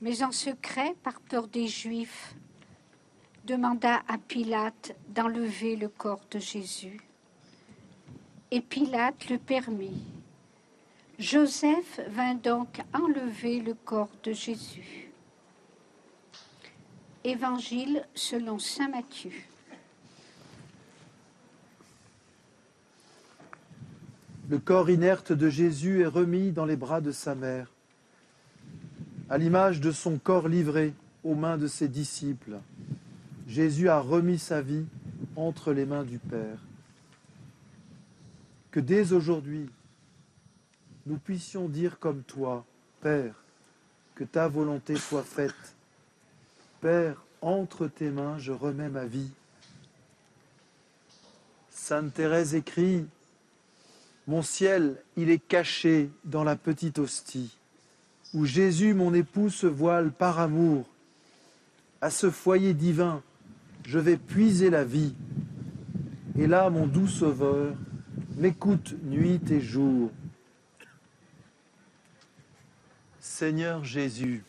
mais 0.00 0.22
en 0.22 0.30
secret 0.30 0.94
par 1.02 1.20
peur 1.20 1.48
des 1.48 1.66
Juifs, 1.66 2.36
demanda 3.44 4.02
à 4.06 4.16
Pilate 4.16 4.94
d'enlever 5.08 5.74
le 5.74 5.88
corps 5.88 6.24
de 6.30 6.38
Jésus. 6.38 7.00
Et 8.52 8.60
Pilate 8.60 9.28
le 9.28 9.38
permit. 9.38 10.15
Joseph 11.18 12.00
vint 12.10 12.34
donc 12.34 12.82
enlever 12.92 13.60
le 13.60 13.72
corps 13.72 14.10
de 14.22 14.32
Jésus. 14.32 15.10
Évangile 17.24 18.04
selon 18.14 18.58
Saint 18.58 18.90
Matthieu. 18.90 19.32
Le 24.50 24.58
corps 24.58 24.90
inerte 24.90 25.32
de 25.32 25.48
Jésus 25.48 26.02
est 26.02 26.06
remis 26.06 26.52
dans 26.52 26.66
les 26.66 26.76
bras 26.76 27.00
de 27.00 27.10
sa 27.10 27.34
mère, 27.34 27.72
à 29.30 29.38
l'image 29.38 29.80
de 29.80 29.92
son 29.92 30.18
corps 30.18 30.48
livré 30.48 30.92
aux 31.24 31.34
mains 31.34 31.56
de 31.56 31.66
ses 31.66 31.88
disciples. 31.88 32.60
Jésus 33.48 33.88
a 33.88 34.00
remis 34.00 34.38
sa 34.38 34.60
vie 34.60 34.84
entre 35.34 35.72
les 35.72 35.86
mains 35.86 36.04
du 36.04 36.18
Père. 36.18 36.58
Que 38.70 38.80
dès 38.80 39.12
aujourd'hui, 39.12 39.68
nous 41.06 41.18
puissions 41.18 41.68
dire 41.68 41.98
comme 41.98 42.22
toi, 42.22 42.64
Père, 43.00 43.34
que 44.14 44.24
ta 44.24 44.48
volonté 44.48 44.96
soit 44.96 45.22
faite. 45.22 45.76
Père, 46.80 47.22
entre 47.40 47.86
tes 47.86 48.10
mains, 48.10 48.38
je 48.38 48.52
remets 48.52 48.88
ma 48.88 49.06
vie. 49.06 49.30
Sainte 51.70 52.12
Thérèse 52.14 52.54
écrit, 52.54 53.06
Mon 54.26 54.42
ciel, 54.42 54.96
il 55.16 55.30
est 55.30 55.38
caché 55.38 56.10
dans 56.24 56.42
la 56.42 56.56
petite 56.56 56.98
hostie, 56.98 57.56
où 58.34 58.44
Jésus, 58.44 58.92
mon 58.92 59.14
époux, 59.14 59.50
se 59.50 59.66
voile 59.66 60.10
par 60.10 60.40
amour. 60.40 60.86
À 62.00 62.10
ce 62.10 62.30
foyer 62.30 62.74
divin, 62.74 63.22
je 63.86 63.98
vais 63.98 64.16
puiser 64.16 64.70
la 64.70 64.84
vie. 64.84 65.14
Et 66.36 66.46
là, 66.46 66.68
mon 66.68 66.86
doux 66.86 67.06
Sauveur 67.06 67.74
m'écoute 68.36 68.94
nuit 69.04 69.40
et 69.50 69.60
jour. 69.60 70.10
Seigneur 73.38 73.84
Jésus, 73.84 74.42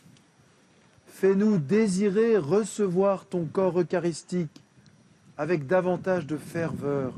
fais-nous 1.08 1.58
désirer 1.58 2.38
recevoir 2.38 3.26
ton 3.26 3.44
corps 3.44 3.78
eucharistique 3.78 4.62
avec 5.36 5.66
davantage 5.66 6.26
de 6.26 6.38
ferveur. 6.38 7.12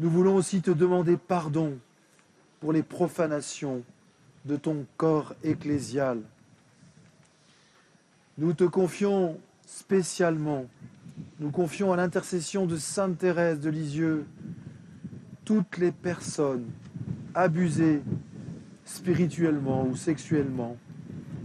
Nous 0.00 0.08
voulons 0.08 0.36
aussi 0.36 0.62
te 0.62 0.70
demander 0.70 1.18
pardon 1.18 1.76
pour 2.60 2.72
les 2.72 2.82
profanations 2.82 3.82
de 4.46 4.56
ton 4.56 4.86
corps 4.96 5.34
ecclésial. 5.44 6.22
Nous 8.38 8.54
te 8.54 8.64
confions 8.64 9.38
spécialement, 9.66 10.64
nous 11.40 11.50
confions 11.50 11.92
à 11.92 11.96
l'intercession 11.96 12.64
de 12.64 12.78
Sainte 12.78 13.18
Thérèse 13.18 13.60
de 13.60 13.68
Lisieux 13.68 14.24
toutes 15.44 15.76
les 15.76 15.92
personnes 15.92 16.64
abusées 17.34 18.00
spirituellement 18.86 19.84
ou 19.84 19.96
sexuellement, 19.96 20.78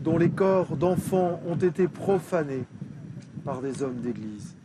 dont 0.03 0.17
les 0.17 0.29
corps 0.29 0.77
d'enfants 0.77 1.41
ont 1.45 1.57
été 1.57 1.89
profanés 1.89 2.63
par 3.43 3.61
des 3.61 3.83
hommes 3.83 3.99
d'Église. 3.99 4.55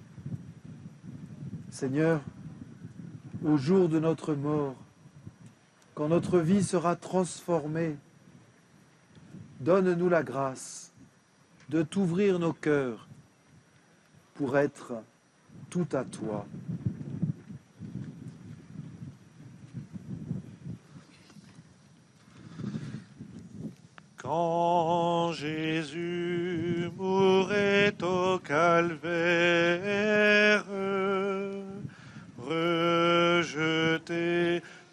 Seigneur, 1.70 2.20
au 3.44 3.56
jour 3.56 3.88
de 3.88 3.98
notre 3.98 4.34
mort, 4.34 4.76
quand 5.94 6.08
notre 6.08 6.38
vie 6.38 6.62
sera 6.62 6.94
transformée, 6.96 7.96
donne-nous 9.60 10.10
la 10.10 10.22
grâce 10.22 10.92
de 11.70 11.82
t'ouvrir 11.82 12.38
nos 12.38 12.52
cœurs 12.52 13.08
pour 14.34 14.58
être 14.58 14.92
tout 15.70 15.88
à 15.92 16.04
toi. 16.04 16.46
Jésus 25.32 26.90
mourait 26.96 27.94
au 28.02 28.38
calvaire, 28.38 29.04
rejeté 32.38 33.42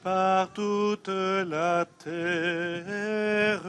par 0.03 0.51
toute 0.53 1.07
la 1.07 1.85
terre, 2.03 3.63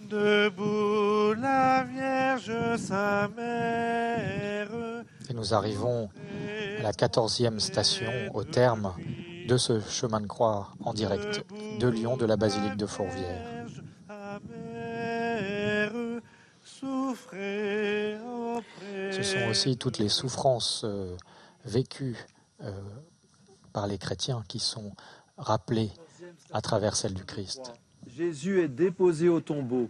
debout 0.00 1.34
la 1.40 1.84
Vierge 1.84 2.76
sa 2.76 3.28
mère. 3.36 4.68
Et 5.30 5.34
nous 5.34 5.54
arrivons 5.54 6.08
à 6.80 6.82
la 6.82 6.92
quatorzième 6.92 7.60
station, 7.60 8.10
au 8.34 8.42
terme 8.42 8.94
de 9.46 9.56
ce 9.56 9.80
chemin 9.80 10.20
de 10.20 10.26
croix 10.26 10.72
en 10.84 10.92
direct 10.92 11.44
de 11.78 11.88
Lyon, 11.88 12.16
de 12.16 12.26
la 12.26 12.36
basilique 12.36 12.76
de 12.76 12.86
Fourvière. 12.86 13.57
Aussi 19.48 19.76
toutes 19.76 19.98
les 19.98 20.08
souffrances 20.08 20.82
euh, 20.84 21.16
vécues 21.64 22.16
euh, 22.62 22.72
par 23.72 23.86
les 23.86 23.98
chrétiens 23.98 24.42
qui 24.48 24.58
sont 24.58 24.92
rappelées 25.36 25.90
à 26.52 26.60
travers 26.60 26.96
celles 26.96 27.14
du 27.14 27.24
Christ. 27.24 27.72
Jésus 28.06 28.62
est 28.62 28.68
déposé 28.68 29.28
au 29.28 29.40
tombeau. 29.40 29.88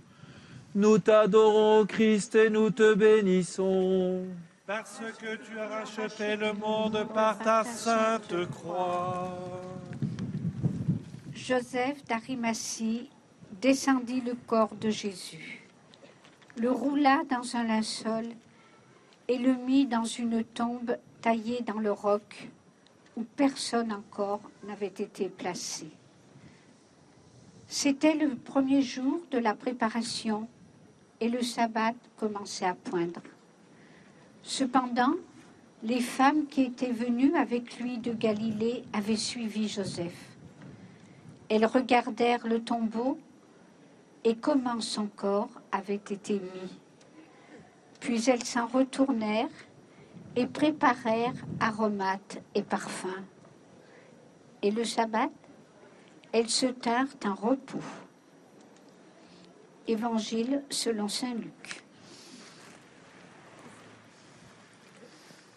Nous 0.74 0.98
t'adorons, 0.98 1.86
Christ, 1.86 2.34
et 2.34 2.50
nous 2.50 2.70
te 2.70 2.94
bénissons. 2.94 4.26
Parce 4.66 5.00
que 5.18 5.36
tu 5.36 5.59
as 5.59 5.66
racheté 5.66 6.36
le 6.36 6.52
monde 6.52 7.06
par 7.14 7.38
ta 7.38 7.64
sainte 7.64 8.34
croix. 8.50 9.34
Joseph 11.32 12.04
d'Arimathie 12.04 13.09
descendit 13.62 14.20
le 14.20 14.34
corps 14.46 14.74
de 14.74 14.90
Jésus, 14.90 15.66
le 16.61 16.70
roula 16.70 17.22
dans 17.30 17.56
un 17.56 17.64
linceul 17.64 18.26
et 19.28 19.36
le 19.38 19.54
mit 19.54 19.86
dans 19.86 20.04
une 20.04 20.42
tombe 20.42 20.96
taillée 21.20 21.62
dans 21.62 21.78
le 21.78 21.92
roc 21.92 22.48
où 23.16 23.24
personne 23.36 23.92
encore 23.92 24.40
n'avait 24.66 24.86
été 24.86 25.28
placé. 25.28 25.86
C'était 27.66 28.14
le 28.14 28.34
premier 28.34 28.80
jour 28.80 29.20
de 29.30 29.38
la 29.38 29.54
préparation 29.54 30.48
et 31.20 31.28
le 31.28 31.42
sabbat 31.42 31.94
commençait 32.16 32.64
à 32.64 32.74
poindre. 32.74 33.20
Cependant, 34.42 35.14
les 35.82 36.00
femmes 36.00 36.46
qui 36.46 36.62
étaient 36.62 36.92
venues 36.92 37.36
avec 37.36 37.78
lui 37.78 37.98
de 37.98 38.12
Galilée 38.12 38.84
avaient 38.94 39.16
suivi 39.16 39.68
Joseph. 39.68 40.36
Elles 41.50 41.66
regardèrent 41.66 42.46
le 42.46 42.62
tombeau 42.62 43.18
et 44.24 44.36
comment 44.36 44.80
son 44.80 45.06
corps 45.06 45.50
avait 45.70 45.94
été 45.94 46.34
mis. 46.34 46.78
Puis 48.01 48.28
elles 48.28 48.44
s'en 48.44 48.66
retournèrent 48.66 49.49
et 50.36 50.46
préparèrent 50.46 51.34
aromates 51.61 52.40
et 52.55 52.62
parfums. 52.62 53.24
Et 54.62 54.70
le 54.70 54.84
sabbat, 54.84 55.30
elles 56.32 56.49
se 56.49 56.66
tinrent 56.66 57.16
en 57.24 57.34
repos. 57.34 57.82
Évangile 59.86 60.62
selon 60.70 61.09
Saint 61.09 61.34
Luc. 61.34 61.82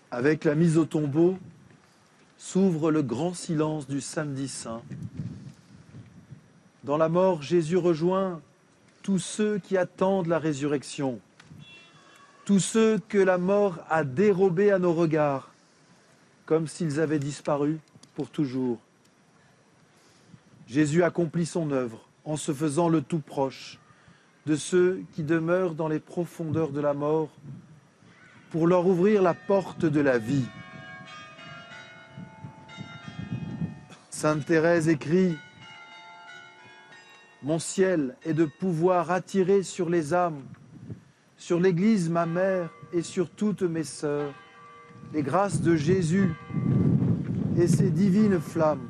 Avec 0.10 0.44
la 0.44 0.56
mise 0.56 0.78
au 0.78 0.86
tombeau, 0.86 1.38
s'ouvre 2.38 2.92
le 2.92 3.02
grand 3.02 3.34
silence 3.34 3.88
du 3.88 4.02
samedi 4.02 4.48
saint. 4.48 4.82
Dans 6.84 6.98
la 6.98 7.08
mort, 7.08 7.42
Jésus 7.42 7.78
rejoint 7.78 8.42
tous 9.04 9.20
ceux 9.20 9.60
qui 9.60 9.78
attendent 9.78 10.28
la 10.28 10.40
résurrection, 10.40 11.20
tous 12.52 12.60
ceux 12.60 13.00
que 13.08 13.18
la 13.18 13.38
mort 13.38 13.80
a 13.90 14.04
dérobés 14.04 14.72
à 14.72 14.78
nos 14.78 14.92
regards, 14.92 15.54
comme 16.46 16.68
s'ils 16.68 17.00
avaient 17.00 17.18
disparu 17.18 17.80
pour 18.14 18.30
toujours. 18.30 18.78
Jésus 20.68 21.02
accomplit 21.02 21.46
son 21.46 21.72
œuvre 21.72 22.10
en 22.26 22.36
se 22.36 22.52
faisant 22.52 22.90
le 22.90 23.02
tout 23.02 23.22
proche 23.22 23.80
de 24.48 24.58
ceux 24.58 25.02
qui 25.14 25.24
demeurent 25.24 25.76
dans 25.76 25.88
les 25.88 26.02
profondeurs 26.02 26.72
de 26.72 26.82
la 26.82 26.94
mort 26.94 27.30
pour 28.50 28.68
leur 28.68 28.86
ouvrir 28.86 29.22
la 29.22 29.34
porte 29.34 29.86
de 29.86 30.02
la 30.02 30.18
vie. 30.18 30.50
Sainte 34.10 34.46
Thérèse 34.46 34.90
écrit 34.90 35.38
Mon 37.44 37.60
ciel 37.60 38.18
est 38.26 38.34
de 38.34 38.44
pouvoir 38.44 39.10
attirer 39.10 39.64
sur 39.64 39.90
les 39.90 40.14
âmes, 40.14 40.44
sur 41.42 41.60
l'Église, 41.60 42.08
ma 42.08 42.28
mère, 42.28 42.70
et 42.94 43.02
sur 43.02 43.28
toutes 43.28 43.64
mes 43.64 43.84
sœurs, 43.84 44.32
les 45.12 45.24
grâces 45.24 45.60
de 45.60 45.76
Jésus 45.76 46.36
et 47.58 47.68
ses 47.68 47.90
divines 47.90 48.40
flammes 48.40 48.88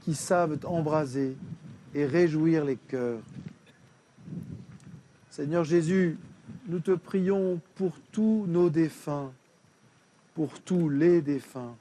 qui 0.00 0.14
savent 0.14 0.58
embraser 0.64 1.36
et 1.94 2.06
réjouir 2.06 2.64
les 2.64 2.76
cœurs. 2.76 3.20
Seigneur 5.28 5.62
Jésus, 5.62 6.16
nous 6.68 6.80
te 6.80 6.92
prions 6.92 7.60
pour 7.74 7.92
tous 8.12 8.46
nos 8.48 8.70
défunts, 8.70 9.30
pour 10.34 10.58
tous 10.58 10.88
les 10.88 11.20
défunts, 11.20 11.76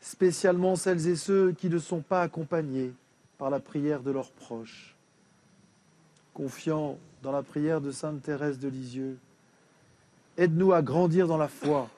spécialement 0.00 0.74
celles 0.74 1.06
et 1.06 1.16
ceux 1.16 1.52
qui 1.52 1.68
ne 1.68 1.78
sont 1.78 2.00
pas 2.00 2.22
accompagnés 2.22 2.94
par 3.36 3.50
la 3.50 3.60
prière 3.60 4.00
de 4.00 4.10
leurs 4.10 4.30
proches. 4.30 4.96
Confiant 6.32 6.96
dans 7.22 7.32
la 7.32 7.42
prière 7.42 7.80
de 7.80 7.90
Sainte 7.90 8.22
Thérèse 8.22 8.58
de 8.58 8.68
Lisieux, 8.68 9.18
aide-nous 10.36 10.72
à 10.72 10.82
grandir 10.82 11.26
dans 11.26 11.36
la 11.36 11.48
foi, 11.48 11.88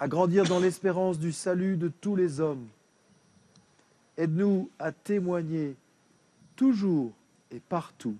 à 0.00 0.08
grandir 0.08 0.44
dans 0.44 0.60
l'espérance 0.60 1.18
du 1.18 1.32
salut 1.32 1.76
de 1.76 1.88
tous 1.88 2.16
les 2.16 2.40
hommes. 2.40 2.66
Aide-nous 4.16 4.70
à 4.78 4.92
témoigner 4.92 5.76
toujours 6.56 7.12
et 7.50 7.60
partout 7.60 8.16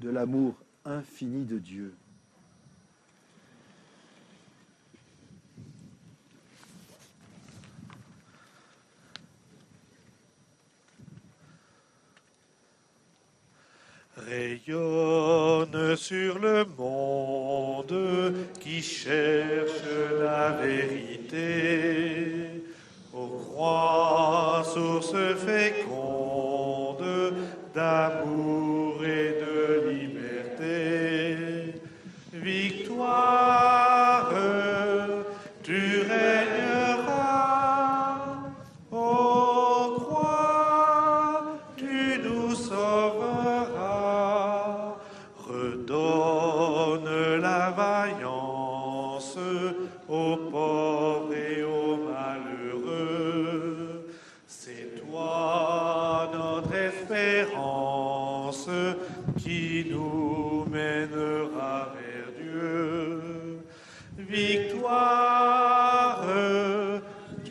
de 0.00 0.10
l'amour 0.10 0.54
infini 0.84 1.44
de 1.44 1.58
Dieu. 1.58 1.94
Rayonne 14.16 15.94
sur 15.94 16.38
le 16.38 16.64
monde 16.78 18.34
qui 18.58 18.80
cherche 18.80 19.82
la 20.18 20.52
vérité. 20.52 21.36
Ô 23.12 23.26
croix, 23.26 24.62
source 24.64 25.14
féconde 25.36 27.04
d'amour 27.74 29.04
et 29.04 29.34
de 29.44 29.90
liberté. 29.90 31.74
Victoire, 32.32 33.85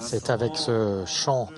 C'est 0.00 0.30
avec 0.30 0.56
ce 0.56 1.04
chant 1.06 1.48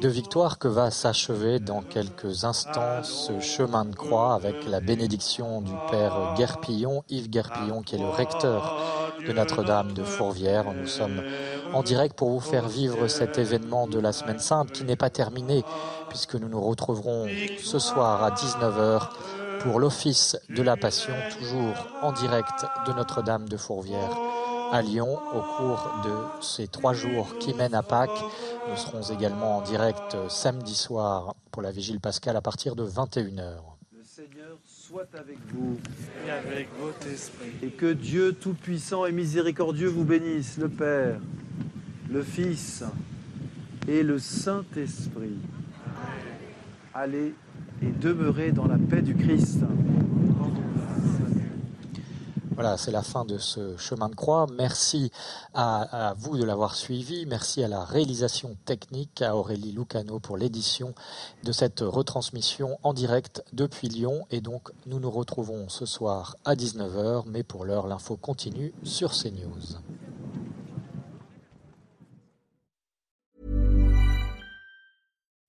de 0.00 0.08
victoire 0.08 0.58
que 0.58 0.68
va 0.68 0.90
s'achever 0.90 1.60
dans 1.60 1.80
quelques 1.80 2.44
instants 2.44 3.02
ce 3.02 3.38
chemin 3.40 3.84
de 3.84 3.94
croix 3.94 4.34
avec 4.34 4.66
la 4.66 4.80
bénédiction 4.80 5.60
du 5.60 5.72
Père 5.90 6.34
Guerpillon, 6.36 7.04
Yves 7.08 7.30
Guerpillon, 7.30 7.82
qui 7.82 7.94
est 7.94 7.98
le 7.98 8.08
recteur 8.08 8.76
de 9.26 9.32
Notre-Dame 9.32 9.92
de 9.92 10.02
Fourvière. 10.02 10.72
Nous 10.74 10.88
sommes 10.88 11.22
en 11.74 11.82
direct 11.82 12.16
pour 12.16 12.30
vous 12.30 12.40
faire 12.40 12.68
vivre 12.68 13.08
cet 13.08 13.36
événement 13.38 13.86
de 13.88 13.98
la 13.98 14.12
Semaine 14.12 14.38
Sainte 14.38 14.70
qui 14.72 14.84
n'est 14.84 14.96
pas 14.96 15.10
terminé 15.10 15.64
puisque 16.08 16.36
nous 16.36 16.48
nous 16.48 16.60
retrouverons 16.60 17.26
ce 17.62 17.78
soir 17.78 18.22
à 18.22 18.30
19h 18.30 19.08
pour 19.60 19.80
l'office 19.80 20.36
de 20.50 20.62
la 20.62 20.76
Passion, 20.76 21.14
toujours 21.38 21.74
en 22.02 22.12
direct 22.12 22.64
de 22.86 22.92
Notre-Dame 22.92 23.48
de 23.48 23.56
Fourvière 23.56 24.10
à 24.72 24.82
Lyon 24.82 25.18
au 25.34 25.40
cours 25.40 25.90
de 26.04 26.42
ces 26.42 26.68
trois 26.68 26.92
jours 26.94 27.36
qui 27.38 27.52
mènent 27.54 27.74
à 27.74 27.82
Pâques. 27.82 28.10
Nous 28.68 28.76
serons 28.76 29.02
également 29.02 29.58
en 29.58 29.60
direct 29.62 30.16
samedi 30.28 30.74
soir 30.74 31.34
pour 31.50 31.62
la 31.62 31.70
Vigile 31.72 32.00
Pascale 32.00 32.36
à 32.36 32.40
partir 32.40 32.76
de 32.76 32.86
21h. 32.86 33.56
Le 33.92 34.04
Seigneur 34.04 34.58
soit 34.64 35.06
avec 35.18 35.38
vous 35.52 35.76
Et 36.26 36.30
avec 36.30 36.68
votre 36.78 37.06
esprit. 37.08 37.52
et 37.62 37.70
que 37.70 37.92
Dieu 37.92 38.32
Tout-Puissant 38.32 39.06
et 39.06 39.12
Miséricordieux 39.12 39.88
vous 39.88 40.04
bénisse, 40.04 40.56
le 40.58 40.68
Père, 40.68 41.18
le 42.14 42.22
Fils 42.22 42.84
et 43.88 44.04
le 44.04 44.20
Saint-Esprit. 44.20 45.36
Allez 46.94 47.34
et 47.82 47.90
demeurez 47.90 48.52
dans 48.52 48.68
la 48.68 48.78
paix 48.78 49.02
du 49.02 49.16
Christ. 49.16 49.64
Voilà, 52.52 52.76
c'est 52.76 52.92
la 52.92 53.02
fin 53.02 53.24
de 53.24 53.36
ce 53.36 53.76
chemin 53.78 54.08
de 54.08 54.14
croix. 54.14 54.46
Merci 54.56 55.10
à, 55.54 56.14
vous 56.16 56.38
de 56.38 56.44
l'avoir 56.44 56.76
suivi. 56.76 57.26
Merci 57.26 57.64
à 57.64 57.68
la 57.68 57.84
réalisation 57.84 58.56
technique, 58.64 59.20
à 59.20 59.34
Aurélie 59.34 59.72
Lucano 59.72 60.20
pour 60.20 60.36
l'édition 60.36 60.94
de 61.42 61.50
cette 61.50 61.80
retransmission 61.80 62.78
en 62.84 62.94
direct 62.94 63.42
depuis 63.52 63.88
Lyon. 63.88 64.24
Et 64.30 64.40
donc, 64.40 64.70
nous 64.86 65.00
nous 65.00 65.10
retrouvons 65.10 65.68
ce 65.68 65.84
soir 65.84 66.36
à 66.44 66.54
19h. 66.54 67.24
Mais 67.26 67.42
pour 67.42 67.64
l'heure, 67.64 67.88
l'info 67.88 68.16
continue 68.16 68.72
sur 68.84 69.10
CNews. 69.10 69.80